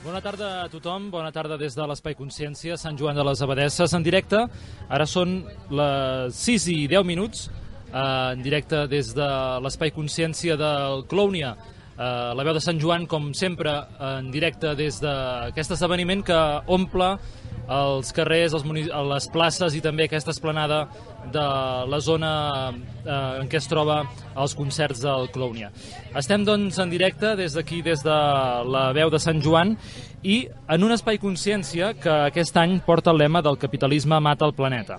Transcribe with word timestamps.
Bona 0.00 0.22
tarda 0.24 0.62
a 0.62 0.68
tothom, 0.72 1.10
bona 1.12 1.28
tarda 1.28 1.58
des 1.60 1.74
de 1.76 1.84
l'Espai 1.84 2.14
Consciència, 2.16 2.78
Sant 2.80 2.96
Joan 2.96 3.18
de 3.18 3.24
les 3.26 3.42
Abadesses, 3.44 3.92
en 3.92 4.00
directe. 4.00 4.38
Ara 4.88 5.04
són 5.04 5.34
les 5.76 6.38
6 6.40 6.68
i 6.72 6.76
10 6.88 7.04
minuts, 7.04 7.50
eh, 7.92 8.32
en 8.32 8.40
directe 8.40 8.86
des 8.88 9.10
de 9.12 9.26
l'Espai 9.60 9.92
Consciència 9.92 10.56
del 10.56 11.04
Clownia, 11.04 11.50
eh, 11.98 12.32
la 12.32 12.46
veu 12.48 12.54
de 12.56 12.62
Sant 12.64 12.80
Joan, 12.80 13.04
com 13.06 13.34
sempre, 13.34 13.74
en 14.00 14.30
directe 14.30 14.74
des 14.74 15.02
d'aquest 15.02 15.76
esdeveniment 15.76 16.24
que 16.24 16.40
omple 16.66 17.18
els 17.70 18.10
carrers, 18.12 18.54
els 18.56 18.64
les 18.66 19.28
places 19.30 19.76
i 19.78 19.80
també 19.80 20.08
aquesta 20.08 20.32
esplanada 20.34 20.82
de 21.30 21.46
la 21.90 22.00
zona 22.02 22.32
eh, 22.70 23.40
en 23.40 23.48
què 23.50 23.60
es 23.60 23.68
troba 23.70 24.02
els 24.34 24.54
concerts 24.58 25.02
del 25.04 25.28
Clownia. 25.30 25.70
Estem 26.18 26.44
doncs 26.44 26.80
en 26.82 26.90
directe 26.90 27.36
des 27.38 27.54
d'aquí, 27.54 27.80
des 27.86 28.02
de 28.02 28.16
la 28.66 28.90
veu 28.96 29.10
de 29.10 29.20
Sant 29.22 29.42
Joan 29.44 29.76
i 30.22 30.42
en 30.68 30.82
un 30.84 30.92
espai 30.92 31.20
consciència 31.22 31.94
que 31.94 32.16
aquest 32.30 32.56
any 32.60 32.80
porta 32.86 33.14
el 33.14 33.22
lema 33.22 33.42
del 33.42 33.58
capitalisme 33.58 34.18
mata 34.20 34.48
el 34.48 34.56
planeta. 34.58 34.98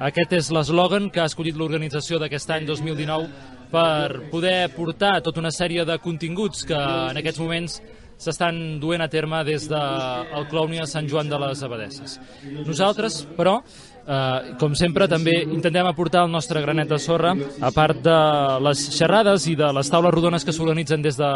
Aquest 0.00 0.32
és 0.32 0.50
l'eslògan 0.52 1.10
que 1.12 1.20
ha 1.20 1.28
escollit 1.28 1.56
l'organització 1.56 2.18
d'aquest 2.20 2.50
any 2.56 2.66
2019 2.68 3.28
per 3.70 4.30
poder 4.30 4.68
portar 4.74 5.20
tota 5.22 5.40
una 5.42 5.52
sèrie 5.52 5.84
de 5.84 5.98
continguts 5.98 6.64
que 6.64 6.76
en 6.76 7.20
aquests 7.20 7.40
moments 7.42 7.80
s'estan 8.16 8.78
duent 8.80 9.04
a 9.04 9.08
terme 9.12 9.42
des 9.44 9.68
del 9.68 10.30
de 10.32 10.50
Clownia 10.50 10.86
Sant 10.88 11.08
Joan 11.08 11.28
de 11.28 11.38
les 11.42 11.62
Abadesses. 11.62 12.18
Nosaltres, 12.64 13.22
però, 13.36 13.60
eh, 14.06 14.54
com 14.60 14.74
sempre, 14.78 15.08
també 15.10 15.34
intentem 15.44 15.86
aportar 15.86 16.24
el 16.26 16.32
nostre 16.32 16.62
granet 16.62 16.88
de 16.88 16.98
sorra, 17.02 17.34
a 17.60 17.72
part 17.74 18.00
de 18.04 18.16
les 18.64 18.86
xerrades 18.96 19.46
i 19.50 19.56
de 19.58 19.70
les 19.76 19.90
taules 19.90 20.14
rodones 20.14 20.46
que 20.46 20.54
s'organitzen 20.54 21.02
des, 21.02 21.18
de, 21.18 21.32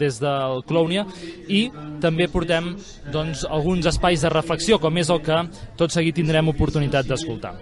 des 0.00 0.20
del 0.22 0.62
Clownia, 0.68 1.06
i 1.48 1.66
també 2.02 2.28
portem 2.32 2.74
doncs, 3.12 3.44
alguns 3.48 3.86
espais 3.86 4.22
de 4.22 4.32
reflexió, 4.32 4.80
com 4.82 4.96
és 4.98 5.10
el 5.12 5.22
que 5.24 5.42
tot 5.76 5.92
seguit 5.92 6.16
tindrem 6.16 6.48
oportunitat 6.52 7.06
d'escoltar. 7.06 7.56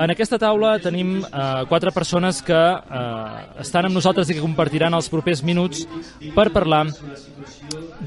En 0.00 0.12
aquesta 0.12 0.38
taula 0.40 0.78
tenim 0.80 1.18
eh, 1.20 1.64
quatre 1.68 1.92
persones 1.92 2.40
que 2.42 2.56
eh, 2.56 3.42
estan 3.60 3.88
amb 3.88 3.98
nosaltres 3.98 4.30
i 4.30 4.36
que 4.36 4.44
compartiran 4.44 4.94
els 4.96 5.10
propers 5.12 5.42
minuts 5.44 5.84
per 6.34 6.48
parlar 6.54 6.86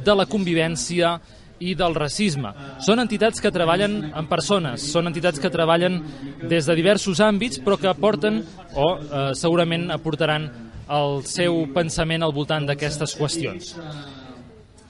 de 0.04 0.16
la 0.18 0.26
convivència 0.26 1.20
i 1.70 1.76
del 1.80 1.96
racisme. 1.96 2.52
Són 2.84 3.02
entitats 3.04 3.42
que 3.44 3.52
treballen 3.54 4.12
amb 4.12 4.30
persones, 4.32 4.84
són 4.94 5.10
entitats 5.12 5.42
que 5.42 5.52
treballen 5.54 6.02
des 6.50 6.68
de 6.68 6.76
diversos 6.78 7.22
àmbits, 7.24 7.62
però 7.64 7.80
que 7.80 7.92
aporten 7.92 8.42
o 8.76 8.90
eh, 8.98 9.32
segurament 9.38 9.90
aportaran 9.94 10.50
el 10.94 11.24
seu 11.30 11.64
pensament 11.74 12.24
al 12.24 12.36
voltant 12.36 12.68
d'aquestes 12.68 13.16
qüestions. 13.18 13.74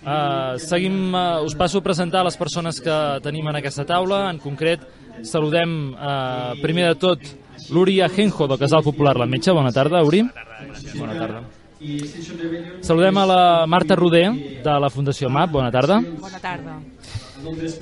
Uh, 0.04 0.60
seguim, 0.60 1.14
uh, 1.16 1.40
us 1.48 1.54
passo 1.56 1.80
a 1.80 1.86
presentar 1.86 2.26
les 2.28 2.36
persones 2.36 2.82
que 2.84 2.98
tenim 3.24 3.48
en 3.48 3.62
aquesta 3.62 3.86
taula. 3.88 4.26
En 4.34 4.42
concret, 4.44 4.84
saludem 5.24 5.94
uh, 5.94 6.60
primer 6.60 6.90
de 6.90 7.00
tot 7.00 7.24
l'Uri 7.72 8.02
Ajenjo 8.04 8.50
del 8.52 8.60
Casal 8.60 8.84
Popular 8.84 9.16
La 9.16 9.30
Metge. 9.32 9.56
Bona 9.56 9.72
tarda, 9.72 10.04
Uri. 10.04 10.26
Bona 10.28 10.40
tarda. 10.44 10.98
Bona 11.00 11.20
tarda. 11.22 11.63
Saludem 12.82 13.18
a 13.18 13.26
la 13.26 13.42
Marta 13.68 13.96
Roder, 13.96 14.28
de 14.64 14.80
la 14.80 14.90
Fundació 14.90 15.30
MAP. 15.30 15.52
Bona 15.52 15.72
tarda. 15.72 16.02
Bona 16.22 16.40
tarda. 16.40 16.80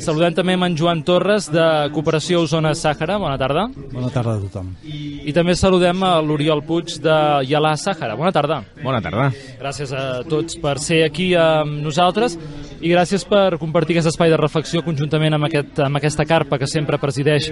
Saludem 0.01 0.33
també 0.33 0.55
amb 0.57 0.65
en 0.65 0.75
Joan 0.77 1.03
Torres, 1.05 1.45
de 1.53 1.63
Cooperació 1.93 2.39
Osona 2.41 2.71
Sàhara. 2.77 3.19
Bona 3.21 3.37
tarda. 3.37 3.67
Bona 3.91 4.09
tarda 4.13 4.33
a 4.39 4.41
tothom. 4.41 4.71
I 4.81 5.33
també 5.35 5.53
saludem 5.57 6.01
a 6.07 6.15
l'Oriol 6.25 6.63
Puig, 6.65 6.95
de 7.03 7.17
Yalà 7.49 7.75
Sàhara. 7.77 8.15
Bona 8.17 8.31
tarda. 8.33 8.61
Bona 8.81 9.01
tarda. 9.05 9.27
Gràcies 9.59 9.93
a 9.93 10.05
tots 10.29 10.57
per 10.61 10.79
ser 10.81 11.03
aquí 11.05 11.31
amb 11.37 11.77
nosaltres 11.85 12.39
i 12.81 12.89
gràcies 12.89 13.27
per 13.29 13.59
compartir 13.61 13.99
aquest 13.99 14.09
espai 14.15 14.33
de 14.33 14.41
reflexió 14.41 14.81
conjuntament 14.81 15.37
amb, 15.37 15.45
aquest, 15.51 15.83
amb 15.85 16.01
aquesta 16.01 16.25
carpa 16.25 16.57
que 16.57 16.69
sempre 16.69 16.97
presideix 17.01 17.51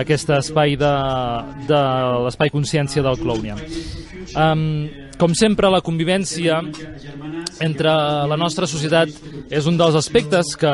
aquest 0.00 0.32
espai 0.38 0.78
de, 0.80 0.94
de 1.68 1.84
l'espai 2.24 2.52
consciència 2.54 3.04
del 3.04 3.20
Clownia. 3.20 3.60
Um, 4.32 5.09
com 5.20 5.34
sempre, 5.36 5.68
la 5.68 5.82
convivència 5.84 6.62
entre 7.60 7.92
la 8.30 8.38
nostra 8.40 8.66
societat 8.70 9.12
és 9.52 9.66
un 9.68 9.76
dels 9.76 9.96
aspectes 9.98 10.54
que, 10.56 10.72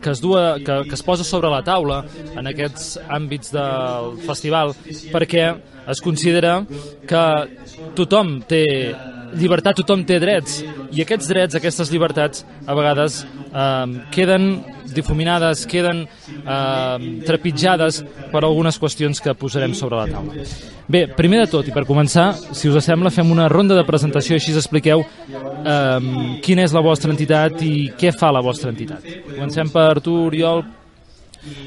que, 0.00 0.10
es, 0.10 0.22
dua, 0.22 0.56
que, 0.58 0.80
que 0.88 0.96
es 0.96 1.04
posa 1.06 1.26
sobre 1.26 1.52
la 1.52 1.62
taula 1.62 2.00
en 2.34 2.50
aquests 2.50 2.96
àmbits 3.06 3.54
del 3.54 4.16
festival 4.26 4.74
perquè 5.14 5.46
es 5.90 6.02
considera 6.02 6.56
que 7.06 7.24
tothom 7.98 8.40
té 8.50 8.64
llibertat, 9.36 9.80
tothom 9.80 10.04
té 10.06 10.18
drets 10.22 10.60
i 10.94 11.04
aquests 11.04 11.30
drets, 11.30 11.56
aquestes 11.58 11.90
llibertats 11.92 12.44
a 12.66 12.76
vegades 12.76 13.22
eh, 13.24 13.86
queden 14.14 14.50
difuminades, 14.94 15.64
queden 15.70 16.02
eh, 16.06 17.22
trepitjades 17.26 18.02
per 18.32 18.42
algunes 18.42 18.78
qüestions 18.80 19.22
que 19.22 19.34
posarem 19.38 19.74
sobre 19.78 20.00
la 20.00 20.08
taula. 20.10 20.46
Bé, 20.90 21.04
primer 21.14 21.44
de 21.44 21.50
tot, 21.52 21.68
i 21.70 21.74
per 21.74 21.86
començar, 21.86 22.32
si 22.34 22.70
us 22.70 22.84
sembla, 22.84 23.12
fem 23.14 23.30
una 23.30 23.48
ronda 23.52 23.76
de 23.78 23.86
presentació 23.86 24.38
així 24.38 24.54
expliqueu 24.56 25.04
eh, 25.04 26.10
quina 26.42 26.66
és 26.66 26.74
la 26.74 26.82
vostra 26.84 27.14
entitat 27.14 27.62
i 27.66 27.92
què 27.98 28.14
fa 28.16 28.32
la 28.34 28.42
vostra 28.44 28.74
entitat. 28.74 29.06
Comencem 29.30 29.70
per 29.70 30.00
tu, 30.02 30.16
Oriol, 30.26 30.64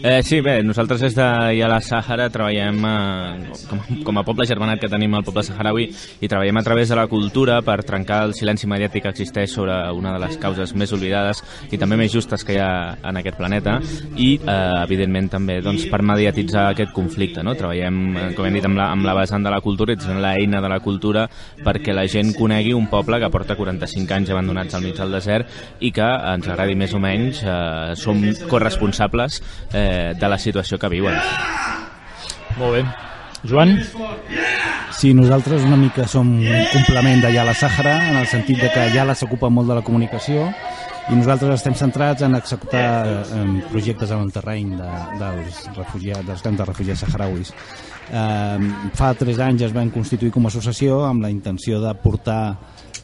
Eh, 0.04 0.22
sí, 0.22 0.40
bé, 0.42 0.62
nosaltres 0.62 1.02
des 1.02 1.16
de 1.18 1.24
la 1.66 1.80
Sàhara 1.82 2.28
treballem 2.30 2.78
eh, 2.86 3.54
com, 3.70 3.80
com 4.06 4.20
a 4.20 4.24
poble 4.26 4.46
germanat 4.46 4.78
que 4.82 4.90
tenim 4.92 5.16
al 5.18 5.24
poble 5.26 5.42
saharaui 5.48 5.88
i 6.22 6.30
treballem 6.30 6.60
a 6.60 6.64
través 6.66 6.92
de 6.92 6.98
la 7.00 7.08
cultura 7.10 7.60
per 7.66 7.80
trencar 7.82 8.20
el 8.28 8.36
silenci 8.38 8.70
mediàtic 8.70 9.08
que 9.08 9.14
existeix 9.16 9.50
sobre 9.50 9.74
una 9.98 10.12
de 10.14 10.20
les 10.22 10.38
causes 10.38 10.76
més 10.78 10.94
oblidades 10.94 11.42
i 11.74 11.80
també 11.82 11.98
més 11.98 12.14
justes 12.14 12.46
que 12.46 12.54
hi 12.54 12.60
ha 12.62 13.00
en 13.02 13.18
aquest 13.18 13.40
planeta 13.40 13.80
i, 14.14 14.36
eh, 14.38 14.84
evidentment, 14.84 15.32
també 15.34 15.58
doncs, 15.66 15.88
per 15.90 16.04
mediatitzar 16.06 16.68
aquest 16.70 16.94
conflicte. 16.94 17.42
No? 17.42 17.56
Treballem, 17.58 18.00
eh, 18.18 18.28
com 18.38 18.46
hem 18.46 18.60
dit, 18.60 18.70
amb 18.70 18.78
la, 18.78 18.92
amb 18.94 19.10
la 19.10 19.18
vessant 19.18 19.42
de 19.42 19.56
la 19.56 19.62
cultura, 19.66 19.98
és 19.98 20.06
l'eina 20.06 20.62
de 20.62 20.70
la 20.70 20.82
cultura 20.86 21.26
perquè 21.66 21.98
la 21.98 22.06
gent 22.06 22.36
conegui 22.38 22.76
un 22.78 22.86
poble 22.94 23.18
que 23.20 23.32
porta 23.34 23.58
45 23.58 24.20
anys 24.20 24.36
abandonats 24.36 24.78
al 24.78 24.86
mig 24.86 25.02
del 25.02 25.18
desert 25.18 25.50
i 25.82 25.90
que 25.96 26.06
ens 26.36 26.48
agradi 26.48 26.78
més 26.78 26.94
o 26.94 27.02
menys, 27.02 27.42
eh, 27.42 27.98
som 27.98 28.22
corresponsables 28.52 29.42
eh, 29.72 30.13
de 30.19 30.29
la 30.29 30.40
situació 30.40 30.79
que 30.79 30.91
viuen. 30.91 31.18
Molt 32.57 32.79
bé. 32.79 32.84
Joan? 33.50 33.75
Sí, 34.94 35.13
nosaltres 35.13 35.66
una 35.68 35.75
mica 35.75 36.06
som 36.07 36.29
un 36.40 36.66
complement 36.72 37.24
de 37.25 37.34
Yala 37.34 37.56
Sàhara, 37.57 37.97
en 38.12 38.19
el 38.22 38.28
sentit 38.31 38.62
de 38.62 38.69
que 38.72 38.85
Yala 38.94 39.16
s'ocupa 39.18 39.50
molt 39.51 39.68
de 39.68 39.79
la 39.79 39.84
comunicació 39.84 40.47
i 41.12 41.18
nosaltres 41.18 41.57
estem 41.57 41.74
centrats 41.75 42.24
en 42.24 42.38
executar 42.38 42.91
eh, 43.25 43.41
projectes 43.72 44.13
en 44.16 44.22
el 44.24 44.31
terreny 44.31 44.78
de, 44.79 44.91
dels, 45.19 45.57
refugiats, 45.75 46.24
dels 46.30 46.45
camps 46.45 46.62
de 46.62 46.68
refugiats 46.69 47.03
saharauis. 47.03 47.51
Eh, 48.07 48.69
fa 48.95 49.12
tres 49.19 49.41
anys 49.44 49.66
es 49.68 49.75
van 49.75 49.91
constituir 49.91 50.31
com 50.31 50.47
a 50.47 50.53
associació 50.53 51.01
amb 51.09 51.25
la 51.25 51.34
intenció 51.34 51.81
de 51.84 51.91
portar 52.00 52.56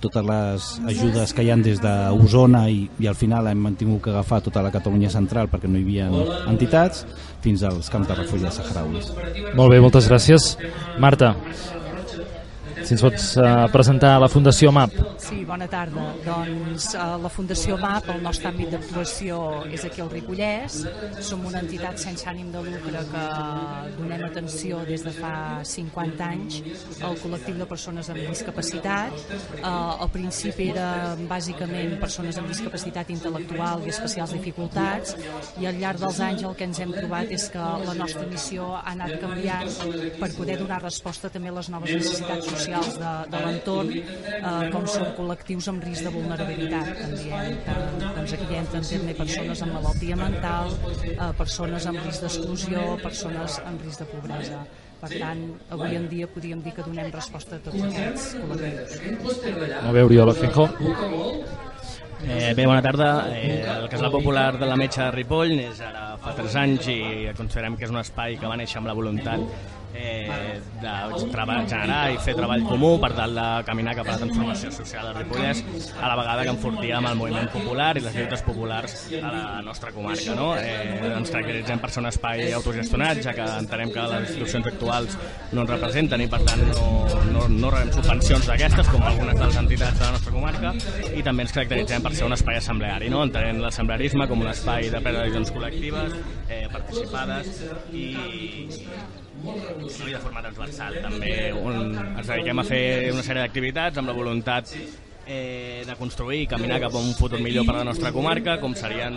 totes 0.01 0.25
les 0.25 0.69
ajudes 0.93 1.33
que 1.35 1.43
hi 1.43 1.51
han 1.53 1.63
des 1.65 1.81
d'Osona 1.83 2.65
i, 2.71 2.85
i 2.99 3.09
al 3.09 3.17
final 3.19 3.47
hem 3.47 3.59
mantingut 3.69 4.03
que 4.05 4.13
agafar 4.13 4.41
tota 4.45 4.63
la 4.65 4.71
Catalunya 4.73 5.11
central 5.13 5.49
perquè 5.51 5.69
no 5.69 5.79
hi 5.79 5.85
havia 5.87 6.09
entitats 6.51 7.05
fins 7.43 7.63
als 7.63 7.89
camps 7.91 8.07
de 8.09 8.17
refugiats 8.17 8.59
saharauis. 8.59 9.11
Molt 9.55 9.71
bé, 9.71 9.79
moltes 9.83 10.09
gràcies. 10.09 10.55
Marta, 10.99 11.35
si 12.89 12.95
ens 12.95 13.03
pots 13.05 13.25
uh, 13.37 13.67
presentar 13.69 14.15
la 14.17 14.27
Fundació 14.33 14.71
MAP. 14.73 14.95
Sí, 15.21 15.43
bona 15.45 15.67
tarda. 15.69 16.07
Doncs 16.25 16.87
uh, 16.97 17.19
la 17.21 17.29
Fundació 17.29 17.75
MAP, 17.77 18.07
el 18.15 18.23
nostre 18.25 18.49
àmbit 18.49 18.71
d'actuació 18.73 19.37
és 19.69 19.83
aquí 19.85 20.01
al 20.01 20.09
Ripollès. 20.09 20.79
Som 21.21 21.43
una 21.45 21.61
entitat 21.61 22.01
sense 22.01 22.25
ànim 22.31 22.47
de 22.49 22.63
lucre 22.65 23.03
que 23.11 23.25
donem 23.99 24.23
atenció 24.25 24.79
des 24.87 25.03
de 25.05 25.13
fa 25.13 25.33
50 25.61 26.29
anys 26.31 26.57
al 27.05 27.13
col·lectiu 27.21 27.59
de 27.59 27.67
persones 27.69 28.09
amb 28.09 28.23
discapacitat. 28.23 29.13
Uh, 29.59 29.69
al 29.69 30.09
principi 30.15 30.71
era 30.73 31.13
bàsicament 31.29 31.93
persones 32.01 32.41
amb 32.41 32.49
discapacitat 32.49 33.13
intel·lectual 33.13 33.85
i 33.85 33.93
especials 33.93 34.33
dificultats 34.33 35.13
i 35.61 35.69
al 35.69 35.77
llarg 35.77 36.01
dels 36.01 36.23
anys 36.25 36.47
el 36.49 36.57
que 36.57 36.65
ens 36.71 36.81
hem 36.81 36.97
trobat 36.97 37.37
és 37.37 37.51
que 37.53 37.69
la 37.85 37.97
nostra 38.01 38.25
missió 38.33 38.73
ha 38.79 38.95
anat 38.95 39.19
canviant 39.21 39.77
per 40.17 40.33
poder 40.33 40.57
donar 40.63 40.81
resposta 40.81 41.29
també 41.29 41.53
a 41.53 41.57
les 41.59 41.69
noves 41.69 41.93
necessitats 41.99 42.49
socials 42.49 42.78
socials 42.79 42.99
de, 42.99 43.31
de 43.31 43.41
l'entorn, 43.43 43.93
eh, 43.93 44.69
com 44.73 44.85
són 44.87 45.13
col·lectius 45.17 45.69
amb 45.71 45.85
risc 45.85 46.05
de 46.07 46.11
vulnerabilitat. 46.13 46.91
També 46.99 47.29
eh, 47.35 47.77
doncs 48.17 48.35
aquí 48.35 48.49
hi 48.49 48.59
entren 48.59 48.85
també 48.89 49.15
persones 49.17 49.63
amb 49.65 49.77
malaltia 49.77 50.19
mental, 50.19 50.75
eh, 51.09 51.31
persones 51.37 51.87
amb 51.89 52.03
risc 52.05 52.25
d'exclusió, 52.25 52.85
persones 53.03 53.59
amb 53.65 53.81
risc 53.85 54.03
de 54.03 54.09
pobresa. 54.13 54.61
Per 54.99 55.13
tant, 55.13 55.45
avui 55.71 55.95
en 55.95 56.09
dia 56.11 56.27
podríem 56.27 56.59
dir 56.63 56.73
que 56.75 56.83
donem 56.83 57.07
resposta 57.13 57.55
a 57.55 57.63
tots 57.63 57.83
aquests 57.87 58.33
col·lectius. 58.35 58.99
Molt 59.79 59.93
bé, 59.95 60.03
Oriol 60.03 60.35
Fenjo. 60.35 60.67
Eh, 62.19 62.51
bé, 62.51 62.65
bona 62.65 62.81
tarda. 62.83 63.29
Eh, 63.31 63.63
el 63.63 63.87
Casal 63.87 64.11
Popular 64.11 64.57
de 64.59 64.67
la 64.67 64.75
Metxa 64.75 65.05
de 65.05 65.13
Ripoll 65.15 65.53
és 65.63 65.79
ara 65.79 66.17
fa 66.19 66.33
3 66.35 66.57
anys 66.59 66.89
i 66.91 66.99
considerem 67.37 67.77
que 67.79 67.87
és 67.87 67.93
un 67.93 68.01
espai 68.01 68.35
que 68.41 68.49
va 68.49 68.57
néixer 68.59 68.81
amb 68.81 68.91
la 68.91 68.95
voluntat 68.97 69.39
eh, 69.93 70.59
de 70.81 70.93
treball, 71.31 71.65
generar 71.67 72.11
i 72.13 72.17
fer 72.23 72.35
treball 72.37 72.63
comú 72.67 72.91
per 73.01 73.11
tal 73.17 73.35
de 73.35 73.47
caminar 73.67 73.95
cap 73.97 74.07
a 74.07 74.15
la 74.15 74.21
transformació 74.23 74.71
social 74.73 75.09
de 75.09 75.13
Ripollès 75.19 75.63
a 75.99 76.11
la 76.11 76.17
vegada 76.19 76.45
que 76.45 76.53
enfortíem 76.53 77.07
el 77.09 77.17
moviment 77.19 77.49
popular 77.53 77.91
i 77.97 78.03
les 78.05 78.15
lluites 78.15 78.43
populars 78.45 78.95
a 79.19 79.33
la 79.33 79.43
nostra 79.65 79.91
comarca. 79.95 80.35
No? 80.37 80.51
Eh, 80.57 80.99
ens 81.09 81.33
caracteritzem 81.33 81.81
per 81.81 81.91
ser 81.93 82.03
un 82.03 82.09
espai 82.11 82.53
autogestionat, 82.57 83.23
ja 83.25 83.35
que 83.37 83.47
entenem 83.63 83.93
que 83.95 84.07
les 84.13 84.27
institucions 84.29 84.71
actuals 84.73 85.17
no 85.51 85.65
ens 85.65 85.73
representen 85.73 86.25
i 86.25 86.29
per 86.31 86.41
tant 86.47 86.63
no, 86.69 86.87
no, 87.33 87.47
no 87.49 87.73
rebem 87.73 87.93
subvencions 87.97 88.49
d'aquestes 88.49 88.91
com 88.93 89.03
algunes 89.03 89.37
de 89.39 89.45
les 89.45 89.59
entitats 89.63 89.99
de 89.99 90.05
la 90.05 90.13
nostra 90.17 90.35
comarca 90.35 90.73
i 91.15 91.25
també 91.25 91.47
ens 91.47 91.55
caracteritzem 91.55 92.05
per 92.05 92.13
ser 92.15 92.27
un 92.29 92.37
espai 92.37 92.59
assembleari, 92.61 93.09
no? 93.11 93.23
entenent 93.27 93.61
l'assemblearisme 93.63 94.27
com 94.29 94.45
un 94.45 94.51
espai 94.53 94.89
de 94.93 95.01
decisions 95.09 95.51
col·lectives, 95.55 96.15
eh, 96.49 96.67
participades 96.71 97.63
i, 97.93 98.05
i 99.43 100.13
de 100.13 100.21
forma 100.21 100.41
transversal. 100.41 100.97
També 101.03 101.35
un, 101.55 101.93
ens 102.17 102.27
dediquem 102.27 102.59
a 102.59 102.65
fer 102.67 102.83
una 103.13 103.23
sèrie 103.25 103.45
d'activitats 103.45 104.01
amb 104.01 104.11
la 104.11 104.17
voluntat 104.17 104.73
eh, 105.29 105.83
de 105.85 105.95
construir 105.95 106.41
i 106.43 106.47
caminar 106.49 106.79
cap 106.81 106.95
a 106.95 106.97
un 106.97 107.13
futur 107.13 107.39
millor 107.39 107.65
per 107.67 107.75
a 107.75 107.77
la 107.79 107.87
nostra 107.91 108.11
comarca, 108.11 108.57
com 108.59 108.73
serien 108.75 109.15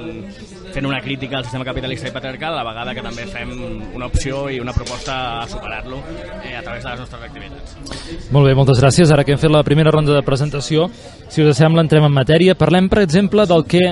fent 0.75 0.87
una 0.87 1.01
crítica 1.01 1.39
al 1.39 1.47
sistema 1.47 1.65
capitalista 1.65 2.11
i 2.11 2.15
patriarcal, 2.15 2.53
a 2.53 2.61
la 2.61 2.67
vegada 2.69 2.95
que 2.95 3.05
també 3.05 3.25
fem 3.31 3.55
una 3.97 4.11
opció 4.11 4.45
i 4.53 4.61
una 4.61 4.75
proposta 4.77 5.17
a 5.41 5.47
superar-lo 5.49 6.03
eh, 6.43 6.55
a 6.55 6.63
través 6.63 6.85
de 6.85 6.91
les 6.91 7.01
nostres 7.01 7.23
activitats. 7.23 8.29
Molt 8.31 8.51
bé, 8.51 8.55
moltes 8.59 8.83
gràcies. 8.83 9.11
Ara 9.11 9.25
que 9.25 9.35
hem 9.35 9.41
fet 9.41 9.51
la 9.51 9.65
primera 9.65 9.91
ronda 9.91 10.15
de 10.15 10.27
presentació, 10.27 10.91
si 11.33 11.43
us 11.43 11.57
sembla, 11.57 11.83
entrem 11.83 12.05
en 12.05 12.13
matèria. 12.13 12.59
Parlem, 12.61 12.93
per 12.93 13.03
exemple, 13.07 13.49
del 13.49 13.65
que 13.65 13.87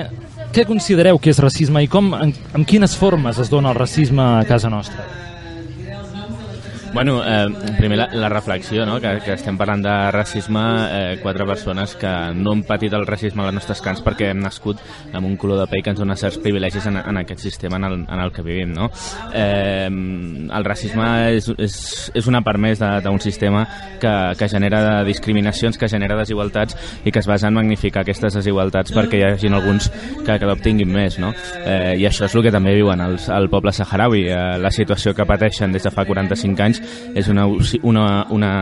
què 0.51 0.65
considereu 0.67 1.17
que 1.17 1.31
és 1.31 1.39
racisme 1.39 1.81
i 1.85 1.87
com, 1.87 2.11
en, 2.13 2.33
en 2.53 2.65
quines 2.67 2.93
formes 2.99 3.39
es 3.39 3.49
dona 3.49 3.71
el 3.71 3.79
racisme 3.79 4.21
a 4.21 4.45
casa 4.45 4.69
nostra? 4.69 5.30
Bueno, 6.93 7.21
eh, 7.25 7.47
primer 7.77 7.97
la, 7.97 8.07
la 8.11 8.27
reflexió, 8.27 8.85
no? 8.85 8.99
que, 8.99 9.19
que 9.23 9.33
estem 9.37 9.55
parlant 9.57 9.79
de 9.85 9.93
racisme, 10.11 10.61
eh, 10.91 11.19
quatre 11.21 11.45
persones 11.47 11.93
que 11.95 12.09
no 12.35 12.51
han 12.51 12.63
patit 12.67 12.91
el 12.93 13.05
racisme 13.07 13.43
a 13.43 13.45
les 13.47 13.55
nostres 13.55 13.79
cants 13.81 14.01
perquè 14.03 14.27
hem 14.33 14.41
nascut 14.43 14.81
amb 15.15 15.23
un 15.29 15.37
color 15.39 15.61
de 15.61 15.67
pell 15.71 15.85
que 15.85 15.93
ens 15.93 16.01
dona 16.01 16.17
certs 16.19 16.41
privilegis 16.43 16.89
en, 16.91 16.99
en 16.99 17.19
aquest 17.21 17.39
sistema 17.47 17.79
en 17.79 17.87
el, 17.87 17.95
en 18.03 18.23
el 18.25 18.33
que 18.35 18.43
vivim. 18.43 18.73
No? 18.75 18.89
Eh, 19.31 19.87
el 19.87 20.67
racisme 20.67 21.07
és, 21.37 21.47
és, 21.55 21.77
és 22.11 22.27
una 22.27 22.43
part 22.43 22.59
més 22.59 22.83
d'un 22.83 23.21
sistema 23.23 23.63
que, 24.01 24.13
que 24.37 24.51
genera 24.51 25.05
discriminacions, 25.07 25.79
que 25.79 25.89
genera 25.89 26.19
desigualtats 26.19 26.75
i 27.05 27.15
que 27.15 27.23
es 27.23 27.31
basa 27.31 27.47
en 27.47 27.55
magnificar 27.55 28.03
aquestes 28.03 28.35
desigualtats 28.41 28.91
perquè 28.91 29.21
hi 29.21 29.25
hagi 29.29 29.53
alguns 29.53 29.87
que, 30.25 30.35
que 30.35 30.43
l'obtinguin 30.49 30.91
més. 30.91 31.21
No? 31.23 31.31
Eh, 31.63 31.95
I 32.03 32.05
això 32.11 32.27
és 32.27 32.35
el 32.35 32.43
que 32.43 32.51
també 32.51 32.75
viuen 32.75 32.99
els, 33.07 33.31
el 33.31 33.47
poble 33.49 33.71
saharaui, 33.71 34.27
eh, 34.27 34.43
la 34.59 34.75
situació 34.75 35.15
que 35.15 35.29
pateixen 35.29 35.71
des 35.71 35.87
de 35.87 35.95
fa 35.95 36.03
45 36.05 36.67
anys 36.67 36.80
és 37.15 37.27
una, 37.31 37.47
una, 37.83 38.05
una 38.29 38.53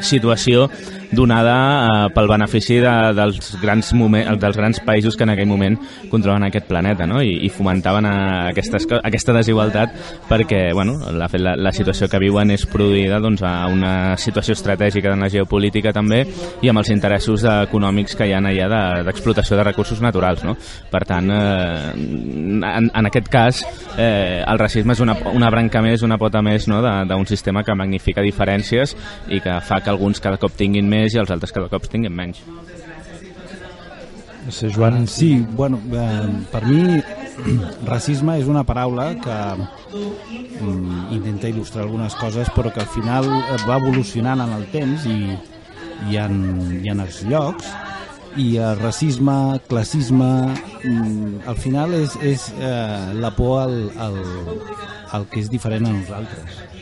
situació 0.00 0.68
donada 1.16 1.54
eh, 1.56 2.08
pel 2.14 2.28
benefici 2.30 2.78
de, 2.82 2.94
dels, 3.16 3.54
grans 3.62 3.92
moment, 3.96 4.34
dels 4.40 4.58
grans 4.58 4.80
països 4.84 5.16
que 5.16 5.26
en 5.26 5.34
aquell 5.34 5.50
moment 5.50 5.78
controlen 6.12 6.46
aquest 6.48 6.68
planeta 6.70 7.06
no? 7.10 7.22
I, 7.22 7.36
i 7.46 7.50
fomentaven 7.52 8.08
a 8.08 8.14
aquestes, 8.50 8.88
aquesta 9.00 9.36
desigualtat 9.36 9.94
perquè 10.28 10.66
bueno, 10.74 10.96
la, 11.12 11.28
la, 11.32 11.54
la 11.56 11.72
situació 11.74 12.08
que 12.10 12.20
viuen 12.22 12.52
és 12.54 12.66
produïda 12.70 13.20
doncs, 13.22 13.42
a 13.44 13.66
una 13.70 14.16
situació 14.20 14.56
estratègica 14.56 15.12
de 15.12 15.20
la 15.20 15.30
geopolítica 15.32 15.92
també 15.94 16.24
i 16.62 16.70
amb 16.70 16.82
els 16.82 16.90
interessos 16.94 17.44
econòmics 17.48 18.16
que 18.18 18.28
hi 18.28 18.34
ha 18.34 18.42
allà 18.44 18.68
d'explotació 19.06 19.56
de, 19.56 19.62
de 19.62 19.68
recursos 19.70 20.00
naturals. 20.04 20.44
No? 20.44 20.56
Per 20.90 21.02
tant, 21.08 21.30
eh, 21.30 21.92
en, 21.94 22.90
en 22.90 23.10
aquest 23.10 23.28
cas, 23.32 23.62
eh, 23.96 24.42
el 24.46 24.58
racisme 24.58 24.94
és 24.94 25.02
una, 25.04 25.16
una 25.32 25.50
branca 25.52 25.82
més, 25.84 26.02
una 26.06 26.18
pota 26.20 26.42
més 26.44 26.68
no? 26.70 26.80
d'un 26.82 27.26
sistema 27.30 27.64
que 27.64 27.76
magnifica 27.78 28.24
diferències 28.24 28.96
i 29.28 29.40
que 29.44 29.58
fa 29.64 29.80
que 29.84 29.92
alguns 29.92 30.22
cada 30.24 30.40
cop 30.40 30.54
tinguin 30.56 30.88
més 30.88 31.03
més 31.04 31.14
i 31.14 31.20
els 31.20 31.32
altres 31.34 31.52
cada 31.54 31.70
cop 31.72 31.86
tinguin 31.92 32.14
menys. 32.14 32.40
Sé, 34.52 34.68
Joan, 34.68 35.06
sí, 35.08 35.38
bueno, 35.56 35.78
eh, 35.92 36.28
per 36.52 36.64
mi 36.68 37.00
racisme 37.92 38.36
és 38.40 38.48
una 38.50 38.64
paraula 38.68 39.06
que 39.24 39.36
mm, 39.56 41.14
intenta 41.16 41.48
il·lustrar 41.48 41.86
algunes 41.86 42.16
coses 42.20 42.50
però 42.52 42.72
que 42.72 42.84
al 42.84 42.90
final 42.92 43.30
va 43.64 43.78
evolucionant 43.80 44.44
en 44.44 44.52
el 44.58 44.68
temps 44.74 45.08
i, 45.08 45.32
i, 46.10 46.20
en, 46.20 46.36
i 46.84 46.92
en 46.92 47.00
els 47.06 47.22
llocs 47.24 47.72
i 48.36 48.50
el 48.58 48.76
racisme, 48.82 49.38
classisme 49.70 50.30
mm, 50.52 51.48
al 51.48 51.58
final 51.64 51.96
és, 51.96 52.18
és 52.20 52.50
eh, 52.58 53.16
la 53.16 53.32
por 53.32 53.62
al, 53.64 53.78
al, 53.96 54.20
al 55.16 55.28
que 55.32 55.40
és 55.40 55.50
diferent 55.52 55.88
a 55.88 55.96
nosaltres 55.96 56.73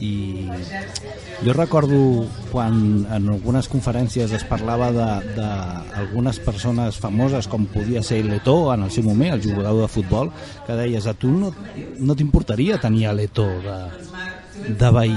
i 0.00 0.48
jo 1.44 1.52
recordo 1.52 2.26
quan 2.50 3.04
en 3.04 3.28
algunes 3.28 3.68
conferències 3.68 4.32
es 4.32 4.44
parlava 4.48 4.90
d'algunes 4.90 6.40
persones 6.44 7.00
famoses 7.00 7.48
com 7.48 7.68
podia 7.68 8.02
ser 8.02 8.22
Leto 8.24 8.72
en 8.74 8.86
el 8.88 8.90
seu 8.90 9.04
moment, 9.04 9.34
el 9.36 9.44
jugador 9.44 9.84
de 9.84 9.92
futbol 9.92 10.32
que 10.66 10.78
deies 10.78 11.06
a 11.06 11.14
tu 11.14 11.30
no, 11.32 11.52
no 11.98 12.16
t'importaria 12.16 12.80
tenir 12.80 13.06
a 13.06 13.14
de, 13.14 13.78
de 14.68 14.90
veí 14.96 15.16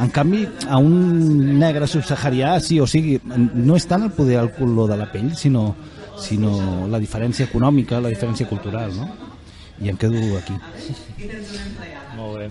en 0.00 0.08
canvi, 0.08 0.46
a 0.68 0.78
un 0.78 1.58
negre 1.58 1.86
subsaharià, 1.86 2.54
sí, 2.64 2.78
o 2.80 2.86
sigui, 2.88 3.18
no 3.24 3.76
és 3.76 3.86
tant 3.90 4.06
el 4.06 4.14
poder 4.16 4.38
al 4.40 4.52
color 4.56 4.88
de 4.88 4.96
la 4.96 5.10
pell, 5.12 5.34
sinó, 5.36 5.74
sinó 6.20 6.86
la 6.88 7.00
diferència 7.02 7.44
econòmica, 7.50 8.00
la 8.00 8.12
diferència 8.12 8.48
cultural, 8.48 8.94
no? 8.96 9.10
I 9.80 9.92
em 9.92 9.96
quedo 10.00 10.20
aquí. 10.38 10.56
Molt 12.16 12.38
bé. 12.38 12.48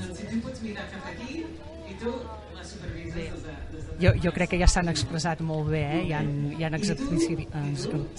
Jo, 4.00 4.14
jo 4.24 4.32
crec 4.32 4.54
que 4.54 4.60
ja 4.62 4.68
s'han 4.72 4.88
expressat 4.88 5.42
molt 5.44 5.68
bé, 5.74 5.82
eh? 5.84 6.04
ja 6.08 6.22
han, 6.22 6.30
ja 6.56 6.70
han 6.70 6.78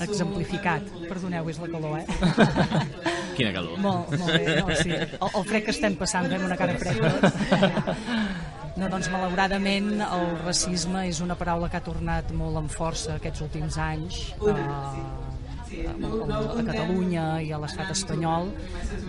exemplificat. 0.04 0.82
Perdoneu, 1.08 1.48
és 1.48 1.60
la 1.62 1.68
calor, 1.72 1.94
eh? 2.02 2.06
Quina 3.38 3.52
calor. 3.54 3.78
Molt, 3.80 4.12
molt 4.20 4.34
bé, 4.34 4.58
no, 4.60 4.76
sí. 4.76 4.92
El, 4.92 5.30
el 5.30 5.44
fred 5.48 5.64
que 5.64 5.72
estem 5.72 5.96
passant, 6.00 6.28
fem 6.28 6.44
una 6.44 6.58
cara 6.60 6.76
fred 6.80 7.00
No, 8.76 8.86
doncs 8.92 9.08
malauradament 9.12 10.04
el 10.04 10.26
racisme 10.44 11.06
és 11.08 11.18
una 11.24 11.36
paraula 11.36 11.68
que 11.72 11.80
ha 11.80 11.84
tornat 11.84 12.30
molt 12.36 12.60
en 12.60 12.68
força 12.72 13.16
aquests 13.16 13.40
últims 13.48 13.80
anys. 13.80 14.20
Uh, 15.70 16.58
a 16.58 16.62
Catalunya 16.66 17.24
i 17.46 17.52
a 17.54 17.58
l'estat 17.62 17.92
espanyol 17.94 18.48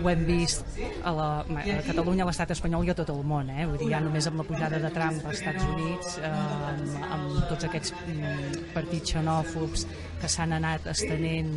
ho 0.02 0.10
hem 0.10 0.20
vist 0.28 0.62
a, 1.02 1.10
la, 1.10 1.26
a 1.42 1.78
Catalunya, 1.86 2.22
a 2.22 2.28
l'estat 2.28 2.52
espanyol 2.54 2.86
i 2.86 2.92
a 2.92 2.96
tot 2.98 3.10
el 3.10 3.22
món 3.26 3.50
eh? 3.50 3.64
Vull 3.66 3.80
dir, 3.80 3.88
ja 3.90 4.00
només 4.04 4.28
amb 4.30 4.38
la 4.42 4.46
pujada 4.46 4.78
de 4.82 4.90
Trump 4.94 5.26
als 5.26 5.40
Estats 5.40 5.66
Units 5.72 6.20
eh, 6.22 6.30
amb, 6.30 6.94
amb 7.16 7.40
tots 7.50 7.66
aquests 7.66 7.94
mm, 7.98 8.62
partits 8.76 9.16
xenòfobs 9.16 9.86
que 10.22 10.30
s'han 10.30 10.54
anat 10.60 10.86
estenent 10.92 11.50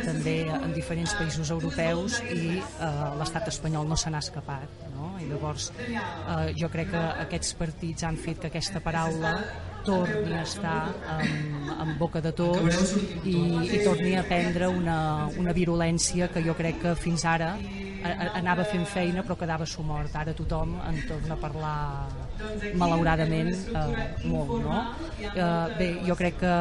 també 0.00 0.36
en 0.50 0.74
diferents 0.74 1.14
països 1.20 1.54
europeus 1.54 2.18
i 2.26 2.58
eh, 2.58 2.92
l'estat 3.20 3.46
espanyol 3.54 3.86
no 3.86 3.98
se 4.00 4.10
n'ha 4.10 4.24
escapat 4.26 4.86
no? 4.96 5.14
i 5.22 5.30
llavors 5.30 5.70
eh, 5.86 6.50
jo 6.58 6.70
crec 6.74 6.90
que 6.96 7.06
aquests 7.28 7.54
partits 7.62 8.10
han 8.10 8.18
fet 8.18 8.42
que 8.42 8.50
aquesta 8.50 8.82
paraula 8.82 9.38
torni 9.88 10.36
a 10.36 10.44
estar 10.44 10.78
en, 11.16 11.68
en 11.72 11.92
boca 11.98 12.20
de 12.20 12.32
tots 12.36 12.94
i, 13.24 13.38
i 13.72 13.82
torni 13.86 14.14
a 14.18 14.24
prendre 14.28 14.68
una, 14.68 14.98
una 15.40 15.54
virulència 15.56 16.28
que 16.32 16.44
jo 16.44 16.56
crec 16.58 16.82
que 16.84 16.96
fins 16.98 17.24
ara 17.24 17.54
anava 18.38 18.66
fent 18.68 18.84
feina 18.86 19.24
però 19.24 19.38
quedava 19.40 19.66
sumort. 19.66 20.14
Ara 20.14 20.36
tothom 20.36 20.76
en 20.86 21.00
torna 21.08 21.34
a 21.34 21.40
parlar 21.40 21.78
malauradament 22.78 23.50
eh, 23.52 24.26
molt, 24.28 24.54
no? 24.62 24.78
Eh, 25.18 25.76
bé, 25.78 25.88
jo 26.06 26.16
crec 26.18 26.38
que 26.42 26.54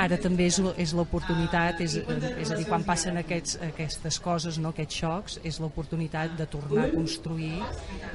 ara 0.00 0.18
també 0.20 0.48
és, 0.50 0.60
és 0.80 0.94
l'oportunitat, 0.96 1.82
és, 1.84 1.98
és 2.00 2.50
a 2.50 2.58
dir, 2.58 2.66
quan 2.68 2.84
passen 2.86 3.20
aquests, 3.20 3.58
aquestes 3.70 4.20
coses, 4.22 4.58
no, 4.62 4.72
aquests 4.74 5.00
xocs, 5.02 5.38
és 5.46 5.60
l'oportunitat 5.62 6.36
de 6.38 6.46
tornar 6.50 6.88
a 6.88 6.92
construir 6.94 7.58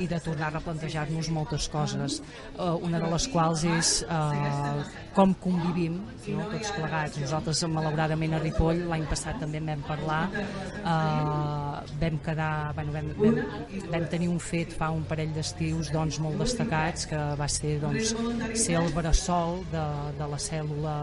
i 0.02 0.10
de 0.10 0.20
tornar 0.24 0.50
a 0.50 0.56
replantejar-nos 0.58 1.32
moltes 1.34 1.70
coses. 1.72 2.22
Eh, 2.56 2.72
una 2.86 3.02
de 3.04 3.12
les 3.12 3.28
quals 3.34 3.66
és 3.76 3.96
eh, 4.06 4.86
com 5.16 5.36
convivim 5.42 6.02
no, 6.02 6.50
tots 6.52 6.74
plegats. 6.76 7.20
Nosaltres, 7.22 7.64
malauradament, 7.72 8.36
a 8.36 8.42
Ripoll, 8.44 8.86
l'any 8.90 9.06
passat 9.10 9.40
també 9.42 9.62
en 9.62 9.72
vam 9.74 9.86
parlar, 9.88 10.22
eh, 10.34 11.96
vam 12.02 12.20
quedar, 12.26 12.74
bueno, 12.78 12.96
vam, 12.96 13.14
vam, 13.20 13.40
vam 13.94 14.10
tenir 14.12 14.30
un 14.32 14.42
fet 14.42 14.74
fa 14.76 14.90
un 14.94 15.06
parell 15.08 15.34
d'estius 15.36 15.92
doncs, 15.94 16.20
molt 16.24 16.42
destacat 16.42 16.95
Estats, 16.96 17.10
que 17.12 17.22
va 17.36 17.48
ser 17.52 17.74
doncs, 17.82 18.14
ser 18.56 18.76
el 18.80 18.88
bressol 18.96 19.58
de, 19.72 19.84
de 20.16 20.28
la 20.32 20.38
cèl·lula 20.40 20.94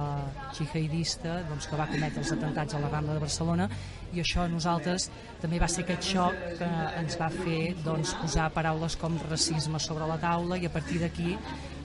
jihadista 0.56 1.42
doncs, 1.50 1.66
que 1.68 1.76
va 1.76 1.88
cometre 1.90 2.22
els 2.22 2.32
atentats 2.32 2.76
a 2.76 2.80
la 2.80 2.88
Rambla 2.88 3.18
de 3.18 3.20
Barcelona 3.20 3.66
i 4.12 4.22
això 4.22 4.46
a 4.46 4.48
nosaltres 4.48 5.10
també 5.42 5.60
va 5.60 5.68
ser 5.68 5.84
aquest 5.84 6.08
xoc 6.14 6.38
que 6.60 6.70
ens 7.00 7.18
va 7.20 7.28
fer 7.34 7.74
doncs, 7.84 8.14
posar 8.22 8.48
paraules 8.56 8.96
com 9.00 9.18
racisme 9.28 9.80
sobre 9.80 10.08
la 10.08 10.16
taula 10.22 10.56
i 10.56 10.68
a 10.68 10.72
partir 10.72 11.02
d'aquí 11.02 11.36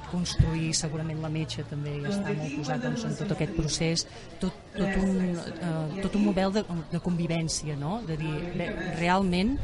construir, 0.08 0.72
segurament 0.72 1.20
la 1.20 1.32
metge 1.32 1.66
també 1.68 1.98
està 2.08 2.32
molt 2.32 2.56
posat 2.62 2.86
doncs, 2.86 3.04
en 3.10 3.18
tot 3.20 3.34
aquest 3.36 3.58
procés, 3.58 4.06
tot, 4.40 4.56
tot, 4.78 5.02
un, 5.04 5.36
eh, 5.36 6.00
tot 6.00 6.16
un 6.16 6.30
model 6.30 6.56
de, 6.56 6.64
de 6.94 7.04
convivència, 7.04 7.76
no? 7.76 8.00
de 8.08 8.16
dir, 8.22 8.38
bé, 8.56 8.70
realment 9.02 9.58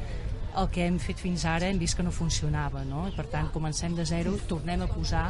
el 0.59 0.69
que 0.73 0.85
hem 0.85 0.97
fet 1.01 1.19
fins 1.21 1.43
ara 1.49 1.67
hem 1.69 1.79
vist 1.81 1.97
que 1.97 2.05
no 2.05 2.11
funcionava, 2.13 2.83
no? 2.85 3.07
I 3.09 3.13
per 3.15 3.25
tant, 3.31 3.49
comencem 3.53 3.95
de 3.97 4.05
zero, 4.05 4.35
tornem 4.49 4.83
a 4.85 4.89
posar 4.91 5.25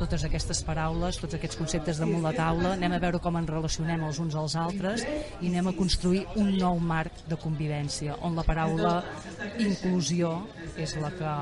totes 0.00 0.24
aquestes 0.24 0.62
paraules, 0.64 1.18
tots 1.20 1.36
aquests 1.36 1.58
conceptes 1.60 2.00
damunt 2.00 2.22
la 2.24 2.32
taula, 2.36 2.74
anem 2.76 2.94
a 2.96 3.00
veure 3.02 3.20
com 3.22 3.36
ens 3.40 3.50
relacionem 3.50 4.04
els 4.06 4.20
uns 4.22 4.36
als 4.38 4.56
altres 4.56 5.04
i 5.40 5.50
anem 5.50 5.70
a 5.70 5.76
construir 5.76 6.24
un 6.40 6.54
nou 6.58 6.80
marc 6.80 7.24
de 7.28 7.38
convivència, 7.40 8.16
on 8.26 8.38
la 8.38 8.46
paraula 8.46 8.94
inclusió 9.58 10.32
és 10.80 10.94
la 11.02 11.10
que, 11.16 11.34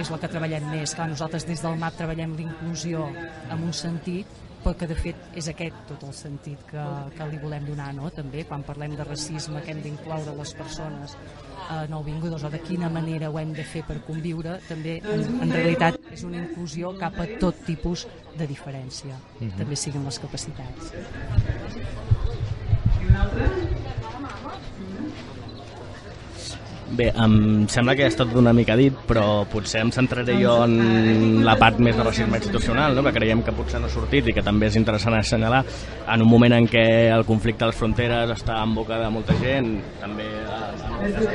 és 0.00 0.10
la 0.10 0.18
que 0.18 0.30
treballem 0.32 0.70
més. 0.72 0.96
Clar, 0.96 1.10
nosaltres 1.12 1.46
des 1.46 1.62
del 1.62 1.78
MAP 1.78 2.00
treballem 2.00 2.34
l'inclusió 2.38 3.06
en 3.12 3.60
un 3.60 3.76
sentit 3.76 4.40
però 4.62 4.74
que 4.78 4.88
de 4.90 4.96
fet 4.98 5.38
és 5.38 5.48
aquest 5.50 5.78
tot 5.88 6.04
el 6.06 6.14
sentit 6.16 6.60
que, 6.70 6.84
que 7.16 7.28
li 7.30 7.40
volem 7.42 7.66
donar 7.66 7.90
no? 7.96 8.10
també 8.14 8.44
quan 8.48 8.64
parlem 8.66 8.96
de 8.98 9.06
racisme 9.08 9.62
que 9.64 9.74
hem 9.74 9.82
d'incloure 9.84 10.36
les 10.38 10.54
persones 10.58 11.16
eh, 11.16 11.86
nouvingudes 11.90 12.46
o 12.46 12.52
de 12.52 12.62
quina 12.62 12.90
manera 12.92 13.30
ho 13.30 13.40
hem 13.42 13.54
de 13.56 13.66
fer 13.66 13.84
per 13.88 13.98
conviure 14.06 14.58
també 14.68 14.98
en, 15.02 15.26
en 15.42 15.56
realitat 15.56 15.98
és 16.12 16.24
una 16.28 16.40
inclusió 16.44 16.94
cap 17.00 17.18
a 17.22 17.28
tot 17.42 17.64
tipus 17.66 18.06
de 18.38 18.46
diferència 18.46 19.16
uh 19.16 19.42
-huh. 19.42 19.56
també 19.58 19.76
siguin 19.76 20.04
les 20.04 20.18
capacitats 20.18 20.94
i 23.02 23.06
una 23.10 23.22
altra? 23.26 23.61
Bé, 26.92 27.06
em 27.16 27.64
sembla 27.72 27.94
que 27.96 28.04
ha 28.04 28.10
estat 28.10 28.34
una 28.36 28.52
mica 28.52 28.74
dit, 28.76 28.96
però 29.08 29.46
potser 29.48 29.80
em 29.80 29.92
centraré 29.94 30.34
jo 30.36 30.58
en 30.66 31.40
la 31.46 31.54
part 31.56 31.78
més 31.80 31.96
de 31.96 32.04
racisme 32.04 32.36
institucional, 32.36 32.92
no? 32.96 33.04
que 33.06 33.14
creiem 33.16 33.40
que 33.46 33.54
potser 33.56 33.80
no 33.80 33.88
ha 33.88 33.92
sortit 33.94 34.28
i 34.28 34.34
que 34.36 34.44
també 34.44 34.68
és 34.68 34.76
interessant 34.76 35.16
assenyalar 35.16 35.62
en 36.12 36.24
un 36.26 36.28
moment 36.28 36.52
en 36.58 36.68
què 36.68 36.84
el 37.14 37.24
conflicte 37.24 37.64
a 37.64 37.70
les 37.70 37.78
fronteres 37.80 38.34
està 38.36 38.60
en 38.60 38.76
boca 38.76 39.00
de 39.00 39.08
molta 39.14 39.38
gent, 39.40 39.72
també 40.02 40.28
a, 40.44 40.60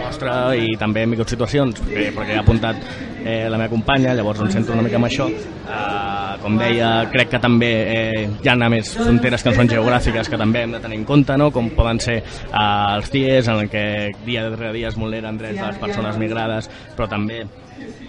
nostra 0.04 0.38
i 0.56 0.76
també 0.78 1.08
en 1.08 1.16
microsituacions, 1.16 1.82
perquè, 1.82 2.12
perquè 2.16 2.38
ha 2.38 2.44
apuntat 2.46 2.84
eh, 3.24 3.48
la 3.50 3.58
meva 3.58 3.72
companya, 3.74 4.14
llavors 4.14 4.46
em 4.46 4.52
centro 4.54 4.78
una 4.78 4.86
mica 4.86 5.02
en 5.02 5.08
això. 5.10 5.28
Eh, 5.28 6.18
com 6.42 6.58
deia, 6.60 6.90
crec 7.12 7.32
que 7.34 7.40
també 7.44 7.72
eh, 7.92 8.28
hi 8.44 8.50
ha 8.50 8.56
més 8.70 8.94
fronteres 8.96 9.44
que 9.44 9.52
no 9.52 9.58
són 9.58 9.72
geogràfiques 9.72 10.30
que 10.30 10.40
també 10.40 10.64
hem 10.64 10.76
de 10.78 10.82
tenir 10.84 11.00
en 11.02 11.06
compte, 11.08 11.38
no? 11.40 11.50
com 11.52 11.70
poden 11.76 12.00
ser 12.04 12.18
eh, 12.22 12.96
els 12.96 13.10
TIEs, 13.12 13.50
en 13.52 13.72
què 13.72 13.86
dia 14.26 14.46
darrere 14.46 14.74
dia 14.76 14.92
es 14.92 15.00
vulneren 15.00 15.40
drets 15.40 15.47
de 15.56 15.62
les 15.62 15.80
persones 15.82 16.20
migrades, 16.22 16.70
però 16.98 17.08
també 17.12 17.46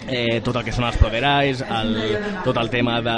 eh, 0.09 0.41
tot 0.45 0.57
el 0.57 0.65
que 0.67 0.73
són 0.75 0.87
els 0.89 0.97
proderais, 1.01 1.61
el, 1.63 1.93
tot 2.45 2.57
el 2.61 2.71
tema 2.73 2.99
de, 3.05 3.17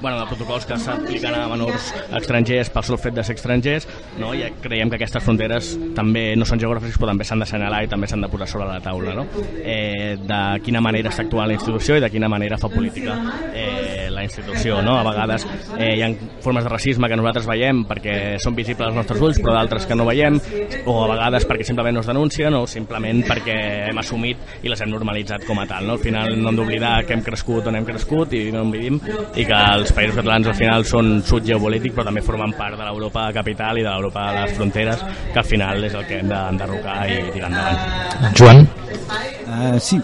bueno, 0.00 0.16
de 0.18 0.26
protocols 0.30 0.66
que 0.68 0.78
s'apliquen 0.80 1.36
a 1.36 1.44
menors 1.50 1.92
estrangers 2.20 2.72
pel 2.74 2.86
sol 2.88 3.00
fet 3.02 3.18
de 3.18 3.24
ser 3.26 3.36
estrangers, 3.38 3.88
no? 4.20 4.32
i 4.34 4.48
creiem 4.62 4.90
que 4.90 4.98
aquestes 4.98 5.24
fronteres 5.24 5.74
també 5.96 6.30
no 6.38 6.48
són 6.48 6.62
geogràfiques 6.62 6.98
però 6.98 7.12
també 7.12 7.28
s'han 7.28 7.44
d'assenyalar 7.44 7.84
i 7.84 7.92
també 7.92 8.10
s'han 8.10 8.24
de 8.24 8.32
posar 8.32 8.48
sobre 8.50 8.70
la 8.70 8.80
taula. 8.84 9.14
No? 9.18 9.26
Eh, 9.62 10.16
de 10.20 10.42
quina 10.64 10.82
manera 10.84 11.12
està 11.12 11.26
actuant 11.26 11.50
la 11.50 11.58
institució 11.58 11.98
i 11.98 12.04
de 12.04 12.10
quina 12.12 12.30
manera 12.32 12.58
fa 12.60 12.70
política 12.72 13.16
eh, 13.52 13.97
la 14.18 14.24
institució. 14.26 14.80
No? 14.82 14.98
A 14.98 15.04
vegades 15.06 15.46
eh, 15.78 15.94
hi 15.96 16.02
ha 16.02 16.10
formes 16.44 16.66
de 16.66 16.72
racisme 16.72 17.08
que 17.10 17.18
nosaltres 17.18 17.48
veiem 17.48 17.84
perquè 17.88 18.16
són 18.42 18.56
visibles 18.58 18.90
als 18.90 18.98
nostres 18.98 19.22
ulls 19.24 19.40
però 19.42 19.54
d'altres 19.56 19.86
que 19.88 19.96
no 19.98 20.06
veiem 20.08 20.38
o 20.84 20.96
a 21.04 21.08
vegades 21.12 21.46
perquè 21.48 21.66
simplement 21.66 21.98
no 21.98 22.04
es 22.04 22.10
denuncien 22.10 22.54
o 22.58 22.64
simplement 22.70 23.22
perquè 23.28 23.58
hem 23.88 24.02
assumit 24.02 24.62
i 24.62 24.72
les 24.72 24.82
hem 24.82 24.92
normalitzat 24.92 25.46
com 25.48 25.62
a 25.62 25.66
tal. 25.70 25.86
No? 25.88 25.98
Al 25.98 26.04
final 26.04 26.34
no 26.36 26.52
hem 26.52 26.60
d'oblidar 26.60 26.94
que 27.06 27.16
hem 27.16 27.24
crescut 27.26 27.70
on 27.70 27.78
hem 27.78 27.86
crescut 27.88 28.34
i 28.38 28.48
no 28.54 28.64
en 28.66 28.74
vivim 28.74 28.98
i 28.98 29.46
que 29.48 29.62
els 29.78 29.94
països 29.94 30.18
catalans 30.18 30.50
al 30.50 30.58
final 30.58 30.86
són 30.88 31.18
sud 31.26 31.46
geopolític 31.48 31.94
però 31.96 32.08
també 32.08 32.24
formen 32.24 32.54
part 32.58 32.78
de 32.78 32.84
l'Europa 32.84 33.28
capital 33.34 33.78
i 33.78 33.86
de 33.86 33.90
l'Europa 33.90 34.28
de 34.32 34.44
les 34.44 34.58
fronteres 34.58 35.06
que 35.32 35.40
al 35.40 35.48
final 35.48 35.88
és 35.88 35.96
el 35.98 36.06
que 36.08 36.20
hem 36.22 36.28
d'enderrocar 36.32 37.00
i 37.08 37.22
tirar 37.32 37.52
endavant. 37.52 38.36
Joan? 38.38 38.77
Uh, 39.08 39.78
sí, 39.80 39.98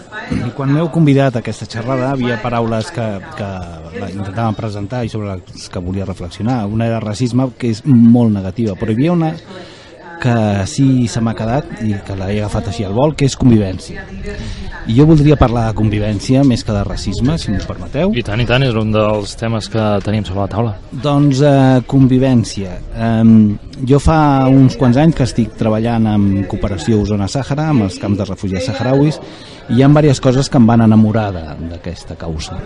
quan 0.57 0.71
m'heu 0.73 0.89
convidat 0.93 1.35
a 1.37 1.43
aquesta 1.43 1.67
xerrada 1.69 2.09
havia 2.11 2.39
paraules 2.41 2.89
que, 2.95 3.05
que 3.37 3.49
intentàvem 4.09 4.57
presentar 4.57 5.03
i 5.05 5.11
sobre 5.13 5.35
les 5.35 5.69
que 5.69 5.83
volia 5.83 6.07
reflexionar. 6.07 6.63
Una 6.65 6.89
era 6.89 7.03
racisme, 7.03 7.51
que 7.59 7.69
és 7.75 7.83
molt 7.85 8.33
negativa, 8.33 8.73
però 8.79 8.91
hi 8.91 8.97
havia 8.97 9.13
una 9.13 9.31
que 10.21 10.35
sí 10.69 11.07
se 11.11 11.21
m'ha 11.21 11.33
quedat 11.37 11.67
i 11.85 11.93
que 12.05 12.15
l'he 12.17 12.39
agafat 12.39 12.69
així 12.71 12.85
al 12.85 12.95
vol, 12.95 13.15
que 13.17 13.27
és 13.29 13.35
convivència. 13.39 14.05
I 14.85 14.95
jo 14.97 15.07
voldria 15.09 15.37
parlar 15.39 15.67
de 15.69 15.77
convivència 15.77 16.43
més 16.45 16.63
que 16.63 16.73
de 16.75 16.83
racisme, 16.85 17.37
si 17.41 17.51
m'ho 17.51 17.61
permeteu. 17.65 18.13
I 18.13 18.23
tant, 18.25 18.41
i 18.41 18.47
tant, 18.49 18.65
és 18.67 18.75
un 18.77 18.93
dels 18.93 19.33
temes 19.39 19.69
que 19.71 19.85
tenim 20.05 20.27
sobre 20.27 20.43
la 20.43 20.51
taula. 20.51 20.75
Doncs 21.05 21.41
eh, 21.41 21.79
convivència. 21.89 22.77
Um, 22.95 23.55
jo 23.89 23.99
fa 24.03 24.19
uns 24.51 24.77
quants 24.79 24.99
anys 25.01 25.17
que 25.17 25.27
estic 25.27 25.57
treballant 25.59 26.05
amb 26.13 26.45
cooperació 26.51 27.01
Osona-Sàhara, 27.05 27.71
amb 27.73 27.89
els 27.89 27.97
camps 28.01 28.21
de 28.21 28.29
refugiats 28.29 28.69
saharauis, 28.69 29.19
i 29.69 29.79
hi 29.79 29.83
ha 29.83 29.89
diverses 29.89 30.21
coses 30.21 30.51
que 30.51 30.61
em 30.61 30.69
van 30.69 30.85
enamorar 30.85 31.31
d'aquesta 31.33 32.19
causa 32.19 32.61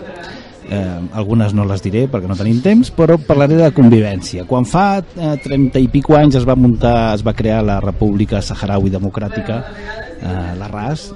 eh, 0.70 1.00
algunes 1.14 1.54
no 1.54 1.66
les 1.68 1.82
diré 1.84 2.06
perquè 2.12 2.30
no 2.30 2.38
tenim 2.40 2.62
temps, 2.64 2.92
però 2.96 3.18
parlaré 3.22 3.58
de 3.60 3.72
convivència. 3.76 4.46
Quan 4.50 4.68
fa 4.70 5.02
eh, 5.02 5.34
30 5.44 5.82
i 5.82 5.90
pico 5.92 6.18
anys 6.20 6.40
es 6.40 6.48
va 6.48 6.58
muntar, 6.60 7.16
es 7.16 7.26
va 7.26 7.36
crear 7.38 7.64
la 7.66 7.80
República 7.84 8.44
Saharaui 8.46 8.94
Democràtica, 8.94 9.64
eh, 10.20 10.38
la 10.60 10.70
RAS, 10.70 11.10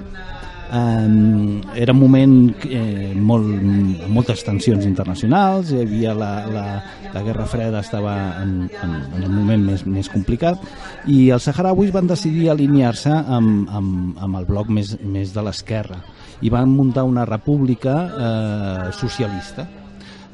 eh, 0.74 1.82
era 1.82 1.92
un 1.92 2.00
moment 2.00 2.34
eh, 2.66 3.12
molt, 3.14 3.46
amb 3.46 4.10
moltes 4.14 4.44
tensions 4.46 4.86
internacionals, 4.88 5.70
hi 5.72 5.84
havia 5.84 6.14
la, 6.18 6.32
la, 6.50 6.66
la 7.14 7.22
Guerra 7.22 7.46
Freda 7.50 7.82
estava 7.84 8.16
en, 8.42 8.56
en, 8.82 8.98
en 9.14 9.28
un 9.28 9.38
moment 9.38 9.70
més, 9.70 9.86
més 9.86 10.10
complicat 10.10 10.60
i 11.06 11.28
els 11.34 11.46
saharauis 11.46 11.94
van 11.94 12.10
decidir 12.10 12.50
alinear-se 12.50 13.12
amb, 13.12 13.70
amb, 13.70 14.18
amb 14.18 14.42
el 14.42 14.50
bloc 14.50 14.72
més, 14.72 14.96
més 15.02 15.34
de 15.34 15.46
l'esquerra 15.46 16.02
i 16.42 16.50
van 16.50 16.70
muntar 16.70 17.04
una 17.04 17.24
república 17.24 17.96
eh, 18.04 18.92
socialista. 18.92 19.66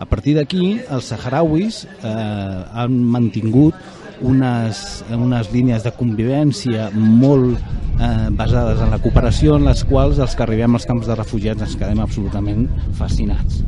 A 0.00 0.06
partir 0.08 0.36
d'aquí, 0.38 0.78
els 0.88 1.10
saharauis 1.12 1.84
eh, 1.84 2.64
han 2.72 3.02
mantingut 3.04 3.76
unes, 4.20 5.04
unes 5.12 5.50
línies 5.52 5.84
de 5.84 5.92
convivència 5.96 6.88
molt 6.94 7.58
eh, 8.00 8.28
basades 8.36 8.80
en 8.80 8.92
la 8.92 9.00
cooperació 9.02 9.56
en 9.60 9.68
les 9.68 9.84
quals 9.88 10.20
els 10.20 10.36
que 10.36 10.46
arribem 10.46 10.76
als 10.76 10.88
camps 10.88 11.08
de 11.08 11.18
refugiats 11.18 11.68
ens 11.68 11.76
quedem 11.80 12.00
absolutament 12.04 12.66
fascinats 13.00 13.62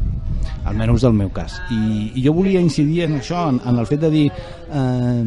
almenys 0.64 1.02
del 1.02 1.14
meu 1.16 1.30
cas. 1.34 1.58
I, 1.72 2.12
i 2.14 2.24
jo 2.24 2.34
volia 2.36 2.60
incidir 2.62 3.06
en 3.06 3.18
això, 3.18 3.46
en, 3.50 3.60
en 3.68 3.80
el 3.80 3.88
fet 3.88 4.02
de 4.04 4.10
dir 4.12 4.24
eh, 4.30 5.22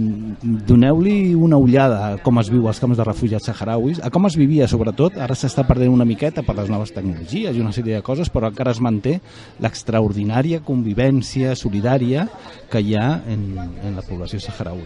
doneu-li 0.70 1.36
una 1.36 1.60
ullada 1.62 2.00
a 2.06 2.12
com 2.24 2.40
es 2.42 2.52
viu 2.54 2.68
als 2.70 2.80
camps 2.84 3.00
de 3.00 3.08
refugiats 3.08 3.50
saharauis, 3.52 4.02
a 4.04 4.12
com 4.14 4.28
es 4.30 4.38
vivia 4.40 4.70
sobretot, 4.72 5.20
ara 5.22 5.38
s'està 5.38 5.66
perdent 5.68 5.94
una 5.94 6.08
miqueta 6.08 6.46
per 6.46 6.58
les 6.60 6.72
noves 6.72 6.94
tecnologies 6.96 7.56
i 7.56 7.64
una 7.64 7.76
sèrie 7.76 8.00
de 8.00 8.06
coses, 8.06 8.32
però 8.32 8.52
encara 8.52 8.76
es 8.76 8.82
manté 8.84 9.20
l'extraordinària 9.64 10.64
convivència 10.66 11.56
solidària 11.60 12.30
que 12.72 12.82
hi 12.82 12.96
ha 13.00 13.10
en, 13.28 13.52
en 13.84 14.00
la 14.00 14.06
població 14.08 14.42
saharaui. 14.44 14.84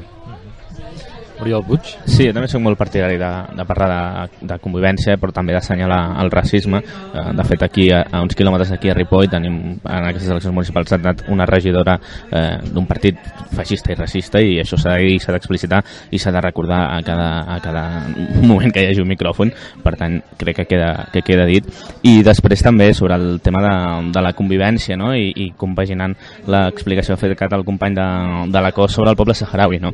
Oriol 1.42 1.64
Puig? 1.66 1.94
Sí, 2.06 2.26
jo 2.28 2.34
també 2.36 2.50
soc 2.52 2.62
molt 2.64 2.78
partidari 2.80 3.18
de, 3.20 3.30
de 3.56 3.66
parlar 3.68 3.90
de, 3.90 4.46
de 4.50 4.58
convivència, 4.64 5.16
però 5.22 5.34
també 5.36 5.56
d'assenyalar 5.56 6.00
el 6.24 6.32
racisme. 6.34 6.82
Eh, 6.82 7.26
de 7.38 7.46
fet, 7.48 7.64
aquí, 7.64 7.90
a, 7.96 8.04
uns 8.24 8.36
quilòmetres 8.38 8.74
d'aquí 8.74 8.92
a 8.92 8.96
Ripoll, 8.98 9.30
tenim 9.32 9.60
en 9.80 10.08
aquestes 10.10 10.30
eleccions 10.30 10.56
municipals 10.56 10.94
ha 10.94 11.00
anat 11.00 11.24
una 11.32 11.48
regidora 11.50 11.98
eh, 12.32 12.60
d'un 12.68 12.88
partit 12.90 13.20
feixista 13.56 13.94
i 13.94 13.98
racista 14.00 14.44
i 14.44 14.58
això 14.64 14.80
s'ha 14.80 14.98
s'ha 15.00 15.36
d'explicitar 15.36 15.82
i 16.12 16.20
s'ha 16.20 16.34
de 16.36 16.42
recordar 16.44 16.82
a 16.98 17.02
cada, 17.06 17.30
a 17.56 17.60
cada 17.64 17.84
moment 18.52 18.74
que 18.74 18.84
hi 18.84 18.92
hagi 18.92 19.04
un 19.04 19.12
micròfon. 19.12 19.54
Per 19.84 19.96
tant, 20.00 20.20
crec 20.38 20.62
que 20.62 20.68
queda, 20.74 20.92
que 21.14 21.24
queda 21.26 21.48
dit. 21.50 21.68
I 22.04 22.20
després 22.26 22.64
també 22.66 22.92
sobre 22.94 23.16
el 23.16 23.40
tema 23.42 23.64
de, 23.64 23.76
de 24.14 24.26
la 24.26 24.34
convivència 24.36 24.98
no? 25.00 25.14
I, 25.16 25.32
i 25.36 25.52
compaginant 25.58 26.16
l'explicació 26.50 27.16
que 27.16 27.30
ha 27.30 27.48
fet 27.48 27.56
el 27.56 27.66
company 27.68 27.96
de, 27.96 28.10
de 28.52 28.62
la 28.64 28.74
COS 28.76 29.00
sobre 29.00 29.14
el 29.14 29.20
poble 29.20 29.38
saharaui. 29.38 29.80
No? 29.80 29.94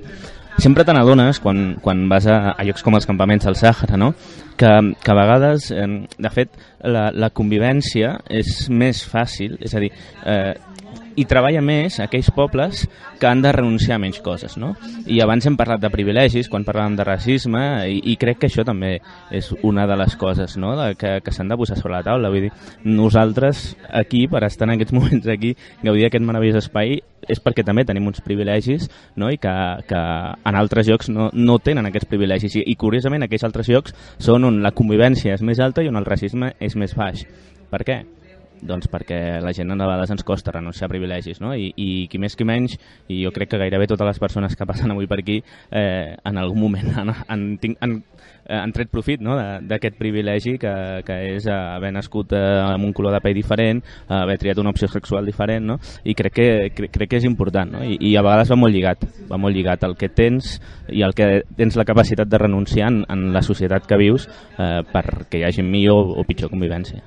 Sempre 0.58 0.86
te 0.86 0.94
n'adones 0.96 1.40
quan, 1.44 1.76
quan 1.84 2.06
vas 2.12 2.28
a, 2.28 2.56
a 2.56 2.66
llocs 2.68 2.84
com 2.86 2.96
els 2.98 3.08
campaments 3.08 3.48
al 3.48 3.58
Sàhara, 3.60 3.98
no? 4.00 4.14
que, 4.58 4.70
que 5.04 5.12
a 5.12 5.18
vegades, 5.18 5.72
eh, 5.72 5.88
de 6.18 6.32
fet, 6.32 6.56
la, 6.84 7.10
la 7.12 7.32
convivència 7.36 8.16
és 8.30 8.70
més 8.70 9.04
fàcil, 9.10 9.58
és 9.64 9.76
a 9.76 9.84
dir, 9.84 9.92
eh, 10.26 10.54
i 11.16 11.26
treballa 11.30 11.62
més 11.64 12.00
aquells 12.04 12.30
pobles 12.36 12.84
que 13.20 13.28
han 13.30 13.42
de 13.44 13.52
renunciar 13.56 13.96
a 13.96 14.02
menys 14.02 14.20
coses, 14.24 14.58
no? 14.60 14.74
I 15.08 15.22
abans 15.24 15.46
hem 15.48 15.56
parlat 15.60 15.82
de 15.84 15.92
privilegis, 15.94 16.50
quan 16.52 16.66
parlàvem 16.68 16.98
de 17.00 17.06
racisme, 17.08 17.64
i, 17.92 18.02
i 18.12 18.16
crec 18.20 18.42
que 18.42 18.50
això 18.50 18.66
també 18.68 18.98
és 19.32 19.52
una 19.64 19.88
de 19.88 19.98
les 20.00 20.16
coses 20.20 20.58
no? 20.62 20.74
de, 20.80 20.92
que, 21.00 21.18
que 21.24 21.34
s'han 21.36 21.52
de 21.52 21.58
posar 21.60 21.78
sobre 21.80 21.96
la 21.96 22.04
taula. 22.06 22.32
Vull 22.34 22.48
dir, 22.48 22.54
nosaltres 22.84 23.76
aquí, 23.90 24.26
per 24.32 24.44
estar 24.48 24.68
en 24.68 24.76
aquests 24.76 24.96
moments 24.98 25.30
aquí, 25.32 25.56
gaudir 25.84 26.08
d'aquest 26.08 26.28
meravellós 26.28 26.66
espai, 26.66 27.00
és 27.26 27.42
perquè 27.42 27.64
també 27.66 27.86
tenim 27.88 28.06
uns 28.06 28.22
privilegis 28.22 28.90
no? 29.18 29.32
i 29.34 29.40
que, 29.42 29.56
que 29.90 30.02
en 30.46 30.60
altres 30.60 30.90
llocs 30.92 31.10
no, 31.10 31.32
no 31.34 31.58
tenen 31.64 31.90
aquests 31.90 32.12
privilegis. 32.12 32.60
I, 32.60 32.68
I 32.68 32.78
curiosament, 32.80 33.26
aquells 33.26 33.48
altres 33.48 33.72
llocs 33.72 33.96
són 34.22 34.46
on 34.52 34.62
la 34.66 34.76
convivència 34.76 35.34
és 35.34 35.46
més 35.46 35.64
alta 35.64 35.84
i 35.84 35.90
on 35.90 35.98
el 35.98 36.08
racisme 36.08 36.54
és 36.60 36.78
més 36.80 36.94
baix. 36.98 37.26
Per 37.72 37.82
què? 37.88 38.04
Doncs 38.62 38.90
perquè 38.92 39.40
la 39.44 39.54
gent 39.56 39.72
a 39.72 39.78
vegades 39.78 40.14
ens 40.14 40.24
costa 40.24 40.54
renunciar 40.56 40.88
a 40.88 40.94
privilegis, 40.94 41.42
no? 41.42 41.54
I, 41.56 41.72
i 41.76 42.08
qui 42.12 42.22
més 42.22 42.36
qui 42.36 42.48
menys, 42.48 42.78
i 43.10 43.22
jo 43.24 43.32
crec 43.36 43.52
que 43.52 43.62
gairebé 43.62 43.88
totes 43.90 44.08
les 44.08 44.22
persones 44.22 44.56
que 44.56 44.68
passen 44.68 44.92
avui 44.92 45.08
per 45.08 45.20
aquí 45.22 45.42
eh, 45.72 46.16
en 46.24 46.38
algun 46.38 46.62
moment 46.62 46.92
han, 47.00 47.12
han, 47.28 47.46
han, 47.62 47.76
han, 47.82 47.96
han 48.48 48.74
tret 48.76 48.92
profit 48.92 49.22
no? 49.26 49.36
d'aquest 49.66 49.98
privilegi 50.00 50.56
que, 50.62 50.74
que 51.06 51.18
és 51.36 51.48
haver 51.52 51.92
nascut 51.96 52.36
eh, 52.38 52.42
amb 52.62 52.88
un 52.88 52.94
color 52.96 53.16
de 53.16 53.22
pell 53.24 53.38
diferent, 53.38 53.82
haver 54.08 54.38
triat 54.42 54.62
una 54.62 54.74
opció 54.74 54.90
sexual 54.92 55.26
diferent, 55.26 55.66
no? 55.74 55.80
i 56.04 56.16
crec 56.18 56.36
que, 56.36 56.50
crec, 56.76 56.94
crec 56.96 57.14
que 57.14 57.22
és 57.22 57.30
important, 57.30 57.78
no? 57.78 57.84
I, 57.86 57.98
i 58.12 58.16
a 58.16 58.24
vegades 58.26 58.52
va 58.54 58.60
molt 58.60 58.76
lligat, 58.76 59.06
va 59.30 59.40
molt 59.42 59.56
lligat 59.56 59.86
el 59.88 59.98
que 60.00 60.12
tens 60.14 60.60
i 60.94 61.04
el 61.06 61.16
que 61.18 61.44
tens 61.58 61.78
la 61.80 61.88
capacitat 61.88 62.30
de 62.30 62.42
renunciar 62.42 62.92
en, 62.92 63.04
en 63.10 63.32
la 63.34 63.44
societat 63.46 63.88
que 63.90 64.00
vius 64.02 64.30
eh, 64.30 64.82
perquè 64.92 65.42
hi 65.42 65.48
hagi 65.50 65.66
millor 65.66 66.16
o 66.16 66.28
pitjor 66.28 66.54
convivència. 66.54 67.04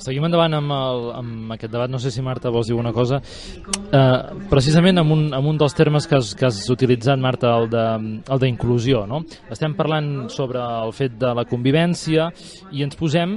Seguim 0.00 0.24
endavant 0.24 0.56
amb, 0.56 0.72
el, 0.72 1.02
amb 1.18 1.54
aquest 1.56 1.72
debat, 1.72 1.90
no 1.92 2.00
sé 2.00 2.12
si 2.14 2.24
Marta 2.24 2.52
vols 2.52 2.70
dir 2.70 2.76
una 2.78 2.92
cosa. 2.96 3.20
Eh, 3.20 4.46
precisament 4.48 5.02
amb 5.02 5.12
un, 5.12 5.26
amb 5.36 5.52
un 5.52 5.60
dels 5.60 5.76
termes 5.76 6.08
que 6.08 6.16
has, 6.16 6.32
que 6.38 6.48
has 6.48 6.62
utilitzat, 6.72 7.20
Marta, 7.20 7.52
el 7.60 8.40
d'inclusió. 8.40 9.04
No? 9.10 9.22
Estem 9.52 9.76
parlant 9.76 10.30
sobre 10.32 10.62
el 10.62 10.94
fet 10.96 11.18
de 11.20 11.34
la 11.36 11.44
convivència 11.48 12.30
i 12.72 12.86
ens 12.86 12.96
posem 12.96 13.36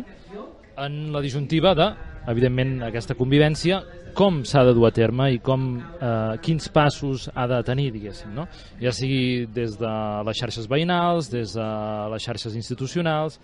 en 0.80 0.96
la 1.14 1.22
disjuntiva 1.22 1.76
de, 1.78 1.90
evidentment, 2.32 2.78
aquesta 2.88 3.18
convivència, 3.20 3.82
com 4.16 4.44
s'ha 4.46 4.64
de 4.68 4.74
dur 4.78 4.88
a 4.88 4.94
terme 4.94 5.32
i 5.34 5.40
com, 5.44 5.68
eh, 5.82 6.38
quins 6.46 6.70
passos 6.74 7.28
ha 7.34 7.48
de 7.50 7.60
tenir, 7.66 7.90
diguéssim, 7.94 8.34
no? 8.36 8.48
ja 8.82 8.94
sigui 8.94 9.48
des 9.50 9.76
de 9.80 9.94
les 10.28 10.38
xarxes 10.38 10.70
veïnals, 10.70 11.32
des 11.34 11.56
de 11.58 11.70
les 12.14 12.24
xarxes 12.24 12.56
institucionals, 12.56 13.40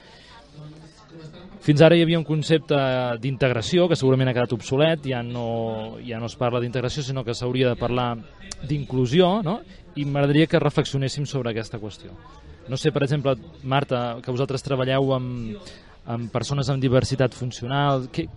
fins 1.64 1.82
ara 1.84 1.98
hi 1.98 2.04
havia 2.06 2.20
un 2.20 2.26
concepte 2.28 2.78
d'integració 3.22 3.88
que 3.90 3.98
segurament 4.00 4.32
ha 4.32 4.36
quedat 4.38 4.56
obsolet, 4.56 5.04
ja 5.12 5.22
no, 5.26 5.98
ja 6.06 6.20
no 6.20 6.30
es 6.30 6.38
parla 6.40 6.62
d'integració, 6.64 7.04
sinó 7.04 7.26
que 7.28 7.36
s'hauria 7.36 7.74
de 7.74 7.80
parlar 7.80 8.14
d'inclusió, 8.70 9.40
no? 9.44 9.60
i 10.00 10.06
m'agradaria 10.06 10.48
que 10.48 10.62
reflexionéssim 10.62 11.28
sobre 11.28 11.52
aquesta 11.52 11.80
qüestió. 11.82 12.14
No 12.70 12.78
sé, 12.78 12.94
per 12.94 13.04
exemple, 13.04 13.34
Marta, 13.64 14.20
que 14.24 14.32
vosaltres 14.32 14.64
treballeu 14.64 15.12
amb, 15.16 15.72
amb 16.06 16.32
persones 16.32 16.70
amb 16.70 16.82
diversitat 16.82 17.34
funcional, 17.36 18.08
que, 18.14 18.28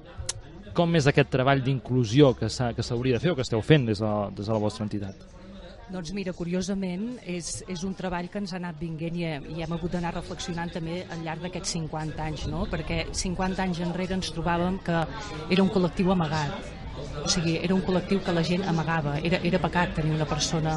com 0.75 0.97
és 0.97 1.07
aquest 1.07 1.31
treball 1.31 1.63
d'inclusió 1.63 2.33
que 2.39 2.49
s'hauria 2.49 3.19
de 3.19 3.23
fer 3.23 3.33
o 3.33 3.37
que 3.37 3.45
esteu 3.45 3.63
fent 3.63 3.87
des 3.91 4.01
de, 4.01 4.13
des 4.33 4.49
de 4.49 4.53
la 4.53 4.61
vostra 4.63 4.89
entitat? 4.89 5.42
Doncs 5.91 6.13
mira, 6.15 6.33
curiosament, 6.33 7.17
és, 7.29 7.63
és 7.69 7.83
un 7.85 7.97
treball 7.99 8.29
que 8.33 8.39
ens 8.41 8.53
ha 8.55 8.61
anat 8.61 8.79
vinguent 8.81 9.17
i, 9.19 9.25
i 9.57 9.65
hem 9.65 9.75
hagut 9.75 9.97
d'anar 9.97 10.15
reflexionant 10.15 10.71
també 10.73 11.03
al 11.11 11.25
llarg 11.27 11.43
d'aquests 11.47 11.75
50 11.79 12.23
anys, 12.23 12.47
no? 12.53 12.67
perquè 12.71 13.03
50 13.11 13.67
anys 13.67 13.83
enrere 13.85 14.17
ens 14.17 14.31
trobàvem 14.33 14.79
que 14.87 15.03
era 15.51 15.65
un 15.65 15.73
col·lectiu 15.75 16.15
amagat, 16.15 16.82
o 17.23 17.29
sigui, 17.31 17.57
era 17.63 17.75
un 17.75 17.83
col·lectiu 17.87 18.21
que 18.25 18.35
la 18.35 18.43
gent 18.47 18.65
amagava, 18.69 19.15
era, 19.23 19.39
era 19.47 19.61
pecat 19.63 19.95
tenir 19.99 20.15
una 20.17 20.27
persona 20.27 20.75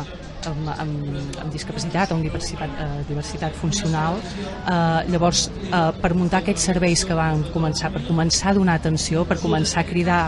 amb, 0.50 0.70
amb, 0.76 1.16
amb 1.42 1.54
discapacitat 1.54 2.12
o 2.12 2.18
amb 2.18 2.28
diversitat, 2.28 2.76
eh, 2.82 3.04
diversitat 3.10 3.56
funcional. 3.58 4.20
Eh, 4.22 5.02
llavors, 5.12 5.48
eh, 5.66 5.82
per 6.02 6.14
muntar 6.14 6.44
aquests 6.44 6.68
serveis 6.70 7.06
que 7.06 7.18
van 7.18 7.44
començar, 7.54 7.92
per 7.94 8.04
començar 8.08 8.52
a 8.52 8.58
donar 8.60 8.78
atenció, 8.82 9.26
per 9.26 9.40
començar 9.42 9.82
a 9.82 9.90
cridar 9.90 10.22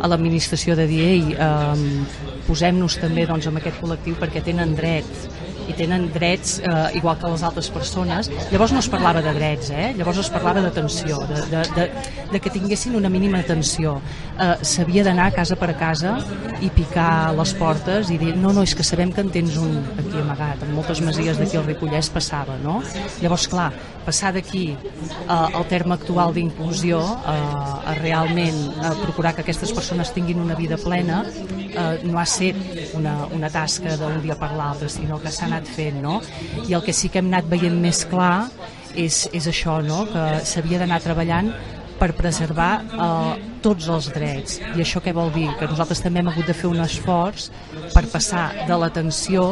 a 0.00 0.10
l'administració 0.10 0.76
de 0.76 0.88
dir, 0.90 1.04
ei, 1.06 1.36
eh, 1.38 2.40
posem-nos 2.48 2.98
també 2.98 3.26
doncs, 3.30 3.46
amb 3.46 3.62
aquest 3.62 3.78
col·lectiu 3.82 4.18
perquè 4.18 4.42
tenen 4.42 4.74
drets 4.74 5.28
i 5.70 5.76
tenen 5.78 6.08
drets 6.14 6.58
eh, 6.60 6.98
igual 6.98 7.18
que 7.20 7.30
les 7.32 7.44
altres 7.46 7.70
persones. 7.72 8.30
Llavors 8.50 8.74
no 8.74 8.82
es 8.82 8.88
parlava 8.90 9.22
de 9.24 9.34
drets, 9.36 9.70
eh? 9.70 9.90
llavors 9.98 10.20
es 10.24 10.30
parlava 10.32 10.62
d'atenció, 10.64 11.20
de, 11.30 11.42
de, 11.52 11.62
de, 11.76 11.86
de 12.32 12.40
que 12.42 12.52
tinguessin 12.52 12.96
una 12.98 13.10
mínima 13.12 13.40
atenció. 13.44 13.98
Eh, 14.36 14.52
S'havia 14.66 15.04
d'anar 15.06 15.30
casa 15.36 15.56
per 15.60 15.72
casa 15.78 16.16
i 16.60 16.70
picar 16.74 17.32
les 17.38 17.54
portes 17.58 18.10
i 18.10 18.18
dir 18.20 18.34
no, 18.36 18.52
no, 18.56 18.64
és 18.66 18.74
que 18.76 18.86
sabem 18.86 19.12
que 19.14 19.24
en 19.24 19.32
tens 19.32 19.56
un 19.60 19.78
aquí 19.96 20.20
amagat. 20.20 20.64
En 20.66 20.74
moltes 20.76 21.02
masies 21.04 21.40
d'aquí 21.40 21.58
al 21.60 21.66
Ripollès 21.68 22.10
passava, 22.12 22.58
no? 22.64 22.80
Llavors, 23.22 23.46
clar, 23.50 23.70
passar 24.04 24.32
d'aquí 24.34 24.66
eh, 24.72 25.30
al 25.30 25.66
terme 25.70 25.94
actual 25.96 26.34
d'inclusió 26.36 27.00
eh, 27.00 27.90
a 27.92 27.96
realment 28.00 28.60
a 28.82 28.94
procurar 29.02 29.34
que 29.36 29.44
aquestes 29.44 29.72
persones 29.76 30.12
tinguin 30.16 30.40
una 30.40 30.56
vida 30.58 30.78
plena 30.80 31.22
eh, 31.26 32.00
no 32.04 32.18
ha 32.18 32.26
set 32.26 32.56
una, 32.94 33.26
una 33.36 33.50
tasca 33.50 33.96
d'un 34.00 34.20
dia 34.24 34.36
per 34.38 34.52
l'altre, 34.56 34.88
sinó 34.92 35.20
que 35.20 35.32
s'ha 35.32 35.46
anat 35.48 35.59
fent, 35.68 36.00
no? 36.02 36.20
I 36.66 36.76
el 36.78 36.84
que 36.86 36.94
sí 36.96 37.10
que 37.10 37.20
hem 37.20 37.28
anat 37.32 37.50
veient 37.50 37.76
més 37.80 38.04
clar 38.10 38.48
és, 38.94 39.26
és 39.32 39.46
això, 39.50 39.80
no? 39.84 40.04
que 40.10 40.24
s'havia 40.46 40.80
d'anar 40.82 41.00
treballant 41.04 41.52
per 42.00 42.14
preservar 42.16 42.70
eh, 42.80 43.44
tots 43.62 43.90
els 43.92 44.08
drets. 44.14 44.58
I 44.74 44.80
això 44.80 45.02
què 45.04 45.12
vol 45.16 45.32
dir? 45.34 45.50
Que 45.60 45.68
nosaltres 45.68 46.00
també 46.00 46.22
hem 46.22 46.30
hagut 46.32 46.48
de 46.48 46.56
fer 46.56 46.70
un 46.70 46.80
esforç 46.80 47.50
per 47.94 48.06
passar 48.08 48.48
de 48.66 48.78
l'atenció 48.80 49.50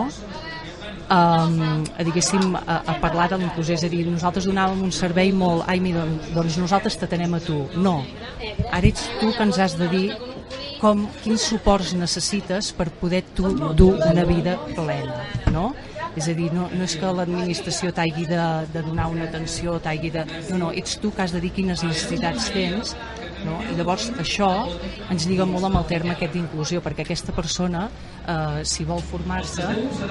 um, 1.08 1.84
a, 1.96 2.04
diguéssim, 2.04 2.56
a, 2.56 2.80
a 2.86 2.96
parlar 3.02 3.28
de 3.32 3.38
l'inclusió, 3.40 3.76
és 3.76 3.84
a 3.84 3.90
dir, 3.92 4.04
nosaltres 4.08 4.48
donàvem 4.48 4.82
un 4.86 4.94
servei 4.94 5.32
molt, 5.32 5.64
ai, 5.68 5.80
mira, 5.84 6.04
doncs 6.34 6.58
nosaltres 6.60 6.98
t'atenem 7.00 7.36
a 7.36 7.42
tu. 7.44 7.60
No, 7.76 7.98
ara 8.70 8.84
ets 8.88 9.08
tu 9.20 9.32
que 9.34 9.44
ens 9.44 9.60
has 9.60 9.76
de 9.80 9.90
dir 9.92 10.06
com, 10.78 11.06
quins 11.24 11.48
suports 11.50 11.94
necessites 11.98 12.72
per 12.76 12.88
poder 13.00 13.24
tu 13.36 13.50
dur 13.76 13.94
una 14.08 14.24
vida 14.28 14.56
plena, 14.74 15.24
no? 15.52 15.72
És 16.18 16.26
a 16.30 16.34
dir, 16.34 16.50
no, 16.54 16.66
no 16.74 16.86
és 16.88 16.96
que 16.98 17.14
l'administració 17.14 17.92
t'hagi 17.94 18.26
de, 18.26 18.42
de 18.74 18.82
donar 18.86 19.08
una 19.12 19.28
atenció, 19.28 19.78
t'hagi 19.82 20.10
de... 20.14 20.26
No, 20.50 20.64
no, 20.64 20.74
ets 20.82 20.98
tu 21.02 21.12
que 21.14 21.24
has 21.24 21.34
de 21.36 21.42
dir 21.44 21.54
quines 21.54 21.84
necessitats 21.86 22.50
tens 22.54 22.96
no? 23.44 23.58
I 23.70 23.76
llavors 23.78 24.08
això 24.20 24.48
ens 25.12 25.26
lliga 25.28 25.46
molt 25.48 25.68
amb 25.68 25.80
el 25.80 25.86
terme 25.90 26.14
aquest 26.14 26.34
d'inclusió, 26.34 26.82
perquè 26.84 27.04
aquesta 27.04 27.34
persona, 27.36 27.86
eh, 28.24 28.60
si 28.68 28.86
vol 28.88 29.02
formar-se, 29.10 29.66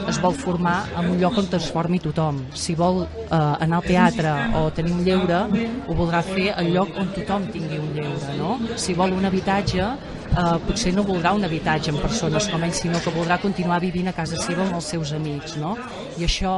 es 0.09 0.21
vol 0.23 0.35
formar 0.37 0.77
en 0.97 1.11
un 1.13 1.21
lloc 1.21 1.39
on 1.41 1.49
es 1.57 1.69
formi 1.73 1.99
tothom. 2.03 2.43
Si 2.53 2.75
vol 2.75 3.03
eh, 3.05 3.35
anar 3.35 3.81
al 3.81 3.87
teatre 3.87 4.35
o 4.61 4.67
tenir 4.71 4.93
un 4.95 5.03
lleure, 5.07 5.41
ho 5.87 5.97
voldrà 5.97 6.23
fer 6.25 6.51
al 6.55 6.71
lloc 6.73 6.93
on 6.97 7.11
tothom 7.15 7.49
tingui 7.53 7.81
un 7.81 7.91
lleure. 7.95 8.37
No? 8.37 8.57
Si 8.75 8.95
vol 8.97 9.15
un 9.17 9.25
habitatge, 9.25 9.91
eh, 10.37 10.57
potser 10.67 10.93
no 10.95 11.03
voldrà 11.07 11.33
un 11.35 11.45
habitatge 11.47 11.91
amb 11.91 12.01
persones 12.03 12.47
com 12.51 12.63
ell, 12.65 12.75
sinó 12.77 13.01
que 13.03 13.13
voldrà 13.13 13.39
continuar 13.41 13.79
vivint 13.83 14.09
a 14.11 14.15
casa 14.15 14.39
seva 14.41 14.65
amb 14.65 14.77
els 14.77 14.89
seus 14.93 15.13
amics. 15.17 15.57
No? 15.61 15.73
I 16.17 16.27
això 16.27 16.53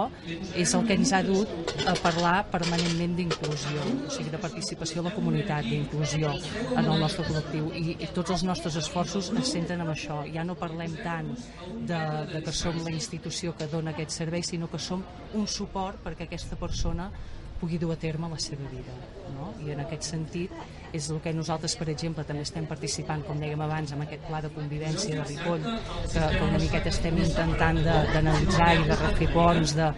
és 0.56 0.74
el 0.76 0.86
que 0.88 0.98
ens 1.00 1.13
ha 1.15 1.22
dut 1.26 1.74
a 1.88 1.96
parlar 2.04 2.36
permanentment 2.52 3.15
d'inclusió, 3.18 3.86
o 4.08 4.12
sigui, 4.12 4.30
de 4.34 4.42
participació 4.42 5.04
a 5.04 5.08
la 5.10 5.15
comunitat, 5.15 5.68
d'inclusió 5.70 6.34
en 6.76 6.86
el 6.86 7.00
nostre 7.00 7.26
col·lectiu 7.28 7.72
i, 7.76 7.96
i 7.98 8.12
tots 8.15 8.36
els 8.36 8.46
nostres 8.48 8.78
esforços 8.84 9.32
es 9.39 9.54
centren 9.56 9.84
en 9.86 9.94
això. 9.96 10.22
Ja 10.34 10.46
no 10.48 10.58
parlem 10.60 10.96
tant 11.04 11.34
de, 11.88 12.02
de 12.34 12.44
que 12.46 12.56
som 12.56 12.78
la 12.84 12.94
institució 12.94 13.56
que 13.58 13.70
dona 13.72 13.96
aquest 13.96 14.15
servei, 14.22 14.44
sinó 14.44 14.70
que 14.72 14.80
som 14.82 15.04
un 15.34 15.48
suport 15.48 16.04
perquè 16.04 16.28
aquesta 16.28 16.58
persona 16.60 17.10
pugui 17.60 17.80
dur 17.82 17.91
a 17.93 17.98
terme 18.00 18.30
la 18.32 18.39
seva 18.39 18.67
vida. 18.72 18.95
No? 19.36 19.52
I 19.65 19.74
en 19.76 19.84
aquest 19.84 20.08
sentit 20.13 20.54
és 20.95 21.10
el 21.13 21.19
que 21.24 21.34
nosaltres, 21.36 21.76
per 21.80 21.89
exemple, 21.93 22.26
també 22.28 22.45
estem 22.48 22.65
participant, 22.69 23.22
com 23.28 23.41
dèiem 23.41 23.62
abans, 23.65 23.93
amb 23.93 24.08
aquest 24.08 24.26
pla 24.28 24.41
de 24.45 24.50
convivència 24.56 25.19
de 25.19 25.28
Ripoll, 25.28 25.67
que, 26.13 26.24
que 26.24 26.48
una 26.48 26.62
miqueta 26.62 26.89
estem 26.93 27.19
intentant 27.22 27.84
d'analitzar 27.86 28.74
i 28.80 28.89
de 28.89 28.98
refer 29.04 29.30
ponts, 29.36 29.76
de, 29.78 29.91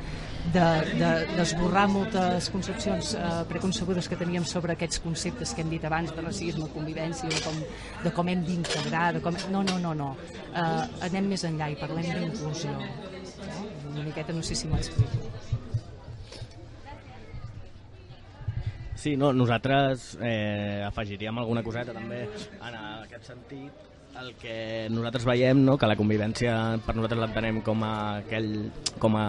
d'esborrar 0.52 1.86
de, 1.86 1.92
de, 1.92 1.94
moltes 1.94 2.50
concepcions 2.50 3.14
eh, 3.14 3.30
preconcebudes 3.50 4.10
que 4.10 4.18
teníem 4.18 4.46
sobre 4.46 4.74
aquests 4.74 5.00
conceptes 5.04 5.54
que 5.54 5.62
hem 5.62 5.70
dit 5.70 5.86
abans 5.86 6.14
de 6.16 6.22
racisme, 6.26 6.68
convivència, 6.74 7.30
de 7.30 7.42
com, 7.46 7.62
de 8.04 8.14
com 8.16 8.34
hem 8.34 8.44
d'integrar, 8.48 9.12
de 9.18 9.22
com... 9.22 9.38
No, 9.54 9.64
no, 9.68 9.78
no, 9.80 9.94
no. 9.94 10.12
Eh, 10.50 11.06
anem 11.10 11.30
més 11.36 11.46
enllà 11.48 11.70
i 11.72 11.80
parlem 11.80 12.10
d'inclusió. 12.10 12.74
Una 13.92 14.08
miqueta, 14.08 14.34
no 14.34 14.42
sé 14.44 14.58
si 14.58 14.72
m'explico. 14.72 15.51
Sí, 19.02 19.16
no, 19.18 19.32
nosaltres 19.34 20.12
eh, 20.22 20.84
afegiríem 20.86 21.40
alguna 21.42 21.64
coseta 21.66 21.96
també 21.96 22.20
en 22.28 22.76
aquest 22.78 23.32
sentit 23.32 23.91
el 24.20 24.34
que 24.36 24.88
nosaltres 24.92 25.26
veiem, 25.26 25.62
no, 25.66 25.78
que 25.80 25.88
la 25.90 25.98
convivència 26.00 26.56
per 26.86 26.96
nosaltres 26.98 27.22
l'entenem 27.22 27.62
com 27.66 27.84
a 27.86 27.94
aquell 28.22 28.52
com 29.02 29.16
a 29.18 29.26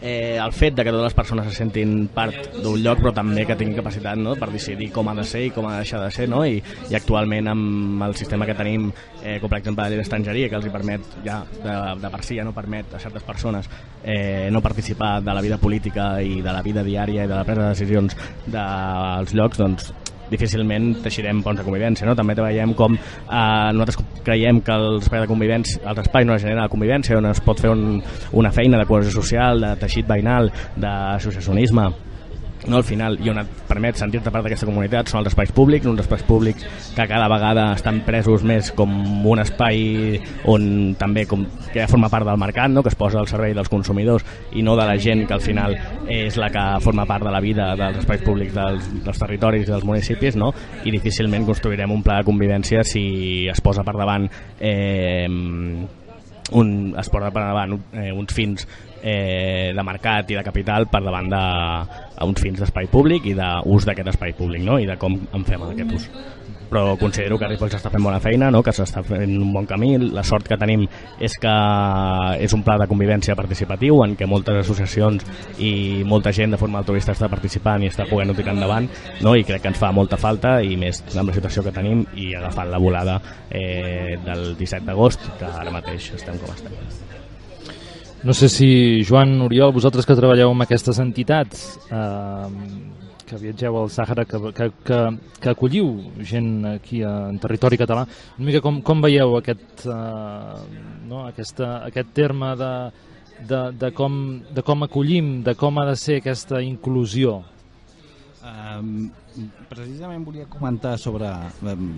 eh, 0.00 0.38
el 0.42 0.52
fet 0.52 0.74
de 0.76 0.84
que 0.84 0.92
totes 0.92 1.10
les 1.10 1.16
persones 1.16 1.46
se 1.50 1.54
sentin 1.56 2.08
part 2.12 2.56
d'un 2.62 2.80
lloc 2.82 3.00
però 3.02 3.12
també 3.16 3.46
que 3.48 3.56
tinguin 3.58 3.78
capacitat 3.78 4.18
no, 4.20 4.34
per 4.40 4.48
decidir 4.52 4.90
com 4.94 5.08
ha 5.08 5.14
de 5.16 5.24
ser 5.28 5.46
i 5.46 5.52
com 5.54 5.68
ha 5.68 5.76
de 5.76 5.84
deixar 5.84 6.02
de 6.02 6.10
ser 6.14 6.28
no? 6.32 6.42
I, 6.46 6.62
i 6.90 6.96
actualment 6.98 7.52
amb 7.52 8.06
el 8.08 8.16
sistema 8.18 8.48
que 8.48 8.56
tenim 8.58 8.88
eh, 9.22 9.38
com 9.42 9.52
per 9.52 9.60
exemple 9.60 9.88
de 9.92 10.00
l'estrangeria 10.00 10.50
que 10.50 10.58
els 10.58 10.66
hi 10.68 10.74
permet 10.74 11.20
ja 11.26 11.42
de, 11.52 11.76
de 12.02 12.12
per 12.16 12.22
si 12.26 12.40
ja 12.40 12.46
no 12.46 12.56
permet 12.56 12.96
a 12.96 13.02
certes 13.02 13.24
persones 13.26 13.70
eh, 14.02 14.48
no 14.52 14.64
participar 14.64 15.20
de 15.22 15.36
la 15.36 15.44
vida 15.44 15.60
política 15.62 16.14
i 16.22 16.40
de 16.42 16.52
la 16.52 16.64
vida 16.66 16.84
diària 16.86 17.24
i 17.24 17.30
de 17.30 17.36
la 17.36 17.44
presa 17.44 17.68
de 17.68 17.76
decisions 17.76 18.18
dels 18.46 19.36
llocs 19.36 19.62
doncs 19.62 19.94
difícilment 20.30 21.02
teixirem 21.04 21.42
ponts 21.44 21.60
de 21.60 21.66
convivència. 21.66 22.06
No? 22.08 22.16
També 22.18 22.36
veiem 22.38 22.74
com 22.78 22.96
eh, 22.96 23.70
nosaltres 23.76 24.00
creiem 24.26 24.60
que 24.64 24.74
els 24.74 25.06
espais 25.06 25.24
de 25.24 25.30
convivència, 25.30 25.82
els 25.86 26.02
espais 26.02 26.26
no 26.26 26.38
generen 26.38 26.64
la 26.64 26.72
convivència, 26.72 27.18
on 27.20 27.30
es 27.30 27.42
pot 27.44 27.62
fer 27.62 27.72
un, 27.72 28.02
una 28.32 28.52
feina 28.54 28.80
de 28.80 28.88
cohesió 28.88 29.14
social, 29.20 29.62
de 29.62 29.74
teixit 29.80 30.08
veïnal, 30.08 30.50
d'associacionisme, 30.76 31.90
no, 32.68 32.76
al 32.76 32.84
final, 32.84 33.18
i 33.22 33.30
on 33.30 33.40
et 33.40 33.50
permet 33.68 33.98
sentir-te 33.98 34.30
part 34.32 34.46
d'aquesta 34.46 34.68
comunitat 34.68 35.10
són 35.10 35.22
els 35.22 35.30
espais 35.30 35.52
públics, 35.54 35.86
uns 35.86 36.02
espais 36.02 36.22
públics 36.26 36.66
que 36.96 37.06
cada 37.08 37.28
vegada 37.30 37.68
estan 37.76 38.00
presos 38.06 38.44
més 38.46 38.72
com 38.76 38.92
un 39.26 39.42
espai 39.42 40.20
on 40.50 40.94
també 40.98 41.26
com 41.30 41.44
que 41.72 41.80
ja 41.80 41.88
forma 41.90 42.10
part 42.12 42.26
del 42.28 42.40
mercat, 42.40 42.70
no? 42.72 42.82
que 42.82 42.92
es 42.92 42.98
posa 42.98 43.20
al 43.20 43.30
servei 43.30 43.54
dels 43.56 43.70
consumidors 43.72 44.24
i 44.52 44.64
no 44.66 44.76
de 44.78 44.86
la 44.88 44.96
gent 45.02 45.26
que 45.26 45.36
al 45.36 45.44
final 45.44 45.76
és 46.12 46.38
la 46.40 46.50
que 46.54 46.64
forma 46.84 47.06
part 47.06 47.26
de 47.26 47.34
la 47.34 47.42
vida 47.42 47.72
dels 47.78 48.00
espais 48.02 48.24
públics 48.24 48.54
dels, 48.56 48.88
dels 49.04 49.22
territoris 49.22 49.66
i 49.66 49.72
dels 49.72 49.86
municipis 49.86 50.38
no? 50.38 50.52
i 50.84 50.94
difícilment 50.94 51.46
construirem 51.46 51.92
un 51.92 52.02
pla 52.06 52.20
de 52.20 52.28
convivència 52.28 52.84
si 52.86 53.46
es 53.50 53.62
posa 53.62 53.84
per 53.86 53.96
davant 53.98 54.28
eh, 54.60 55.26
un, 56.52 56.94
es 56.98 57.08
posa 57.10 57.32
per 57.34 57.42
davant 57.42 57.76
eh, 57.92 58.12
uns 58.12 58.34
fins 58.34 58.66
eh, 59.02 59.72
de 59.74 59.84
mercat 59.86 60.30
i 60.30 60.38
de 60.38 60.44
capital 60.46 60.86
per 60.90 61.02
davant 61.04 61.30
de 61.32 61.44
uns 62.26 62.42
fins 62.42 62.62
d'espai 62.62 62.90
públic 62.92 63.26
i 63.26 63.34
d'ús 63.38 63.86
d'aquest 63.88 64.14
espai 64.14 64.36
públic 64.38 64.62
no? 64.66 64.78
i 64.78 64.86
de 64.86 64.98
com 65.00 65.16
en 65.16 65.46
fem 65.48 65.66
aquest 65.70 65.96
ús 65.98 66.08
però 66.70 66.96
considero 66.98 67.38
que 67.38 67.48
Ripoll 67.48 67.70
s'està 67.72 67.90
fent 67.92 68.04
bona 68.04 68.20
feina, 68.22 68.50
no? 68.50 68.62
que 68.62 68.74
s'està 68.74 69.02
fent 69.06 69.36
un 69.38 69.52
bon 69.54 69.66
camí. 69.68 69.94
La 70.12 70.24
sort 70.26 70.48
que 70.48 70.58
tenim 70.60 70.86
és 71.22 71.36
que 71.40 71.54
és 72.42 72.56
un 72.56 72.64
pla 72.66 72.78
de 72.82 72.88
convivència 72.90 73.36
participatiu 73.38 74.02
en 74.04 74.16
què 74.18 74.28
moltes 74.28 74.60
associacions 74.64 75.24
i 75.62 76.04
molta 76.04 76.32
gent 76.36 76.54
de 76.54 76.60
forma 76.60 76.82
altruista 76.82 77.14
està 77.16 77.30
participant 77.32 77.82
i 77.84 77.90
està 77.90 78.08
podent 78.10 78.34
tirar 78.36 78.56
endavant 78.56 78.88
no? 79.22 79.36
i 79.36 79.44
crec 79.46 79.62
que 79.64 79.72
ens 79.72 79.80
fa 79.80 79.92
molta 79.94 80.18
falta 80.20 80.58
i 80.62 80.76
més 80.80 81.02
amb 81.16 81.30
la 81.30 81.36
situació 81.36 81.64
que 81.64 81.74
tenim 81.74 82.04
i 82.14 82.32
agafant 82.36 82.70
la 82.72 82.82
volada 82.82 83.20
eh, 83.50 84.16
del 84.24 84.54
17 84.58 84.84
d'agost 84.86 85.30
que 85.38 85.48
ara 85.48 85.72
mateix 85.74 86.12
estem 86.18 86.38
com 86.42 86.52
estem. 86.52 86.74
No 88.26 88.34
sé 88.34 88.48
si, 88.48 89.04
Joan, 89.06 89.36
Oriol, 89.44 89.70
vosaltres 89.76 90.06
que 90.08 90.16
treballeu 90.18 90.50
amb 90.50 90.64
aquestes 90.64 90.98
entitats, 90.98 91.76
eh, 91.94 92.48
que 93.26 93.40
viatgeu 93.40 93.76
al 93.80 93.90
Sàhara, 93.92 94.24
que, 94.28 94.38
que, 94.56 94.68
que, 94.86 95.00
que 95.42 95.50
acolliu 95.50 95.90
gent 96.22 96.52
aquí 96.76 97.02
en 97.06 97.40
territori 97.42 97.78
català, 97.80 98.06
una 98.38 98.46
mica 98.48 98.62
com, 98.64 98.80
com 98.86 99.02
veieu 99.04 99.36
aquest, 99.40 99.86
eh, 99.90 100.86
no, 101.10 101.26
aquesta, 101.26 101.82
aquest 101.90 102.14
terme 102.16 102.54
de, 102.60 102.72
de, 103.40 103.60
de, 103.82 103.92
com, 103.96 104.16
de 104.54 104.64
com 104.66 104.86
acollim, 104.86 105.40
de 105.46 105.56
com 105.58 105.78
ha 105.78 105.86
de 105.90 105.98
ser 106.00 106.20
aquesta 106.22 106.62
inclusió? 106.64 107.40
Um, 108.46 109.08
precisament 109.66 110.22
volia 110.22 110.46
comentar 110.46 110.94
sobre... 111.02 111.28
Um, 111.66 111.88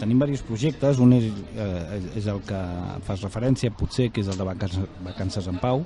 tenim 0.00 0.22
diversos 0.22 0.46
projectes, 0.48 1.02
un 1.04 1.12
és, 1.18 1.26
uh, 1.52 1.98
és 2.16 2.28
el 2.32 2.40
que 2.48 2.60
fas 3.04 3.24
referència, 3.26 3.72
potser, 3.76 4.08
que 4.08 4.24
és 4.24 4.30
el 4.32 4.40
de 4.40 4.46
vacances, 4.48 4.88
vacances 5.04 5.50
en 5.52 5.60
pau. 5.60 5.84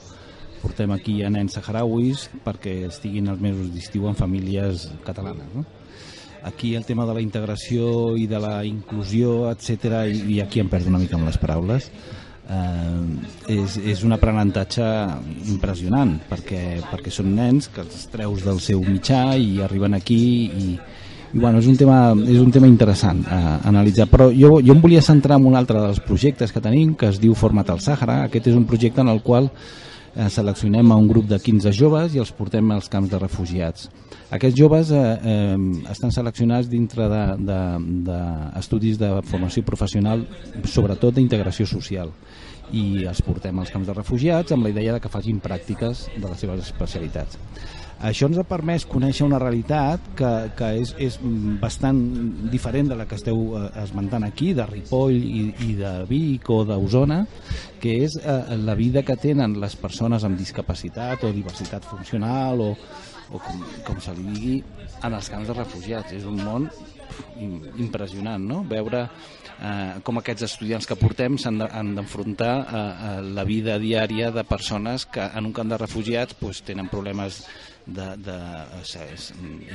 Portem 0.63 0.93
aquí 0.95 1.21
a 1.23 1.31
nens 1.33 1.57
saharauis 1.57 2.27
perquè 2.45 2.83
estiguin 2.89 3.31
els 3.33 3.43
mesos 3.43 3.73
d'estiu 3.75 4.09
en 4.09 4.19
famílies 4.19 4.89
catalanes. 5.07 5.49
No? 5.55 5.65
Aquí 6.47 6.75
el 6.79 6.85
tema 6.87 7.07
de 7.07 7.15
la 7.17 7.23
integració 7.25 8.15
i 8.17 8.29
de 8.31 8.39
la 8.39 8.61
inclusió, 8.65 9.51
etc 9.51 10.05
i, 10.07 10.41
aquí 10.41 10.63
em 10.63 10.69
perdo 10.71 10.93
una 10.93 11.01
mica 11.03 11.17
amb 11.19 11.27
les 11.27 11.39
paraules, 11.43 11.89
eh, 12.47 13.57
és, 13.57 13.79
és 13.95 14.05
un 14.07 14.15
aprenentatge 14.15 14.87
impressionant 15.51 16.17
perquè, 16.31 16.83
perquè 16.91 17.11
són 17.11 17.33
nens 17.35 17.67
que 17.73 17.83
els 17.83 18.07
treus 18.13 18.45
del 18.47 18.63
seu 18.63 18.85
mitjà 18.87 19.35
i 19.35 19.59
arriben 19.65 19.99
aquí 19.99 20.21
i, 20.47 20.77
i 20.77 21.41
bueno, 21.41 21.59
és 21.59 21.67
un 21.67 21.77
tema, 21.77 21.99
és 22.31 22.39
un 22.41 22.53
tema 22.55 22.69
interessant 22.71 23.25
a 23.29 23.41
analitzar, 23.69 24.07
però 24.09 24.29
jo, 24.31 24.57
jo 24.63 24.77
em 24.77 24.81
volia 24.81 25.03
centrar 25.03 25.41
en 25.41 25.49
un 25.51 25.59
altre 25.59 25.81
dels 25.83 25.99
projectes 26.01 26.55
que 26.55 26.63
tenim 26.63 26.95
que 26.95 27.11
es 27.11 27.19
diu 27.21 27.35
Format 27.35 27.75
al 27.75 27.83
Sàhara, 27.83 28.23
aquest 28.25 28.53
és 28.53 28.57
un 28.57 28.65
projecte 28.71 29.03
en 29.03 29.11
el 29.13 29.21
qual 29.27 29.51
eh, 30.17 30.29
seleccionem 30.33 30.91
a 30.91 30.97
un 30.97 31.07
grup 31.09 31.29
de 31.29 31.39
15 31.39 31.73
joves 31.77 32.15
i 32.17 32.23
els 32.23 32.33
portem 32.33 32.71
als 32.73 32.89
camps 32.93 33.11
de 33.13 33.21
refugiats. 33.21 33.91
Aquests 34.33 34.59
joves 34.59 34.91
eh, 34.91 34.97
eh, 34.99 35.57
estan 35.93 36.13
seleccionats 36.15 36.69
dintre 36.73 37.07
d'estudis 37.39 38.99
de, 38.99 39.07
de, 39.07 39.15
de 39.21 39.31
formació 39.31 39.63
professional, 39.63 40.25
sobretot 40.65 41.15
d'integració 41.15 41.67
social 41.71 42.11
i 42.75 43.05
els 43.07 43.23
portem 43.23 43.59
als 43.63 43.71
camps 43.71 43.87
de 43.87 43.95
refugiats 43.95 44.53
amb 44.53 44.67
la 44.67 44.73
idea 44.73 44.97
de 44.97 45.01
que 45.03 45.13
facin 45.13 45.39
pràctiques 45.43 46.09
de 46.17 46.27
les 46.27 46.41
seves 46.43 46.65
especialitats. 46.67 47.39
Això 48.05 48.29
ens 48.29 48.37
ha 48.37 48.45
permès 48.45 48.85
conèixer 48.85 49.25
una 49.25 49.39
realitat 49.41 50.11
que, 50.19 50.31
que 50.57 50.69
és, 50.83 50.93
és 51.01 51.17
bastant 51.63 51.99
diferent 52.53 52.91
de 52.91 52.99
la 52.99 53.07
que 53.09 53.17
esteu 53.17 53.55
eh, 53.57 53.69
esmentant 53.81 54.27
aquí, 54.27 54.53
de 54.57 54.67
Ripoll 54.69 55.17
i, 55.17 55.45
i 55.65 55.77
de 55.79 55.93
Vic 56.11 56.51
o 56.53 56.61
d'Osona, 56.69 57.23
que 57.81 57.95
és 58.05 58.19
eh, 58.21 58.57
la 58.61 58.75
vida 58.77 59.01
que 59.07 59.17
tenen 59.17 59.57
les 59.63 59.79
persones 59.81 60.27
amb 60.29 60.37
discapacitat 60.37 61.25
o 61.25 61.33
diversitat 61.33 61.89
funcional 61.89 62.61
o, 62.61 62.75
o 63.33 63.41
com, 63.41 63.65
com 63.87 64.03
se 64.05 64.13
li 64.19 64.29
digui, 64.29 64.59
en 65.01 65.17
els 65.17 65.33
camps 65.33 65.49
de 65.49 65.57
refugiats. 65.57 66.13
És 66.19 66.29
un 66.29 66.43
món 66.45 66.69
impressionant, 67.81 68.43
no? 68.43 68.63
Veure 68.69 69.07
eh, 69.07 69.95
com 70.05 70.21
aquests 70.21 70.47
estudiants 70.51 70.89
que 70.89 70.99
portem 71.01 71.39
s'han 71.41 71.63
d'enfrontar 71.97 72.53
a, 72.61 72.83
a 72.83 73.13
la 73.25 73.45
vida 73.49 73.79
diària 73.81 74.31
de 74.35 74.45
persones 74.45 75.07
que 75.09 75.25
en 75.25 75.49
un 75.49 75.55
camp 75.57 75.73
de 75.73 75.81
refugiats 75.81 76.37
pues, 76.41 76.61
tenen 76.67 76.91
problemes 76.93 77.45
de, 77.87 78.17
de 78.17 78.37
eh, 79.01 79.17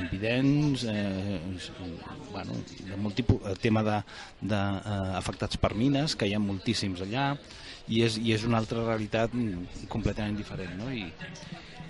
invidents, 0.02 0.84
eh, 0.84 1.40
bueno, 2.32 2.54
de 2.88 2.98
molt 2.98 3.16
tipus, 3.16 3.40
el 3.48 3.58
tema 3.60 3.84
d'afectats 3.84 4.42
de, 4.42 4.56
de, 4.56 4.62
eh, 4.62 5.18
afectats 5.18 5.58
per 5.58 5.74
mines, 5.80 6.16
que 6.16 6.28
hi 6.28 6.36
ha 6.36 6.44
moltíssims 6.44 7.04
allà, 7.08 7.32
i 7.88 8.04
és, 8.06 8.18
i 8.20 8.36
és 8.36 8.44
una 8.48 8.60
altra 8.60 8.84
realitat 8.84 9.34
completament 9.90 10.36
diferent, 10.38 10.76
no? 10.80 10.92
I, 10.92 11.08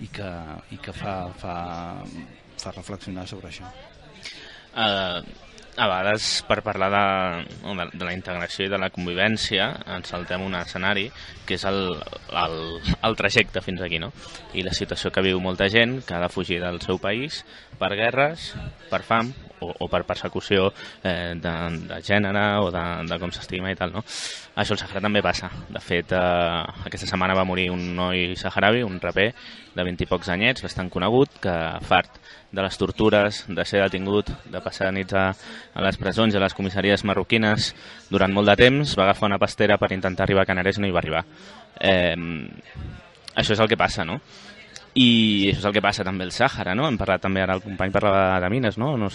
i 0.02 0.10
que, 0.10 0.30
i 0.74 0.78
que 0.82 0.94
fa, 0.94 1.16
fa, 1.38 1.56
fa 2.58 2.74
reflexionar 2.78 3.26
sobre 3.30 3.50
això. 3.50 3.68
Uh, 4.72 5.20
a 5.76 5.86
vegades 5.88 6.42
per 6.48 6.60
parlar 6.64 6.90
de, 6.92 7.04
de, 7.64 7.86
de 7.94 8.04
la 8.04 8.12
integració 8.12 8.66
i 8.66 8.72
de 8.72 8.80
la 8.80 8.90
convivència 8.92 9.70
ens 9.96 10.12
saltem 10.12 10.44
un 10.44 10.56
escenari 10.58 11.06
que 11.48 11.56
és 11.56 11.64
el, 11.68 11.80
el, 12.42 12.58
el 13.08 13.16
trajecte 13.16 13.62
fins 13.64 13.80
aquí 13.84 14.00
no? 14.02 14.12
i 14.52 14.66
la 14.66 14.76
situació 14.76 15.12
que 15.12 15.24
viu 15.24 15.40
molta 15.40 15.70
gent 15.72 16.00
que 16.04 16.16
ha 16.16 16.20
de 16.20 16.32
fugir 16.32 16.60
del 16.60 16.82
seu 16.84 17.00
país 17.00 17.40
per 17.80 17.94
guerres, 17.96 18.52
per 18.90 19.00
fam 19.06 19.32
o, 19.62 19.70
o 19.72 19.88
per 19.92 20.02
persecució 20.08 20.68
eh, 21.02 21.32
de, 21.38 21.54
de 21.88 22.00
gènere 22.04 22.44
o 22.62 22.70
de, 22.74 22.84
de 23.08 23.18
com 23.22 23.32
s'estima 23.34 23.72
i 23.72 23.78
tal 23.78 23.94
no? 23.94 24.02
això 24.02 24.76
al 24.76 24.82
Sahara 24.82 25.04
també 25.04 25.22
passa 25.24 25.50
de 25.70 25.82
fet 25.82 26.12
eh, 26.16 26.84
aquesta 26.88 27.08
setmana 27.08 27.38
va 27.38 27.46
morir 27.48 27.70
un 27.72 27.92
noi 27.96 28.32
saharaui, 28.36 28.82
un 28.86 29.00
raper 29.00 29.30
de 29.72 29.84
20 29.84 30.04
i 30.04 30.08
pocs 30.10 30.28
anyets, 30.32 30.62
bastant 30.64 30.90
conegut 30.92 31.40
que 31.42 31.54
fart 31.88 32.20
de 32.52 32.60
les 32.60 32.76
tortures, 32.76 33.44
de 33.48 33.64
ser 33.64 33.80
detingut, 33.80 34.28
de 34.52 34.60
passar 34.60 34.90
nits 34.92 35.16
a, 35.16 35.30
a 35.72 35.84
les 35.86 35.96
presons 35.96 36.34
i 36.34 36.38
a 36.38 36.42
les 36.44 36.54
comissaries 36.54 37.04
marroquines 37.08 37.72
durant 38.12 38.32
molt 38.32 38.52
de 38.52 38.56
temps, 38.60 38.96
va 38.98 39.08
agafar 39.08 39.30
una 39.30 39.40
pastera 39.40 39.78
per 39.80 39.92
intentar 39.96 40.26
arribar 40.26 40.44
a 40.44 40.50
Canàries 40.50 40.78
i 40.78 40.84
no 40.84 40.90
hi 40.90 40.94
va 40.94 41.00
arribar. 41.00 41.24
Eh, 41.80 42.16
això 43.34 43.56
és 43.56 43.62
el 43.64 43.70
que 43.72 43.80
passa, 43.80 44.04
no? 44.04 44.20
I 44.92 45.48
això 45.48 45.62
és 45.62 45.68
el 45.70 45.72
que 45.78 45.84
passa 45.84 46.04
també 46.04 46.28
al 46.28 46.34
Sàhara, 46.36 46.76
no? 46.76 46.84
Hem 46.84 47.00
parlat 47.00 47.24
també, 47.24 47.40
ara 47.40 47.56
el 47.56 47.64
company 47.64 47.94
parlava 47.94 48.36
de 48.44 48.52
mines, 48.52 48.76
no? 48.76 48.92
no 49.00 49.08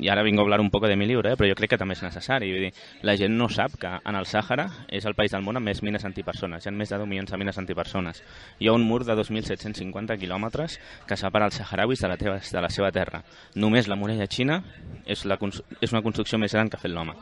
i 0.00 0.08
ara 0.12 0.24
vinc 0.26 0.38
a 0.38 0.44
hablar 0.44 0.60
un 0.60 0.70
poc 0.70 0.86
de 0.88 0.96
mi 0.96 1.06
llibre, 1.06 1.32
eh? 1.32 1.38
però 1.38 1.48
jo 1.50 1.56
crec 1.58 1.74
que 1.74 1.78
també 1.80 1.96
és 1.96 2.02
necessari. 2.04 2.50
Vull 2.54 2.66
dir, 2.68 2.72
la 3.06 3.16
gent 3.20 3.36
no 3.36 3.48
sap 3.52 3.76
que 3.80 3.90
en 3.98 4.18
el 4.18 4.28
Sàhara 4.28 4.68
és 4.88 5.06
el 5.08 5.16
país 5.18 5.34
del 5.34 5.44
món 5.46 5.60
amb 5.60 5.70
més 5.70 5.82
mines 5.86 6.04
antipersones. 6.08 6.64
Hi 6.64 6.70
ha 6.70 6.74
més 6.74 6.92
de 6.92 7.00
10 7.00 7.10
milions 7.10 7.30
de 7.30 7.40
mines 7.40 7.58
antipersones. 7.58 8.22
Hi 8.58 8.70
ha 8.70 8.76
un 8.76 8.86
mur 8.86 9.02
de 9.04 9.16
2.750 9.18 10.18
quilòmetres 10.20 10.78
que 11.06 11.18
separa 11.20 11.50
els 11.50 11.60
saharauis 11.60 12.00
de 12.00 12.10
la, 12.12 12.18
teva, 12.20 12.38
de 12.40 12.64
la 12.64 12.72
seva 12.72 12.92
terra. 12.94 13.24
Només 13.54 13.88
la 13.88 13.98
muralla 14.00 14.30
xina 14.30 14.62
és, 15.06 15.26
la, 15.26 15.38
és 15.80 15.92
una 15.92 16.04
construcció 16.06 16.38
més 16.38 16.56
gran 16.56 16.70
que 16.70 16.78
ha 16.78 16.84
fet 16.84 16.94
l'home 16.94 17.18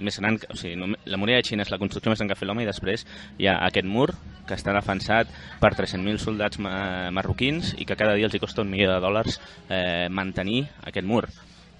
més 0.00 0.16
gran, 0.16 0.38
o 0.48 0.56
sigui, 0.56 0.76
la 0.80 1.18
muralla 1.20 1.42
de 1.42 1.46
Xina 1.46 1.64
és 1.66 1.70
la 1.72 1.78
construcció 1.80 2.08
més 2.08 2.20
gran 2.20 2.30
que 2.30 2.36
ha 2.36 2.40
fet 2.40 2.48
l'home 2.48 2.64
i 2.64 2.68
després 2.68 3.04
hi 3.38 3.50
ha 3.50 3.58
aquest 3.66 3.88
mur 3.88 4.08
que 4.48 4.56
està 4.56 4.72
defensat 4.72 5.28
per 5.60 5.74
300.000 5.76 6.22
soldats 6.22 6.60
marroquins 6.62 7.74
i 7.78 7.86
que 7.86 7.98
cada 8.00 8.16
dia 8.16 8.30
els 8.30 8.34
hi 8.34 8.42
costa 8.42 8.64
un 8.64 8.72
milió 8.72 8.90
de 8.90 9.00
dòlars 9.02 9.38
eh, 9.68 10.08
mantenir 10.08 10.64
aquest 10.88 11.06
mur 11.06 11.26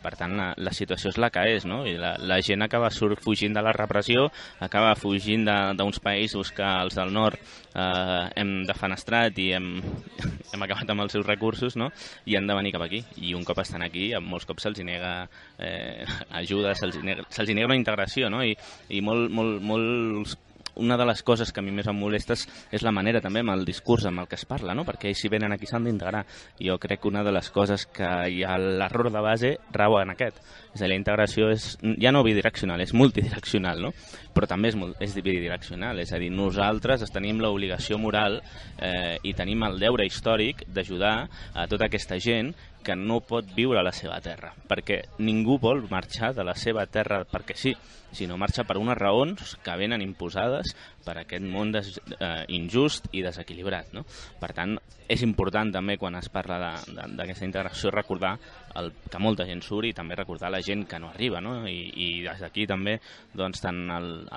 per 0.03 0.15
tant 0.19 0.37
la, 0.39 0.51
la 0.57 0.73
situació 0.77 1.13
és 1.13 1.19
la 1.21 1.31
que 1.33 1.45
és 1.55 1.67
no? 1.69 1.83
i 1.89 1.97
la, 2.01 2.15
la 2.19 2.41
gent 2.45 2.65
acaba 2.67 2.91
surt 2.95 3.23
fugint 3.25 3.57
de 3.57 3.63
la 3.65 3.75
repressió 3.77 4.29
acaba 4.61 4.97
fugint 4.99 5.47
d'uns 5.79 6.01
països 6.03 6.53
que 6.57 6.67
els 6.67 6.99
del 6.99 7.13
nord 7.15 7.39
eh, 7.41 8.27
hem 8.41 8.55
defenestrat 8.69 9.39
i 9.39 9.51
hem, 9.57 9.71
hem 10.53 10.67
acabat 10.67 10.91
amb 10.93 11.07
els 11.07 11.17
seus 11.17 11.27
recursos 11.27 11.79
no? 11.81 11.91
i 12.27 12.37
han 12.39 12.51
de 12.51 12.59
venir 12.59 12.75
cap 12.77 12.87
aquí 12.87 13.03
i 13.21 13.35
un 13.39 13.47
cop 13.47 13.63
estan 13.63 13.87
aquí 13.87 14.11
molts 14.21 14.49
cops 14.49 14.67
se'ls 14.67 14.85
nega 14.87 15.15
eh, 15.59 16.07
ajuda, 16.43 16.75
se'ls 16.79 17.01
nega, 17.05 17.27
se 17.31 17.49
nega 17.51 17.71
una 17.71 17.81
integració 17.81 18.31
no? 18.33 18.45
i, 18.45 18.57
i 18.89 19.03
molt, 19.05 19.31
molt, 19.35 19.61
molts 19.63 20.39
una 20.77 20.97
de 20.97 21.07
les 21.07 21.23
coses 21.23 21.53
que 21.53 21.61
a 21.61 21.65
mi 21.65 21.73
més 21.75 21.89
em 21.91 21.97
molesta 21.97 22.37
és 22.37 22.85
la 22.87 22.93
manera 22.95 23.21
també 23.21 23.43
amb 23.45 23.55
el 23.55 23.65
discurs 23.65 24.07
amb 24.07 24.23
el 24.23 24.29
que 24.29 24.39
es 24.39 24.47
parla, 24.49 24.75
no? 24.75 24.85
perquè 24.85 25.13
si 25.15 25.29
venen 25.29 25.53
aquí 25.53 25.67
s'han 25.67 25.85
d'integrar. 25.89 26.25
Jo 26.61 26.79
crec 26.79 27.03
que 27.03 27.09
una 27.09 27.25
de 27.25 27.33
les 27.33 27.51
coses 27.51 27.87
que 27.87 28.09
hi 28.31 28.45
ha 28.45 28.59
l'error 28.59 29.11
de 29.11 29.25
base 29.25 29.53
rau 29.73 29.99
en 30.01 30.15
aquest. 30.15 30.41
És 30.71 30.81
a 30.81 30.85
dir, 30.85 30.93
la 30.93 30.99
integració 31.01 31.49
és 31.51 31.73
ja 31.99 32.13
no 32.15 32.23
bidireccional, 32.23 32.81
és 32.85 32.95
multidireccional, 32.95 33.81
no? 33.83 33.93
però 34.35 34.47
també 34.47 34.71
és, 34.71 34.79
és 35.03 35.17
bidireccional. 35.19 35.99
És 35.99 36.13
a 36.15 36.21
dir, 36.23 36.31
nosaltres 36.31 37.03
tenim 37.11 37.41
l'obligació 37.43 37.99
moral 37.99 38.39
eh, 38.79 39.19
i 39.27 39.35
tenim 39.35 39.67
el 39.67 39.81
deure 39.83 40.07
històric 40.07 40.63
d'ajudar 40.71 41.15
a 41.55 41.67
tota 41.71 41.91
aquesta 41.91 42.21
gent 42.23 42.55
que 42.83 42.97
no 42.97 43.21
pot 43.21 43.49
viure 43.55 43.81
a 43.81 43.85
la 43.85 43.93
seva 43.93 44.17
terra, 44.25 44.55
perquè 44.69 45.03
ningú 45.21 45.59
vol 45.61 45.83
marxar 45.91 46.33
de 46.37 46.45
la 46.47 46.55
seva 46.57 46.87
terra 46.89 47.23
perquè 47.29 47.57
sí, 47.59 47.75
sinó 48.17 48.39
marxa 48.41 48.65
per 48.65 48.79
unes 48.81 48.97
raons 48.99 49.57
que 49.63 49.77
venen 49.77 50.03
imposades 50.03 50.73
per 51.05 51.19
aquest 51.21 51.45
món 51.45 51.75
des, 51.75 51.93
eh, 52.17 52.45
injust 52.57 53.11
i 53.13 53.23
desequilibrat. 53.23 53.93
No? 53.93 54.07
Per 54.41 54.53
tant, 54.57 54.79
és 55.09 55.23
important 55.27 55.73
també 55.75 55.99
quan 55.99 56.17
es 56.17 56.31
parla 56.33 56.79
d'aquesta 56.87 57.45
integració 57.45 57.93
recordar 57.93 58.39
el, 58.79 58.91
que 59.11 59.21
molta 59.23 59.47
gent 59.49 59.63
surt 59.65 59.89
i 59.89 59.95
també 59.97 60.17
recordar 60.19 60.51
la 60.53 60.63
gent 60.65 60.85
que 60.89 61.01
no 61.03 61.11
arriba 61.11 61.41
no? 61.43 61.57
I, 61.69 61.91
i 61.95 62.09
des 62.27 62.43
d'aquí 62.43 62.67
també 62.71 62.99
doncs, 63.35 63.63
tant 63.65 63.81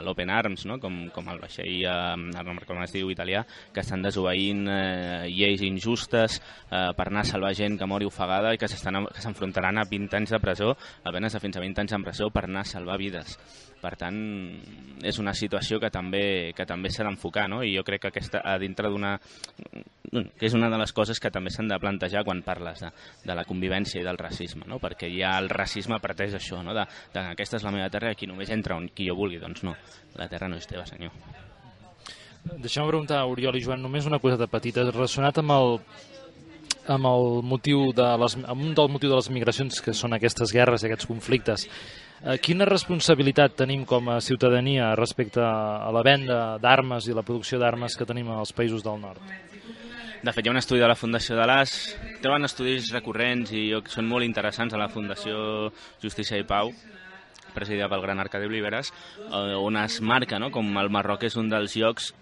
l'Open 0.06 0.32
Arms 0.34 0.65
no? 0.69 0.80
com, 0.84 1.04
com 1.13 1.30
el 1.34 1.41
vaixell 1.43 1.84
eh, 1.86 2.56
com 2.67 2.84
es 2.84 2.96
diu 2.96 3.12
italià 3.13 3.43
que 3.74 3.84
estan 3.84 4.06
desobeint 4.06 4.65
eh, 4.72 5.28
lleis 5.30 5.63
injustes 5.65 6.39
eh, 6.69 6.89
per 6.98 7.10
anar 7.10 7.26
a 7.26 7.32
salvar 7.34 7.54
gent 7.58 7.78
que 7.80 7.89
mori 7.89 8.10
ofegada 8.10 8.54
i 8.54 8.62
que 8.62 8.69
s'enfrontaran 8.69 9.82
a 9.82 9.88
20 9.89 10.22
anys 10.22 10.34
de 10.36 10.41
presó 10.43 10.74
a 10.74 11.13
penes 11.13 11.34
de 11.34 11.43
fins 11.43 11.58
a 11.58 11.63
20 11.63 11.86
anys 11.86 11.96
de 11.98 12.04
presó 12.04 12.32
per 12.34 12.48
anar 12.48 12.65
a 12.65 12.74
salvar 12.74 13.00
vides 13.02 13.38
per 13.84 13.98
tant, 14.00 14.17
és 15.04 15.17
una 15.19 15.34
situació 15.36 15.80
que 15.84 15.89
també, 15.91 16.54
que 16.56 16.65
també 16.67 16.91
s'ha 16.91 17.04
d'enfocar, 17.04 17.50
no? 17.52 17.60
I 17.67 17.74
jo 17.76 17.84
crec 17.84 18.06
que 18.06 18.13
aquesta, 18.13 18.39
a 18.39 18.56
dintre 18.62 18.91
d'una... 18.91 19.17
que 20.13 20.48
és 20.48 20.56
una 20.56 20.69
de 20.72 20.78
les 20.80 20.93
coses 20.96 21.19
que 21.19 21.32
també 21.34 21.52
s'han 21.52 21.72
de 21.72 21.80
plantejar 21.82 22.24
quan 22.24 22.43
parles 22.46 22.84
de, 22.86 22.91
de 23.26 23.36
la 23.36 23.43
convivència 23.50 24.00
i 24.00 24.06
del 24.06 24.19
racisme, 24.24 24.66
no? 24.70 24.80
Perquè 24.84 25.10
ja 25.14 25.36
el 25.42 25.50
racisme 25.52 26.00
preteix 26.04 26.38
això, 26.40 26.62
no? 26.66 26.76
De, 26.78 26.86
de 27.14 27.26
aquesta 27.34 27.60
és 27.60 27.68
la 27.68 27.74
meva 27.76 27.90
terra 27.94 28.12
i 28.12 28.18
aquí 28.18 28.30
només 28.30 28.52
entra 28.54 28.78
on 28.80 28.88
qui 28.96 29.10
jo 29.10 29.18
vulgui. 29.20 29.42
Doncs 29.44 29.66
no, 29.68 29.76
la 30.20 30.30
terra 30.32 30.50
no 30.52 30.60
és 30.60 30.70
teva, 30.70 30.88
senyor. 30.90 31.12
Deixem-me 32.44 32.90
preguntar, 32.90 33.22
Oriol 33.30 33.56
i 33.56 33.64
Joan, 33.64 33.84
només 33.84 34.08
una 34.10 34.20
cosa 34.24 34.50
petita. 34.52 34.84
Relacionat 34.90 35.38
amb 35.40 35.54
el, 35.56 35.78
amb 36.92 37.12
el 37.12 37.30
motiu 37.48 37.92
de 37.96 38.10
les, 38.24 38.40
amb 38.42 38.66
un 38.66 38.74
del 38.76 38.90
motiu 38.92 39.12
de 39.12 39.20
les 39.22 39.30
migracions 39.32 39.80
que 39.84 39.96
són 39.96 40.18
aquestes 40.18 40.52
guerres 40.56 40.84
i 40.84 40.90
aquests 40.90 41.08
conflictes 41.12 41.70
Eh, 42.24 42.38
quina 42.40 42.64
responsabilitat 42.64 43.58
tenim 43.60 43.82
com 43.84 44.08
a 44.08 44.22
ciutadania 44.24 44.94
respecte 44.96 45.42
a 45.44 45.90
la 45.92 46.04
venda 46.08 46.38
d'armes 46.64 47.10
i 47.10 47.16
la 47.16 47.24
producció 47.28 47.60
d'armes 47.60 47.98
que 48.00 48.08
tenim 48.08 48.30
als 48.32 48.54
països 48.56 48.86
del 48.86 49.02
nord? 49.02 49.20
De 50.24 50.32
fet, 50.32 50.46
hi 50.46 50.48
ha 50.48 50.54
un 50.54 50.58
estudi 50.62 50.80
de 50.80 50.88
la 50.88 50.96
Fundació 50.96 51.36
de 51.36 51.44
l'AS, 51.44 51.72
troben 52.24 52.48
estudis 52.48 52.86
recurrents 52.94 53.50
i 53.52 53.64
que 53.84 53.92
són 53.92 54.06
molt 54.08 54.24
interessants 54.24 54.72
a 54.72 54.80
la 54.80 54.88
Fundació 54.88 55.68
Justícia 56.00 56.40
i 56.40 56.46
Pau, 56.48 56.72
presidida 57.52 57.90
pel 57.92 58.06
gran 58.06 58.24
Arcadi 58.24 58.48
Oliveres, 58.48 58.94
eh, 59.20 59.42
on 59.60 59.76
es 59.82 60.00
marca 60.00 60.40
no? 60.40 60.48
com 60.56 60.70
el 60.80 60.88
Marroc 60.96 61.28
és 61.28 61.36
un 61.36 61.52
dels 61.52 61.76
llocs 61.76 62.14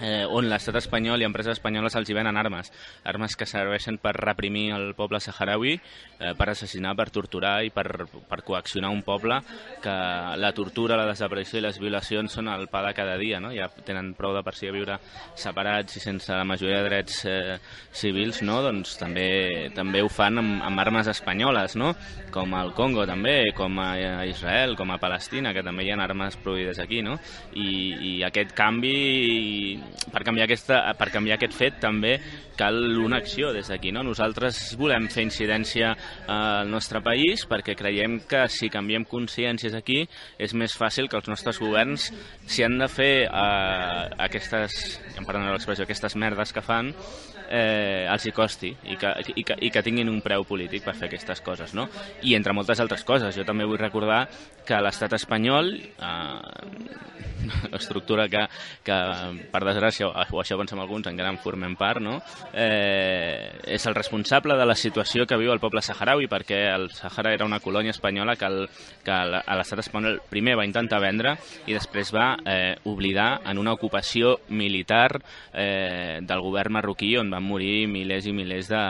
eh, 0.00 0.24
on 0.28 0.48
l'estat 0.50 0.76
espanyol 0.80 1.22
i 1.22 1.26
empreses 1.26 1.56
espanyoles 1.56 1.96
els 1.98 2.10
hi 2.10 2.16
venen 2.16 2.36
armes, 2.36 2.72
armes 3.04 3.36
que 3.36 3.48
serveixen 3.48 3.98
per 4.02 4.14
reprimir 4.16 4.70
el 4.76 4.92
poble 4.98 5.20
saharaui, 5.22 5.76
eh, 5.76 6.32
per 6.36 6.50
assassinar, 6.50 6.94
per 6.96 7.08
torturar 7.14 7.56
i 7.64 7.72
per, 7.74 8.06
per 8.28 8.42
coaccionar 8.46 8.90
un 8.92 9.02
poble 9.06 9.40
que 9.82 9.96
la 10.36 10.52
tortura, 10.56 10.98
la 10.98 11.08
desaparició 11.08 11.60
i 11.60 11.66
les 11.66 11.80
violacions 11.80 12.32
són 12.38 12.50
el 12.52 12.68
pa 12.72 12.82
de 12.86 12.94
cada 12.96 13.16
dia, 13.20 13.40
no? 13.40 13.52
ja 13.54 13.68
tenen 13.86 14.12
prou 14.18 14.34
de 14.36 14.44
per 14.46 14.54
si 14.56 14.68
a 14.68 14.74
viure 14.74 14.98
separats 15.34 15.96
i 15.96 16.02
sense 16.02 16.32
la 16.32 16.44
majoria 16.48 16.82
de 16.82 16.90
drets 16.90 17.22
eh, 17.28 17.58
civils, 17.92 18.42
no? 18.46 18.60
doncs 18.64 18.96
també, 19.00 19.70
també 19.76 20.02
ho 20.02 20.10
fan 20.12 20.42
amb, 20.42 20.60
amb 20.66 20.84
armes 20.84 21.10
espanyoles, 21.12 21.76
no? 21.76 21.94
com 22.34 22.52
al 22.54 22.74
Congo 22.76 23.06
també, 23.08 23.52
com 23.56 23.78
a 23.80 23.90
Israel, 24.28 24.76
com 24.76 24.90
a 24.92 25.00
Palestina, 25.00 25.54
que 25.56 25.64
també 25.64 25.86
hi 25.86 25.92
ha 25.94 26.00
armes 26.04 26.36
produïdes 26.42 26.78
aquí, 26.82 27.00
no? 27.02 27.16
I, 27.56 27.68
i 27.96 28.12
aquest 28.26 28.52
canvi 28.56 28.96
per 30.12 30.22
canviar, 30.24 30.46
aquesta, 30.46 30.80
per 30.98 31.10
canviar 31.14 31.36
aquest 31.36 31.54
fet 31.56 31.78
també 31.82 32.16
cal 32.56 32.76
una 33.02 33.20
acció 33.20 33.52
des 33.52 33.68
d'aquí. 33.68 33.92
No? 33.92 34.02
Nosaltres 34.06 34.76
volem 34.80 35.08
fer 35.12 35.26
incidència 35.26 35.92
al 36.32 36.70
nostre 36.72 37.02
país 37.04 37.44
perquè 37.48 37.76
creiem 37.78 38.20
que 38.28 38.46
si 38.52 38.70
canviem 38.72 39.04
consciències 39.08 39.76
aquí 39.76 40.02
és 40.38 40.54
més 40.54 40.76
fàcil 40.76 41.10
que 41.10 41.20
els 41.20 41.28
nostres 41.28 41.60
governs, 41.62 42.10
si 42.46 42.64
han 42.64 42.78
de 42.80 42.88
fer 42.88 43.14
eh, 43.26 44.02
aquestes, 44.26 45.00
em 45.16 45.26
l'expressió, 45.26 45.84
aquestes 45.84 46.16
merdes 46.16 46.52
que 46.52 46.64
fan, 46.64 46.94
eh, 47.50 48.06
els 48.10 48.26
hi 48.26 48.32
costi 48.34 48.72
i 48.90 48.96
que, 49.00 49.12
i, 49.34 49.44
que, 49.46 49.56
i 49.60 49.70
que 49.70 49.82
tinguin 49.84 50.10
un 50.10 50.20
preu 50.24 50.44
polític 50.48 50.84
per 50.86 50.96
fer 50.98 51.10
aquestes 51.10 51.42
coses, 51.44 51.74
no? 51.76 51.88
I 52.22 52.34
entre 52.38 52.54
moltes 52.56 52.80
altres 52.82 53.04
coses. 53.06 53.36
Jo 53.36 53.44
també 53.46 53.66
vull 53.68 53.80
recordar 53.80 54.24
que 54.66 54.80
l'estat 54.82 55.16
espanyol 55.16 55.72
eh, 55.76 57.16
estructura 57.72 58.28
que, 58.28 58.44
que 58.84 58.96
per 59.52 59.62
desgràcia, 59.66 60.08
o 60.08 60.40
això 60.42 60.58
pensem 60.58 60.80
alguns, 60.82 61.08
encara 61.10 61.32
en 61.32 61.40
formem 61.42 61.76
part, 61.78 62.02
no? 62.02 62.18
eh, 62.52 63.52
és 63.66 63.86
el 63.86 63.96
responsable 63.96 64.56
de 64.58 64.66
la 64.66 64.76
situació 64.78 65.26
que 65.26 65.38
viu 65.40 65.52
el 65.52 65.62
poble 65.62 65.82
saharaui, 65.82 66.28
perquè 66.30 66.66
el 66.72 66.90
Sahara 66.96 67.32
era 67.34 67.46
una 67.46 67.60
colònia 67.60 67.92
espanyola 67.94 68.36
que, 68.36 68.46
el, 68.48 68.68
que 69.04 69.16
l'estat 69.30 69.82
espanyol 69.84 70.20
primer 70.30 70.56
va 70.58 70.66
intentar 70.66 71.00
vendre 71.02 71.36
i 71.66 71.74
després 71.76 72.12
va 72.14 72.32
eh, 72.46 72.76
oblidar 72.88 73.42
en 73.46 73.58
una 73.58 73.74
ocupació 73.76 74.36
militar 74.48 75.20
eh, 75.52 76.18
del 76.22 76.42
govern 76.44 76.76
marroquí 76.78 77.14
on 77.20 77.30
van 77.32 77.44
morir 77.44 77.86
milers 77.90 78.26
i 78.26 78.34
milers 78.36 78.70
de, 78.72 78.82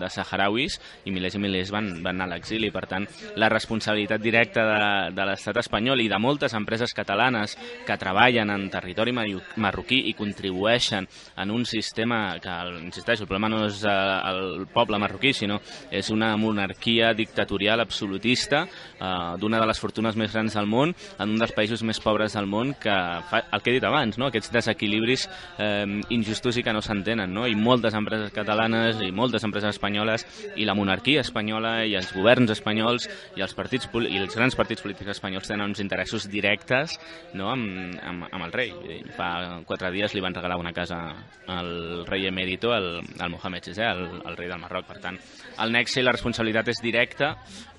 de 0.00 0.10
saharauis 0.12 0.78
i 1.04 1.14
milers 1.14 1.36
i 1.36 1.42
milers 1.42 1.72
van, 1.74 1.90
van 2.02 2.16
anar 2.16 2.28
a 2.28 2.34
l'exili. 2.36 2.70
Per 2.74 2.84
tant, 2.90 3.06
la 3.36 3.50
responsabilitat 3.52 4.22
directa 4.22 4.64
de, 4.68 5.16
de 5.18 5.26
l'estat 5.26 5.58
espanyol 5.60 6.00
i 6.00 6.08
de 6.10 6.18
moltes 6.22 6.54
empreses 6.54 6.94
catalanes 6.94 7.56
que 7.86 7.98
treballen 7.98 8.52
en 8.54 8.68
territori 8.70 9.12
marroquí 9.12 10.00
i 10.08 10.14
contribueixen 10.18 11.08
en 11.36 11.50
un 11.50 11.66
sistema 11.66 12.38
que, 12.42 12.54
insisteixo, 12.84 13.24
el 13.24 13.30
problema 13.30 13.50
no 13.50 13.64
és 13.66 13.82
eh, 13.84 13.92
el 14.30 14.66
poble 14.72 15.00
marroquí, 15.00 15.32
sinó 15.34 15.58
és 15.90 16.10
una 16.14 16.34
monarquia 16.36 17.12
dictatorial 17.16 17.82
absolutista 17.82 18.64
eh, 18.64 19.34
d'una 19.40 19.60
de 19.60 19.68
les 19.68 19.80
fortunes 19.80 20.16
més 20.16 20.32
grans 20.32 20.54
del 20.54 20.70
món, 20.70 20.94
en 21.18 21.34
un 21.34 21.40
dels 21.40 21.54
països 21.56 21.82
més 21.86 22.00
pobres 22.02 22.36
del 22.36 22.48
món, 22.50 22.74
que 22.78 22.94
fa 23.30 23.42
el 23.52 23.62
que 23.62 23.72
he 23.72 23.78
dit 23.78 23.86
abans, 23.88 24.18
no? 24.20 24.28
aquests 24.28 24.52
desequilibris 24.54 25.28
eh, 25.58 25.84
injustos 26.14 26.58
i 26.58 26.64
que 26.66 26.74
no 26.74 26.82
s'entenen, 26.84 27.32
no? 27.34 27.46
i 27.48 27.56
moltes 27.58 27.96
empreses 27.98 28.32
catalanes 28.34 29.02
i 29.04 29.10
moltes 29.14 29.44
empreses 29.46 29.76
espanyoles 29.76 30.26
i 30.56 30.66
la 30.68 30.76
monarquia 30.78 31.22
espanyola 31.24 31.82
i 31.88 31.96
els 31.98 32.12
governs 32.14 32.52
espanyols 32.54 33.08
i 33.36 33.44
els 33.44 33.54
partits 33.56 33.88
i 34.08 34.20
els 34.20 34.36
grans 34.36 34.56
partits 34.58 34.84
polítics 34.84 35.07
espanyols 35.12 35.48
tenen 35.48 35.68
uns 35.68 35.82
interessos 35.82 36.28
directes 36.30 36.98
no? 37.34 37.50
amb, 37.52 37.96
amb, 38.02 38.26
amb 38.30 38.46
el 38.46 38.54
rei. 38.54 38.72
Fa 39.16 39.60
quatre 39.68 39.92
dies 39.94 40.14
li 40.14 40.24
van 40.24 40.36
regalar 40.36 40.58
una 40.60 40.74
casa 40.76 41.00
al 41.48 42.04
rei 42.06 42.28
emèrito, 42.28 42.72
al, 42.72 43.00
al 43.18 43.30
Mohamed 43.30 43.70
VI, 43.70 43.86
el, 43.88 44.04
el 44.28 44.36
rei 44.36 44.50
del 44.50 44.60
Marroc. 44.60 44.86
Per 44.88 44.98
tant, 45.02 45.18
el 45.62 45.74
nexe 45.74 46.02
i 46.02 46.06
la 46.06 46.14
responsabilitat 46.14 46.72
és 46.74 46.82
directa 46.84 47.34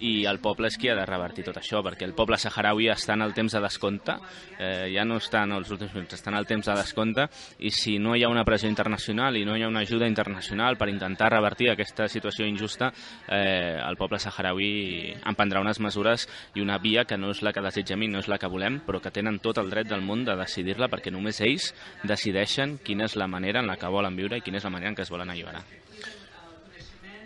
i 0.06 0.24
el 0.30 0.40
poble 0.44 0.70
és 0.70 0.78
qui 0.80 0.90
ha 0.90 0.96
de 0.98 1.06
revertir 1.08 1.46
tot 1.48 1.58
això, 1.60 1.82
perquè 1.86 2.08
el 2.08 2.16
poble 2.18 2.40
saharaui 2.40 2.90
està 2.92 3.16
en 3.18 3.26
el 3.26 3.34
temps 3.36 3.54
de 3.56 3.62
descompte, 3.64 4.16
eh, 4.58 4.90
ja 4.94 5.06
no 5.08 5.20
està 5.20 5.44
en 5.46 5.56
els 5.58 5.70
últims 5.72 5.94
minuts, 5.96 6.16
està 6.18 6.32
en 6.32 6.40
el 6.40 6.48
temps 6.50 6.66
de 6.66 6.76
descompte, 6.78 7.28
i 7.60 7.72
si 7.76 7.98
no 8.00 8.16
hi 8.16 8.24
ha 8.24 8.32
una 8.32 8.46
pressió 8.48 8.70
internacional 8.72 9.38
i 9.38 9.46
no 9.46 9.58
hi 9.58 9.64
ha 9.64 9.72
una 9.72 9.84
ajuda 9.86 10.08
internacional 10.08 10.78
per 10.80 10.90
intentar 10.92 11.32
revertir 11.34 11.72
aquesta 11.74 12.08
situació 12.08 12.48
injusta, 12.48 12.92
eh, 13.28 13.78
el 13.84 14.00
poble 14.00 14.20
saharaui 14.20 15.16
emprendrà 15.30 15.62
unes 15.64 15.80
mesures 15.84 16.28
i 16.56 16.64
una 16.64 16.80
via 16.80 17.06
que 17.06 17.19
no 17.20 17.34
és 17.36 17.44
la 17.46 17.54
que 17.54 17.64
desitgem 17.66 18.08
i 18.08 18.10
no 18.12 18.24
és 18.24 18.30
la 18.32 18.40
que 18.42 18.50
volem, 18.52 18.80
però 18.88 19.02
que 19.04 19.12
tenen 19.14 19.42
tot 19.44 19.60
el 19.62 19.70
dret 19.70 19.90
del 19.92 20.06
món 20.06 20.24
de 20.28 20.38
decidir-la 20.40 20.90
perquè 20.92 21.12
només 21.14 21.42
ells 21.46 21.74
decideixen 22.08 22.80
quina 22.86 23.06
és 23.10 23.18
la 23.20 23.28
manera 23.28 23.62
en 23.62 23.70
la 23.70 23.78
que 23.78 23.92
volen 23.92 24.18
viure 24.18 24.40
i 24.40 24.46
quina 24.46 24.58
és 24.58 24.68
la 24.68 24.74
manera 24.74 24.94
en 24.94 24.98
què 24.98 25.06
es 25.06 25.14
volen 25.14 25.30
alliberar. 25.30 25.66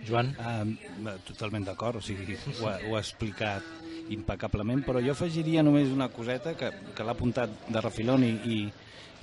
Joan? 0.03 0.33
Uh, 0.35 1.15
totalment 1.27 1.63
d'acord, 1.67 2.01
o 2.01 2.03
sigui, 2.03 2.35
ho, 2.35 2.67
ha, 2.67 2.77
ho 2.89 2.97
ha 2.97 3.03
explicat 3.03 3.63
impecablement, 4.11 4.83
però 4.83 5.01
jo 5.03 5.13
afegiria 5.13 5.63
només 5.63 5.91
una 5.93 6.09
coseta 6.11 6.57
que, 6.59 6.71
que 6.95 7.05
l'ha 7.05 7.15
apuntat 7.15 7.69
de 7.71 7.83
refilón 7.83 8.25
i, 8.27 8.33
i, 8.43 8.57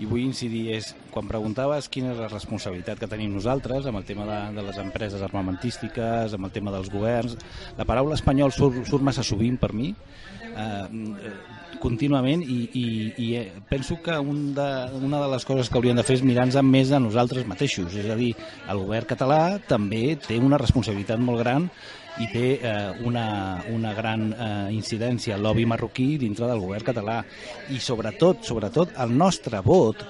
i 0.01 0.09
vull 0.09 0.25
incidir 0.25 0.71
és, 0.79 0.95
quan 1.13 1.29
preguntaves 1.29 1.91
quina 1.93 2.15
és 2.15 2.23
la 2.23 2.31
responsabilitat 2.31 3.01
que 3.01 3.09
tenim 3.11 3.35
nosaltres 3.35 3.87
amb 3.87 4.01
el 4.01 4.07
tema 4.09 4.25
de, 4.29 4.39
de 4.57 4.65
les 4.71 4.81
empreses 4.81 5.23
armamentístiques, 5.27 6.37
amb 6.37 6.49
el 6.49 6.55
tema 6.55 6.73
dels 6.75 6.89
governs, 6.93 7.37
la 7.77 7.89
paraula 7.89 8.17
espanyol 8.17 8.55
surt, 8.57 8.81
surt 8.89 9.05
massa 9.05 9.27
sovint 9.27 9.61
per 9.61 9.75
mi, 9.77 9.93
eh, 10.57 11.33
contínuament 11.81 12.43
i, 12.45 12.59
i, 12.77 12.85
i 13.17 13.29
eh, 13.41 13.47
penso 13.69 13.99
que 14.05 14.17
un 14.19 14.53
de, 14.55 14.69
una 15.01 15.23
de 15.23 15.31
les 15.33 15.47
coses 15.49 15.71
que 15.71 15.79
hauríem 15.79 15.99
de 15.99 16.05
fer 16.07 16.19
és 16.19 16.27
mirar-nos 16.27 16.61
més 16.67 16.93
a 16.93 17.01
nosaltres 17.03 17.49
mateixos, 17.49 17.97
és 17.97 18.11
a 18.11 18.19
dir, 18.19 18.35
el 18.69 18.85
govern 18.85 19.09
català 19.09 19.41
també 19.67 20.15
té 20.21 20.39
una 20.39 20.61
responsabilitat 20.61 21.23
molt 21.23 21.43
gran 21.43 21.69
i 22.21 22.29
té 22.33 22.47
eh, 22.59 22.73
una, 23.07 23.63
una 23.73 23.93
gran 23.97 24.31
eh, 24.33 24.49
incidència 24.77 25.37
el 25.37 25.45
lobby 25.47 25.67
marroquí 25.69 26.17
dintre 26.21 26.49
del 26.51 26.61
govern 26.63 26.87
català 26.91 27.21
i 27.73 27.79
sobretot, 27.81 28.45
sobretot 28.47 28.97
el 29.01 29.15
nostre 29.17 29.63
vot 29.65 30.03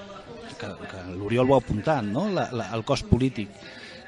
que, 0.61 0.71
que 0.91 1.05
l'Oriol 1.15 1.51
ho 1.51 1.59
ha 1.59 1.63
apuntat 1.63 2.07
no? 2.09 2.27
la, 2.33 2.49
la, 2.53 2.71
el 2.77 2.85
cost 2.89 3.07
polític 3.11 3.53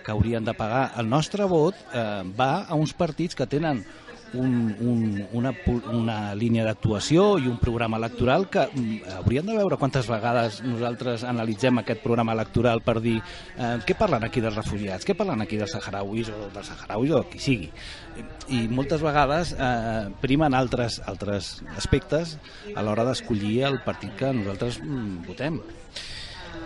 que 0.03 0.11
haurien 0.11 0.45
de 0.45 0.55
pagar 0.59 0.89
el 0.99 1.09
nostre 1.09 1.47
vot 1.47 1.79
eh, 1.93 2.23
va 2.39 2.65
a 2.65 2.79
uns 2.79 2.97
partits 2.97 3.39
que 3.39 3.47
tenen 3.47 3.85
un, 4.35 4.75
un, 4.81 5.27
una, 5.33 5.53
una 5.93 6.17
línia 6.39 6.65
d'actuació 6.67 7.39
i 7.39 7.49
un 7.51 7.59
programa 7.63 7.99
electoral 8.01 8.49
que 8.53 8.65
mm, 8.69 9.17
hauríem 9.19 9.49
de 9.51 9.57
veure 9.59 9.79
quantes 9.81 10.09
vegades 10.11 10.61
nosaltres 10.65 11.27
analitzem 11.29 11.83
aquest 11.83 12.03
programa 12.05 12.37
electoral 12.37 12.83
per 12.85 12.99
dir 13.05 13.19
eh, 13.21 13.77
què 13.87 13.97
parlen 13.99 14.25
aquí 14.27 14.43
dels 14.45 14.57
refugiats, 14.59 15.07
què 15.09 15.17
parlen 15.19 15.45
aquí 15.45 15.61
dels 15.61 15.75
saharauis 15.77 16.33
o 16.33 16.49
dels 16.55 16.73
saharauis 16.73 17.15
o 17.19 17.23
qui 17.31 17.43
sigui. 17.43 17.71
I 18.53 18.65
moltes 18.69 19.05
vegades 19.05 19.55
eh, 19.57 20.09
primen 20.25 20.57
altres, 20.57 21.01
altres 21.09 21.55
aspectes 21.77 22.37
a 22.75 22.85
l'hora 22.85 23.07
d'escollir 23.09 23.63
el 23.69 23.81
partit 23.85 24.17
que 24.19 24.33
nosaltres 24.37 24.81
mm, 24.83 25.23
votem. 25.29 25.63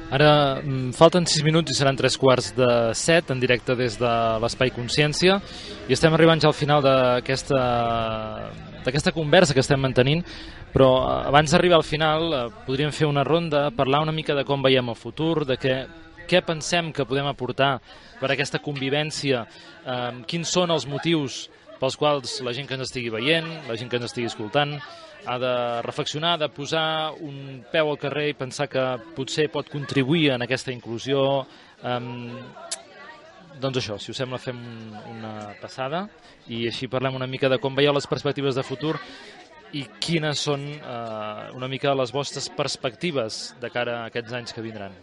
Ara 0.06 0.60
mm, 0.62 0.92
falten 0.94 1.26
6 1.26 1.42
minuts 1.42 1.72
i 1.72 1.74
seran 1.74 1.96
3 1.98 2.18
quarts 2.20 2.52
de 2.54 2.68
7 2.94 3.34
en 3.34 3.40
directe 3.42 3.74
des 3.74 3.96
de 3.98 4.12
l'Espai 4.42 4.70
Consciència 4.70 5.40
i 5.88 5.96
estem 5.96 6.14
arribant 6.14 6.42
ja 6.42 6.52
al 6.52 6.54
final 6.54 6.84
d'aquesta 6.84 7.62
d'aquesta 8.86 9.10
conversa 9.10 9.54
que 9.54 9.64
estem 9.64 9.82
mantenint 9.82 10.22
però 10.76 10.90
eh, 11.00 11.28
abans 11.30 11.50
d'arribar 11.50 11.80
al 11.80 11.86
final 11.88 12.26
eh, 12.32 12.42
podríem 12.66 12.92
fer 12.92 13.08
una 13.08 13.24
ronda, 13.24 13.70
parlar 13.74 14.02
una 14.04 14.14
mica 14.14 14.36
de 14.36 14.44
com 14.44 14.62
veiem 14.62 14.92
el 14.92 14.98
futur, 14.98 15.46
de 15.48 15.56
què, 15.56 15.76
què 16.28 16.42
pensem 16.44 16.92
que 16.92 17.06
podem 17.08 17.26
aportar 17.30 17.78
per 18.20 18.30
aquesta 18.30 18.60
convivència, 18.62 19.46
eh, 19.82 20.10
quins 20.28 20.52
són 20.52 20.74
els 20.74 20.86
motius 20.86 21.46
pels 21.80 21.96
quals 21.96 22.38
la 22.44 22.54
gent 22.56 22.68
que 22.68 22.76
ens 22.76 22.86
estigui 22.86 23.12
veient, 23.12 23.48
la 23.68 23.76
gent 23.76 23.90
que 23.90 23.98
ens 23.98 24.08
estigui 24.10 24.28
escoltant, 24.30 24.76
ha 25.26 25.38
de 25.42 25.82
reflexionar, 25.82 26.36
de 26.38 26.48
posar 26.54 27.12
un 27.20 27.64
peu 27.72 27.90
al 27.90 27.98
carrer 27.98 28.28
i 28.30 28.38
pensar 28.38 28.68
que 28.70 28.84
potser 29.16 29.48
pot 29.52 29.68
contribuir 29.72 30.30
en 30.36 30.46
aquesta 30.46 30.72
inclusió. 30.74 31.44
Um, 31.82 32.38
doncs 33.60 33.80
això, 33.80 33.96
si 33.98 34.12
us 34.12 34.20
sembla 34.20 34.38
fem 34.38 34.58
una 35.10 35.32
passada 35.62 36.06
i 36.52 36.66
així 36.68 36.90
parlem 36.92 37.16
una 37.16 37.28
mica 37.30 37.48
de 37.48 37.58
com 37.58 37.74
veieu 37.74 37.94
les 37.96 38.06
perspectives 38.06 38.54
de 38.54 38.64
futur 38.66 38.94
i 39.76 39.86
quines 40.00 40.44
són 40.48 40.62
eh, 40.76 41.50
una 41.56 41.68
mica 41.68 41.96
les 41.96 42.12
vostres 42.14 42.50
perspectives 42.52 43.54
de 43.60 43.72
cara 43.72 44.02
a 44.02 44.08
aquests 44.12 44.36
anys 44.38 44.54
que 44.54 44.64
vindran. 44.64 44.94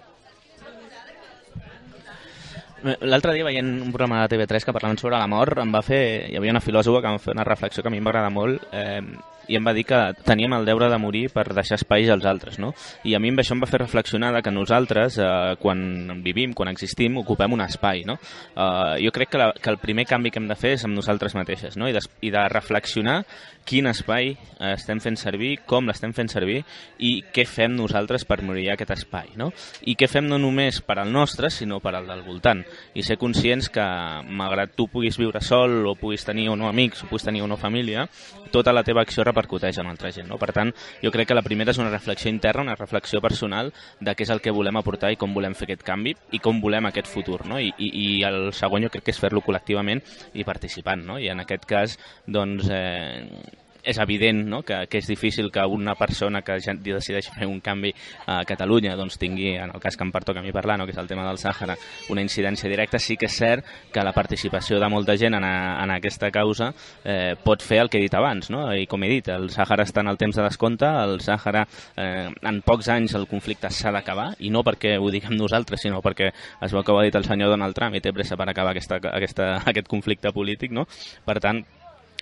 L'altre 2.84 3.34
dia 3.34 3.46
veient 3.48 3.68
un 3.68 3.92
programa 3.94 4.24
de 4.24 4.36
TV3 4.36 4.66
que 4.68 4.74
parlaven 4.76 4.98
sobre 5.00 5.16
la 5.16 5.28
mort, 5.32 5.62
em 5.64 5.72
va 5.72 5.84
fer, 5.86 6.02
hi 6.32 6.36
havia 6.40 6.52
una 6.52 6.64
filòsofa 6.64 7.00
que 7.02 7.12
em 7.12 7.16
va 7.16 7.24
fer 7.24 7.36
una 7.38 7.46
reflexió 7.48 7.84
que 7.84 7.88
a 7.88 7.94
mi 7.94 8.02
em 8.02 8.10
va 8.10 8.12
agradar 8.12 8.34
molt, 8.36 8.66
eh, 8.76 9.00
i 9.48 9.58
em 9.58 9.66
va 9.66 9.74
dir 9.76 9.84
que 9.88 10.00
teníem 10.24 10.54
el 10.56 10.66
deure 10.66 10.90
de 10.92 11.00
morir 11.00 11.24
per 11.34 11.46
deixar 11.56 11.78
espais 11.80 12.10
als 12.12 12.26
altres, 12.30 12.60
no? 12.60 12.74
I 13.04 13.16
a 13.16 13.22
mi 13.24 13.32
això 13.34 13.56
em 13.56 13.64
va 13.64 13.70
fer 13.70 13.82
reflexionar 13.82 14.34
que 14.44 14.52
nosaltres, 14.52 15.18
eh, 15.18 15.56
quan 15.60 16.22
vivim, 16.24 16.54
quan 16.54 16.70
existim, 16.72 17.18
ocupem 17.18 17.54
un 17.54 17.62
espai, 17.62 18.04
no? 18.06 18.18
Eh, 18.56 19.04
jo 19.04 19.12
crec 19.12 19.32
que, 19.32 19.38
la, 19.42 19.52
que 19.54 19.70
el 19.70 19.80
primer 19.80 20.06
canvi 20.06 20.32
que 20.32 20.40
hem 20.40 20.48
de 20.48 20.60
fer 20.60 20.76
és 20.78 20.86
amb 20.86 20.96
nosaltres 20.96 21.36
mateixes, 21.36 21.78
no? 21.78 21.90
I 21.90 21.96
de, 21.96 22.04
i 22.22 22.32
de 22.32 22.48
reflexionar 22.50 23.24
quin 23.66 23.88
espai 23.88 24.34
estem 24.74 25.00
fent 25.04 25.18
servir, 25.20 25.58
com 25.68 25.88
l'estem 25.88 26.14
fent 26.16 26.30
servir 26.32 26.62
i 27.04 27.14
què 27.34 27.46
fem 27.48 27.74
nosaltres 27.76 28.26
per 28.28 28.42
morir 28.46 28.70
aquest 28.72 28.94
espai, 28.96 29.34
no? 29.40 29.50
I 29.88 29.96
què 30.00 30.08
fem 30.08 30.28
no 30.30 30.40
només 30.40 30.82
per 30.86 31.00
al 31.02 31.12
nostre, 31.12 31.50
sinó 31.52 31.80
per 31.84 31.96
al 31.98 32.08
del 32.08 32.24
voltant. 32.26 32.64
I 32.96 33.04
ser 33.04 33.18
conscients 33.20 33.70
que, 33.74 33.84
malgrat 34.30 34.76
tu 34.78 34.88
puguis 34.92 35.18
viure 35.20 35.42
sol 35.44 35.84
o 35.90 35.96
puguis 36.00 36.24
tenir 36.26 36.50
o 36.52 36.58
no 36.60 36.70
amics 36.70 37.04
o 37.04 37.10
puguis 37.10 37.28
tenir 37.28 37.44
o 37.44 37.50
no 37.50 37.58
família, 37.60 38.08
tota 38.54 38.74
la 38.74 38.84
teva 38.86 39.02
acció 39.02 39.26
repercuteix 39.26 39.80
en 39.82 39.90
altra 39.90 40.12
gent. 40.14 40.30
No? 40.30 40.38
Per 40.42 40.52
tant, 40.56 40.72
jo 41.02 41.12
crec 41.12 41.32
que 41.32 41.38
la 41.38 41.46
primera 41.46 41.74
és 41.74 41.82
una 41.82 41.92
reflexió 41.92 42.32
interna, 42.32 42.68
una 42.68 42.78
reflexió 42.80 43.22
personal 43.22 43.74
de 44.00 44.16
què 44.16 44.28
és 44.28 44.34
el 44.34 44.44
que 44.44 44.54
volem 44.54 44.78
aportar 44.80 45.12
i 45.12 45.20
com 45.20 45.34
volem 45.34 45.58
fer 45.58 45.68
aquest 45.68 45.84
canvi 45.88 46.16
i 46.32 46.40
com 46.44 46.62
volem 46.62 46.88
aquest 46.90 47.10
futur. 47.12 47.42
No? 47.50 47.60
I, 47.60 47.74
i, 47.78 47.90
i 47.90 48.08
el 48.28 48.52
segon 48.56 48.86
jo 48.86 48.94
crec 48.94 49.08
que 49.08 49.16
és 49.16 49.20
fer-lo 49.20 49.44
col·lectivament 49.44 50.04
i 50.34 50.46
participant. 50.48 51.04
No? 51.08 51.20
I 51.20 51.32
en 51.34 51.44
aquest 51.44 51.68
cas, 51.70 51.98
doncs, 52.28 52.70
eh, 52.72 53.52
és 53.84 53.98
evident 54.00 54.46
no? 54.48 54.62
que, 54.64 54.86
que 54.88 55.00
és 55.02 55.08
difícil 55.08 55.52
que 55.52 55.66
una 55.68 55.96
persona 56.00 56.42
que 56.42 56.58
ja 56.64 56.74
decideix 56.74 57.30
fer 57.36 57.48
un 57.50 57.60
canvi 57.62 57.92
a 58.32 58.42
Catalunya 58.48 58.96
doncs, 58.96 59.18
tingui, 59.20 59.54
en 59.60 59.74
el 59.76 59.84
cas 59.84 59.98
que 60.00 60.06
em 60.08 60.12
pertoca 60.12 60.40
a 60.40 60.44
mi 60.44 60.54
parlar, 60.56 60.78
no? 60.80 60.88
que 60.88 60.96
és 60.96 61.02
el 61.02 61.10
tema 61.10 61.26
del 61.28 61.40
Sàhara, 61.42 61.76
una 62.10 62.24
incidència 62.24 62.72
directa. 62.72 63.00
Sí 63.00 63.18
que 63.20 63.28
és 63.28 63.38
cert 63.38 63.68
que 63.94 64.06
la 64.06 64.14
participació 64.16 64.80
de 64.80 64.90
molta 64.90 65.18
gent 65.20 65.36
en, 65.38 65.44
a, 65.44 65.84
en 65.84 65.92
aquesta 65.98 66.32
causa 66.32 66.72
eh, 67.04 67.36
pot 67.44 67.62
fer 67.62 67.82
el 67.84 67.92
que 67.92 68.00
he 68.00 68.06
dit 68.08 68.18
abans. 68.18 68.50
No? 68.54 68.66
I 68.74 68.88
com 68.90 69.04
he 69.04 69.12
dit, 69.12 69.30
el 69.34 69.50
Sàhara 69.54 69.86
està 69.86 70.02
en 70.02 70.12
el 70.14 70.20
temps 70.22 70.40
de 70.40 70.48
descompte, 70.48 70.88
el 70.88 71.20
Sàhara 71.24 71.66
eh, 72.00 72.30
en 72.32 72.64
pocs 72.66 72.90
anys 72.94 73.18
el 73.20 73.28
conflicte 73.28 73.72
s'ha 73.74 73.92
d'acabar, 73.94 74.32
i 74.40 74.52
no 74.54 74.64
perquè 74.64 74.96
ho 75.00 75.12
diguem 75.14 75.36
nosaltres, 75.38 75.84
sinó 75.84 76.02
perquè 76.04 76.32
es 76.34 76.74
veu 76.74 76.84
que 76.84 76.96
ho 76.96 77.00
ha 77.00 77.06
dit 77.08 77.16
el 77.20 77.28
senyor 77.28 77.52
Donald 77.54 77.76
Trump 77.76 77.96
i 77.98 78.04
té 78.04 78.14
pressa 78.16 78.40
per 78.40 78.48
acabar 78.50 78.72
aquesta, 78.72 79.02
aquesta, 79.12 79.54
aquest 79.74 79.92
conflicte 79.92 80.32
polític. 80.36 80.72
No? 80.74 80.88
Per 81.28 81.40
tant, 81.44 81.64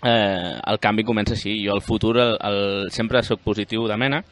eh, 0.04 0.60
el 0.68 0.80
canvi 0.84 1.06
comença 1.08 1.36
així. 1.38 1.58
Jo 1.66 1.76
al 1.78 1.86
futur 1.86 2.18
el, 2.18 2.38
el, 2.38 2.62
sempre 2.92 3.24
sóc 3.24 3.44
positiu 3.46 3.88
de 3.90 3.98
mena, 3.98 4.24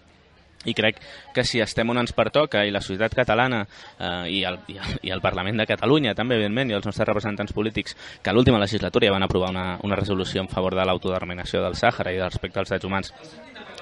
i 0.66 0.74
crec 0.76 0.98
que 1.34 1.46
si 1.48 1.62
estem 1.64 1.88
on 1.90 2.02
ens 2.02 2.12
pertoca 2.16 2.66
i 2.68 2.72
la 2.76 2.82
societat 2.84 3.14
catalana 3.16 3.62
eh, 3.64 4.26
i, 4.28 4.42
el, 4.44 4.60
i, 4.68 4.76
el, 4.76 4.98
i 5.08 5.14
el 5.16 5.22
Parlament 5.24 5.62
de 5.62 5.68
Catalunya 5.70 6.16
també, 6.18 6.36
evidentment, 6.36 6.72
i 6.72 6.76
els 6.76 6.86
nostres 6.86 7.08
representants 7.08 7.56
polítics 7.56 7.96
que 8.22 8.32
a 8.32 8.36
l'última 8.36 8.60
legislatura 8.60 9.08
ja 9.08 9.16
van 9.16 9.24
aprovar 9.24 9.54
una, 9.56 9.68
una 9.88 9.96
resolució 9.96 10.44
en 10.44 10.52
favor 10.52 10.76
de 10.76 10.84
l'autodeterminació 10.84 11.64
del 11.64 11.80
Sàhara 11.80 12.12
i 12.12 12.20
respecte 12.20 12.60
als 12.60 12.74
drets 12.74 12.90
humans 12.90 13.14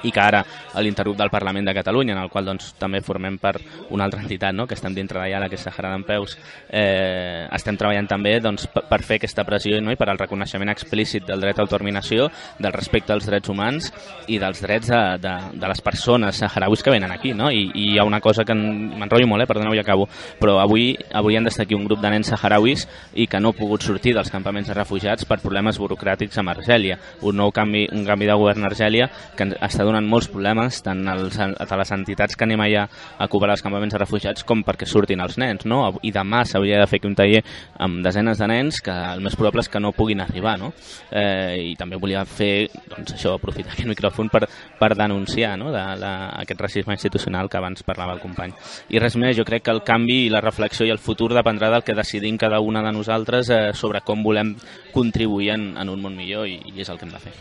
i 0.03 0.11
que 0.11 0.21
ara 0.21 0.43
a 0.73 0.81
l'intergrup 0.81 1.17
del 1.17 1.31
Parlament 1.33 1.65
de 1.67 1.73
Catalunya, 1.73 2.13
en 2.13 2.21
el 2.21 2.29
qual 2.29 2.45
doncs, 2.45 2.73
també 2.79 3.01
formem 3.01 3.37
per 3.41 3.55
una 3.89 4.05
altra 4.05 4.21
entitat 4.21 4.53
no? 4.53 4.67
que 4.67 4.75
estem 4.77 4.93
dintre 4.95 5.19
d'allà, 5.19 5.41
la 5.41 5.49
que 5.49 5.57
és 5.57 5.63
Sahara 5.65 5.91
d'en 5.93 6.05
Peus, 6.07 6.37
eh, 6.69 7.47
estem 7.55 7.77
treballant 7.79 8.07
també 8.09 8.37
doncs, 8.43 8.67
per, 8.67 9.01
fer 9.03 9.17
aquesta 9.21 9.45
pressió 9.47 9.79
no? 9.81 9.91
i 9.93 9.99
per 9.99 10.09
al 10.11 10.21
reconeixement 10.21 10.69
explícit 10.73 11.25
del 11.27 11.41
dret 11.41 11.57
a 11.57 11.65
autodeterminació, 11.65 12.29
del 12.59 12.75
respecte 12.75 13.13
als 13.13 13.27
drets 13.29 13.49
humans 13.49 13.91
i 14.27 14.39
dels 14.41 14.61
drets 14.61 14.91
de, 14.91 15.01
de, 15.23 15.33
de 15.57 15.71
les 15.71 15.81
persones 15.81 16.43
saharauis 16.43 16.83
que 16.83 16.93
venen 16.93 17.11
aquí. 17.11 17.33
No? 17.33 17.49
I, 17.51 17.67
I 17.73 17.87
hi 17.93 17.97
ha 17.99 18.05
una 18.07 18.21
cosa 18.21 18.45
que 18.45 18.55
m'enrotllo 18.55 19.29
molt, 19.31 19.43
eh? 19.43 19.49
perdoneu, 19.49 19.75
ja 19.77 19.85
acabo, 19.85 20.07
però 20.39 20.57
avui 20.61 20.91
haurien 21.17 21.45
d'estar 21.47 21.65
aquí 21.65 21.77
un 21.77 21.87
grup 21.87 22.01
de 22.03 22.11
nens 22.13 22.31
saharauis 22.33 22.85
i 23.15 23.27
que 23.27 23.41
no 23.41 23.53
ha 23.53 23.57
pogut 23.57 23.85
sortir 23.85 24.13
dels 24.17 24.31
campaments 24.33 24.69
de 24.69 24.77
refugiats 24.77 25.25
per 25.25 25.39
problemes 25.41 25.79
burocràtics 25.81 26.37
amb 26.41 26.53
Argèlia. 26.53 26.99
Un 27.25 27.39
nou 27.41 27.53
canvi, 27.55 27.87
un 27.93 28.05
canvi 28.05 28.29
de 28.29 28.37
govern 28.37 28.65
a 28.65 28.71
Argèlia 28.71 29.09
que 29.37 29.49
està 29.55 29.86
donant 29.87 30.07
molts 30.07 30.29
problemes 30.31 30.81
tant 30.85 31.01
als, 31.09 31.39
a 31.39 31.79
les 31.79 31.93
entitats 31.95 32.37
que 32.37 32.45
anem 32.45 32.61
allà 32.63 32.85
a 33.17 33.27
cobrar 33.31 33.55
els 33.55 33.63
campaments 33.65 33.95
de 33.95 34.01
refugiats 34.01 34.45
com 34.47 34.63
perquè 34.67 34.87
surtin 34.89 35.23
els 35.23 35.37
nens, 35.41 35.65
no? 35.69 35.81
I 36.03 36.11
demà 36.15 36.43
s'hauria 36.45 36.81
de 36.81 36.87
fer 36.89 37.01
un 37.07 37.15
taller 37.17 37.43
amb 37.83 38.03
desenes 38.05 38.39
de 38.41 38.49
nens 38.49 38.81
que 38.83 38.93
el 38.93 39.23
més 39.23 39.35
probable 39.39 39.63
és 39.63 39.71
que 39.71 39.81
no 39.81 39.93
puguin 39.95 40.21
arribar, 40.23 40.57
no? 40.59 40.73
Eh, 41.11 41.71
I 41.71 41.75
també 41.79 41.99
volia 42.01 42.23
fer, 42.27 42.67
doncs 42.91 43.15
això, 43.15 43.35
aprofitar 43.37 43.73
aquest 43.73 43.89
micròfon 43.89 44.31
per, 44.33 44.45
per 44.79 44.91
denunciar 44.97 45.55
no? 45.59 45.71
de, 45.71 45.83
de, 46.01 46.13
aquest 46.43 46.61
racisme 46.61 46.95
institucional 46.97 47.49
que 47.49 47.57
abans 47.57 47.85
parlava 47.87 48.15
el 48.17 48.23
company. 48.23 48.55
I 48.89 49.01
res 49.03 49.17
més, 49.19 49.35
jo 49.37 49.45
crec 49.47 49.67
que 49.67 49.75
el 49.75 49.83
canvi 49.87 50.25
i 50.25 50.31
la 50.33 50.43
reflexió 50.43 50.87
i 50.87 50.93
el 50.93 51.01
futur 51.01 51.31
dependrà 51.35 51.71
del 51.73 51.85
que 51.87 51.97
decidim 51.97 52.37
cada 52.37 52.59
una 52.59 52.83
de 52.83 52.93
nosaltres 52.95 53.49
eh, 53.49 53.61
sobre 53.73 54.03
com 54.05 54.23
volem 54.23 54.55
contribuir 54.93 55.53
en, 55.55 55.69
en 55.77 55.93
un 55.93 56.01
món 56.03 56.17
millor 56.17 56.47
i, 56.49 56.59
i 56.73 56.81
és 56.81 56.89
el 56.89 56.99
que 56.99 57.07
hem 57.07 57.13
de 57.15 57.23
fer. 57.27 57.35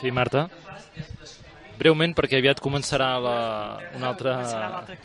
Sí, 0.00 0.10
Marta? 0.12 0.48
Breument, 1.76 2.14
perquè 2.16 2.40
aviat 2.40 2.60
començarà 2.64 3.12
la, 3.20 3.38
una 3.98 4.10
altra... 4.12 4.36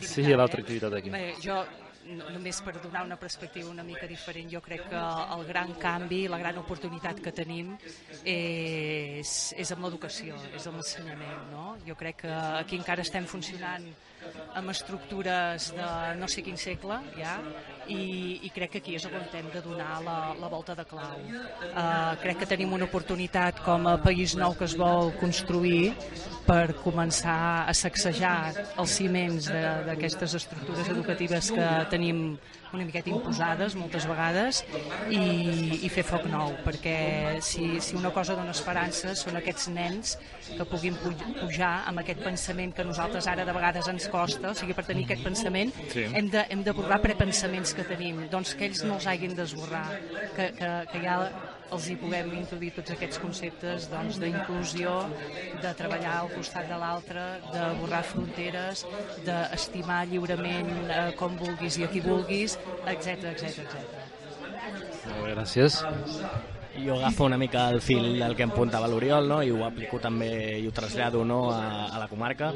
Sí, 0.00 0.24
l'altra 0.32 0.62
activitat 0.64 0.98
aquí. 0.98 1.12
Bé, 1.12 1.32
jo 1.42 1.60
només 2.02 2.58
per 2.64 2.74
donar 2.82 3.04
una 3.06 3.16
perspectiva 3.16 3.70
una 3.70 3.84
mica 3.86 4.08
diferent, 4.10 4.48
jo 4.50 4.60
crec 4.64 4.88
que 4.90 5.02
el 5.36 5.44
gran 5.46 5.74
canvi, 5.80 6.24
la 6.28 6.38
gran 6.40 6.58
oportunitat 6.58 7.20
que 7.22 7.32
tenim 7.34 7.76
és, 8.24 9.52
és 9.56 9.74
amb 9.74 9.86
l'educació, 9.86 10.38
és 10.56 10.66
amb 10.66 10.80
l'ensenyament. 10.80 11.44
No? 11.52 11.76
Jo 11.86 11.96
crec 11.98 12.24
que 12.24 12.32
aquí 12.62 12.80
encara 12.80 13.06
estem 13.06 13.28
funcionant 13.30 13.86
amb 14.54 14.70
estructures 14.72 15.70
de 15.76 15.88
no 16.18 16.28
sé 16.28 16.44
quin 16.44 16.58
segle, 16.60 16.98
ja, 17.16 17.38
i, 17.88 18.40
i 18.46 18.50
crec 18.54 18.74
que 18.74 18.82
aquí 18.82 18.96
és 18.98 19.06
on 19.08 19.16
hem 19.16 19.48
de 19.52 19.62
donar 19.64 20.00
la, 20.04 20.16
la 20.38 20.50
volta 20.52 20.76
de 20.78 20.84
clau. 20.88 21.22
Uh, 21.24 22.14
crec 22.22 22.42
que 22.42 22.48
tenim 22.50 22.72
una 22.76 22.86
oportunitat 22.88 23.62
com 23.66 23.88
a 23.90 23.96
país 24.02 24.36
nou 24.38 24.56
que 24.58 24.68
es 24.68 24.76
vol 24.78 25.12
construir 25.20 25.92
per 26.46 26.74
començar 26.82 27.66
a 27.66 27.74
sacsejar 27.76 28.36
els 28.76 28.98
ciments 28.98 29.48
d'aquestes 29.88 30.36
estructures 30.42 30.92
educatives 30.92 31.52
que 31.54 31.70
tenim 31.92 32.26
una 32.72 32.86
miqueta 32.88 33.10
imposades 33.12 33.76
moltes 33.78 34.06
vegades 34.08 34.62
i, 35.12 35.22
i 35.84 35.90
fer 35.92 36.04
foc 36.08 36.26
nou 36.32 36.54
perquè 36.64 36.96
si, 37.44 37.66
si 37.84 37.96
una 37.98 38.12
cosa 38.14 38.36
dona 38.38 38.54
esperança 38.54 39.14
són 39.18 39.38
aquests 39.40 39.68
nens 39.74 40.16
que 40.48 40.66
puguin 40.68 40.96
pujar 41.02 41.72
amb 41.90 42.02
aquest 42.02 42.22
pensament 42.24 42.74
que 42.76 42.86
nosaltres 42.88 43.28
ara 43.30 43.46
de 43.48 43.56
vegades 43.56 43.88
ens 43.92 44.08
costa, 44.12 44.52
o 44.52 44.58
sigui, 44.58 44.76
per 44.76 44.86
tenir 44.88 45.06
aquest 45.08 45.24
pensament 45.26 45.72
sí. 45.92 46.06
hem, 46.08 46.30
de, 46.32 46.46
hem 46.50 46.64
de 46.66 46.76
borrar 46.76 47.02
prepensaments 47.04 47.74
que 47.76 47.86
tenim, 47.88 48.24
doncs 48.32 48.56
que 48.58 48.68
ells 48.70 48.84
no 48.86 48.96
els 48.98 49.08
hagin 49.10 49.36
d'esborrar, 49.38 49.86
que, 50.36 50.52
que, 50.58 50.72
que 50.92 51.02
ja 51.04 51.18
els 51.72 51.88
hi 51.88 51.96
puguem 52.00 52.32
introduir 52.36 52.72
tots 52.76 52.94
aquests 52.94 53.20
conceptes 53.22 53.88
doncs, 53.92 54.18
d'inclusió, 54.22 54.94
de 55.64 55.74
treballar 55.78 56.16
al 56.20 56.32
costat 56.34 56.68
de 56.70 56.80
l'altre, 56.82 57.26
de 57.52 57.66
borrar 57.80 58.02
fronteres, 58.12 58.86
d'estimar 59.26 60.02
lliurement 60.12 60.72
eh, 60.86 61.04
com 61.20 61.38
vulguis 61.40 61.80
i 61.80 61.86
a 61.86 61.92
qui 61.92 62.04
vulguis, 62.04 62.58
etc 62.94 63.32
etc 63.34 63.62
etc. 63.66 64.10
Gràcies. 65.22 65.80
Jo 66.78 66.96
agafo 66.96 67.24
una 67.24 67.36
mica 67.36 67.68
el 67.70 67.80
fil 67.80 68.18
del 68.18 68.34
que 68.36 68.44
em 68.46 68.50
puntava 68.50 68.88
l'Oriol 68.88 69.28
no? 69.28 69.40
i 69.44 69.50
ho 69.50 69.60
aplico 69.66 70.00
també 70.00 70.58
i 70.58 70.66
ho 70.66 70.72
trasllado 70.72 71.24
no? 71.24 71.50
a, 71.52 71.86
a 71.92 71.98
la 72.00 72.08
comarca 72.08 72.52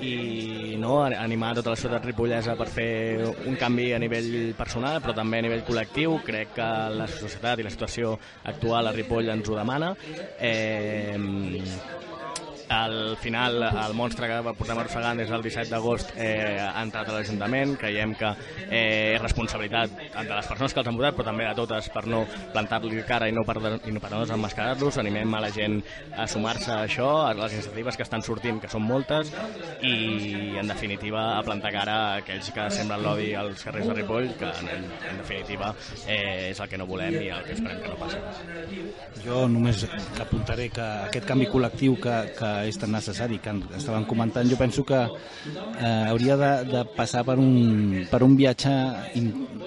i 0.00 0.76
no? 0.78 1.02
animar 1.04 1.54
tota 1.58 1.74
la 1.74 1.80
ciutat 1.80 2.06
ripollesa 2.06 2.56
per 2.56 2.68
fer 2.70 3.26
un 3.46 3.58
canvi 3.58 3.90
a 3.92 4.00
nivell 4.02 4.54
personal 4.58 5.00
però 5.02 5.16
també 5.16 5.42
a 5.42 5.46
nivell 5.48 5.66
col·lectiu 5.66 6.20
crec 6.26 6.54
que 6.56 6.70
la 6.94 7.08
societat 7.10 7.60
i 7.60 7.66
la 7.66 7.74
situació 7.74 8.16
actual 8.44 8.86
a 8.86 8.94
Ripoll 8.94 9.34
ens 9.34 9.48
ho 9.50 9.58
demana 9.58 9.94
eh, 10.38 11.18
al 12.68 13.16
final 13.16 13.62
el 13.62 13.94
monstre 13.94 14.28
que 14.30 14.54
portem 14.58 14.78
arrossegant 14.78 15.20
des 15.20 15.30
del 15.30 15.42
17 15.44 15.70
d'agost 15.70 16.12
eh, 16.16 16.58
ha 16.60 16.82
entrat 16.82 17.08
a 17.08 17.16
l'Ajuntament, 17.16 17.76
creiem 17.78 18.14
que 18.18 18.32
eh, 18.68 19.14
és 19.14 19.22
responsabilitat 19.22 19.92
de 20.16 20.32
les 20.32 20.48
persones 20.50 20.74
que 20.74 20.82
els 20.82 20.90
han 20.90 20.98
votat 20.98 21.16
però 21.16 21.28
també 21.30 21.46
de 21.46 21.54
totes 21.58 21.88
per 21.94 22.04
no 22.10 22.24
plantar-li 22.52 23.02
cara 23.06 23.28
i 23.28 23.34
no 23.34 23.44
per, 23.46 23.56
i 23.86 23.94
no 23.94 24.02
per 24.02 24.10
no 24.12 24.22
desenmascarar-los 24.24 24.98
animem 25.02 25.34
a 25.34 25.42
la 25.46 25.50
gent 25.54 25.78
a 26.16 26.26
sumar-se 26.26 26.72
a 26.72 26.82
això 26.86 27.10
a 27.26 27.32
les 27.38 27.54
iniciatives 27.58 27.96
que 27.96 28.06
estan 28.06 28.24
sortint, 28.26 28.60
que 28.62 28.70
són 28.72 28.82
moltes 28.86 29.32
i 29.82 30.56
en 30.58 30.66
definitiva 30.68 31.26
a 31.36 31.42
plantar 31.46 31.72
cara 31.74 31.96
a 31.96 32.14
aquells 32.22 32.50
que 32.54 32.68
sembren 32.74 33.04
l'odi 33.04 33.32
als 33.38 33.64
carrers 33.66 33.90
de 33.90 33.98
Ripoll 34.00 34.32
que 34.40 34.50
en, 34.50 34.88
en 35.10 35.22
definitiva 35.22 35.72
eh, 36.06 36.50
és 36.50 36.60
el 36.60 36.70
que 36.70 36.80
no 36.80 36.88
volem 36.88 37.18
i 37.20 37.30
el 37.30 37.44
que 37.46 37.56
esperem 37.56 37.82
que 37.82 37.92
no 37.92 37.98
passi. 38.00 38.20
Jo 39.24 39.46
només 39.50 39.84
apuntaré 40.22 40.68
que 40.74 40.86
aquest 41.10 41.28
canvi 41.28 41.48
col·lectiu 41.52 41.96
que, 42.02 42.16
que 42.38 42.55
és 42.64 42.78
tan 42.80 42.92
necessari 42.94 43.38
que 43.42 43.52
estaven 43.76 44.06
comentant, 44.08 44.48
jo 44.48 44.56
penso 44.56 44.84
que 44.84 45.02
eh, 45.02 46.06
hauria 46.08 46.36
de, 46.40 46.52
de 46.70 46.84
passar 46.96 47.24
per 47.26 47.36
un, 47.38 48.06
per 48.10 48.22
un 48.24 48.36
viatge 48.38 48.72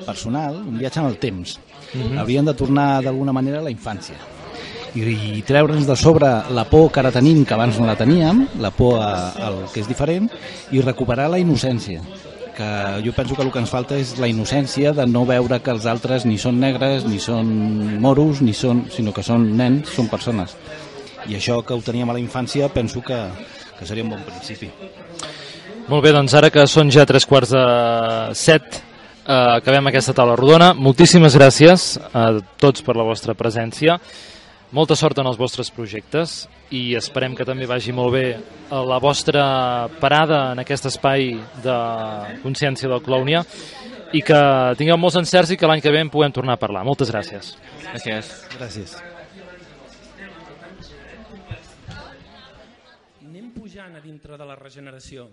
personal, 0.05 0.63
un 0.65 0.81
viatge 0.81 0.99
en 1.03 1.11
el 1.11 1.17
temps. 1.17 1.59
Mm 1.93 2.01
-hmm. 2.01 2.19
Haurien 2.19 2.45
de 2.45 2.53
tornar 2.53 3.03
d'alguna 3.03 3.33
manera 3.33 3.59
a 3.59 3.61
la 3.61 3.71
infància 3.71 4.17
i, 4.95 5.37
i 5.39 5.43
treure'ns 5.45 5.87
de 5.87 5.95
sobre 5.95 6.29
la 6.55 6.65
por 6.69 6.91
que 6.91 6.99
ara 7.01 7.11
tenim, 7.11 7.43
que 7.45 7.53
abans 7.53 7.79
no 7.79 7.85
la 7.85 7.95
teníem, 7.95 8.45
la 8.59 8.71
por 8.71 9.01
a, 9.01 9.31
al 9.47 9.61
que 9.73 9.81
és 9.83 9.87
diferent, 9.87 10.29
i 10.71 10.81
recuperar 10.81 11.29
la 11.29 11.39
innocència 11.39 12.01
que 12.59 13.01
jo 13.05 13.13
penso 13.15 13.35
que 13.35 13.43
el 13.45 13.51
que 13.53 13.61
ens 13.61 13.71
falta 13.71 13.95
és 13.95 14.17
la 14.19 14.27
innocència 14.27 14.91
de 14.91 15.05
no 15.07 15.23
veure 15.25 15.61
que 15.63 15.71
els 15.71 15.85
altres 15.87 16.25
ni 16.27 16.37
són 16.37 16.59
negres, 16.59 17.05
ni 17.07 17.19
són 17.23 17.47
moros, 18.03 18.41
ni 18.43 18.51
són, 18.53 18.83
sinó 18.91 19.13
que 19.15 19.23
són 19.23 19.45
nens, 19.55 19.93
són 19.95 20.09
persones 20.11 20.57
i 21.27 21.35
això 21.35 21.59
que 21.65 21.75
ho 21.75 21.81
teníem 21.83 22.09
a 22.09 22.15
la 22.15 22.21
infància 22.21 22.69
penso 22.71 23.01
que, 23.01 23.17
que 23.77 23.85
seria 23.85 24.05
un 24.05 24.13
bon 24.13 24.23
principi. 24.23 24.69
Molt 25.89 26.05
bé, 26.05 26.13
doncs 26.13 26.35
ara 26.37 26.51
que 26.53 26.67
són 26.69 26.91
ja 26.93 27.05
tres 27.09 27.25
quarts 27.25 27.49
de 27.55 27.63
set, 28.37 28.81
eh, 29.25 29.33
acabem 29.33 29.89
aquesta 29.89 30.13
taula 30.13 30.37
rodona. 30.37 30.73
Moltíssimes 30.77 31.35
gràcies 31.37 31.95
a 32.13 32.29
tots 32.61 32.85
per 32.85 32.95
la 32.95 33.07
vostra 33.07 33.33
presència. 33.33 33.97
Molta 34.71 34.93
sort 34.93 35.17
en 35.17 35.25
els 35.25 35.39
vostres 35.39 35.71
projectes 35.73 36.43
i 36.77 36.93
esperem 36.93 37.33
que 37.33 37.45
també 37.45 37.65
vagi 37.65 37.89
molt 37.89 38.13
bé 38.13 38.25
la 38.69 38.99
vostra 39.01 39.89
parada 39.97 40.51
en 40.53 40.61
aquest 40.61 40.85
espai 40.91 41.31
de 41.63 41.77
consciència 42.43 42.91
del 42.91 43.01
Clownia 43.01 43.41
i 44.13 44.21
que 44.21 44.41
tingueu 44.77 44.97
molts 45.01 45.17
encerts 45.17 45.55
i 45.55 45.57
que 45.57 45.69
l'any 45.69 45.81
que 45.81 45.93
ve 45.93 46.05
en 46.05 46.13
puguem 46.13 46.33
tornar 46.33 46.59
a 46.59 46.61
parlar. 46.61 46.85
Moltes 46.85 47.09
gràcies. 47.09 47.55
Gràcies. 47.89 48.35
Gràcies. 48.59 48.99
pujant 53.69 53.95
a 53.95 53.98
dintre 54.09 54.37
de 54.41 54.49
la 54.49 54.57
regeneració. 54.57 55.29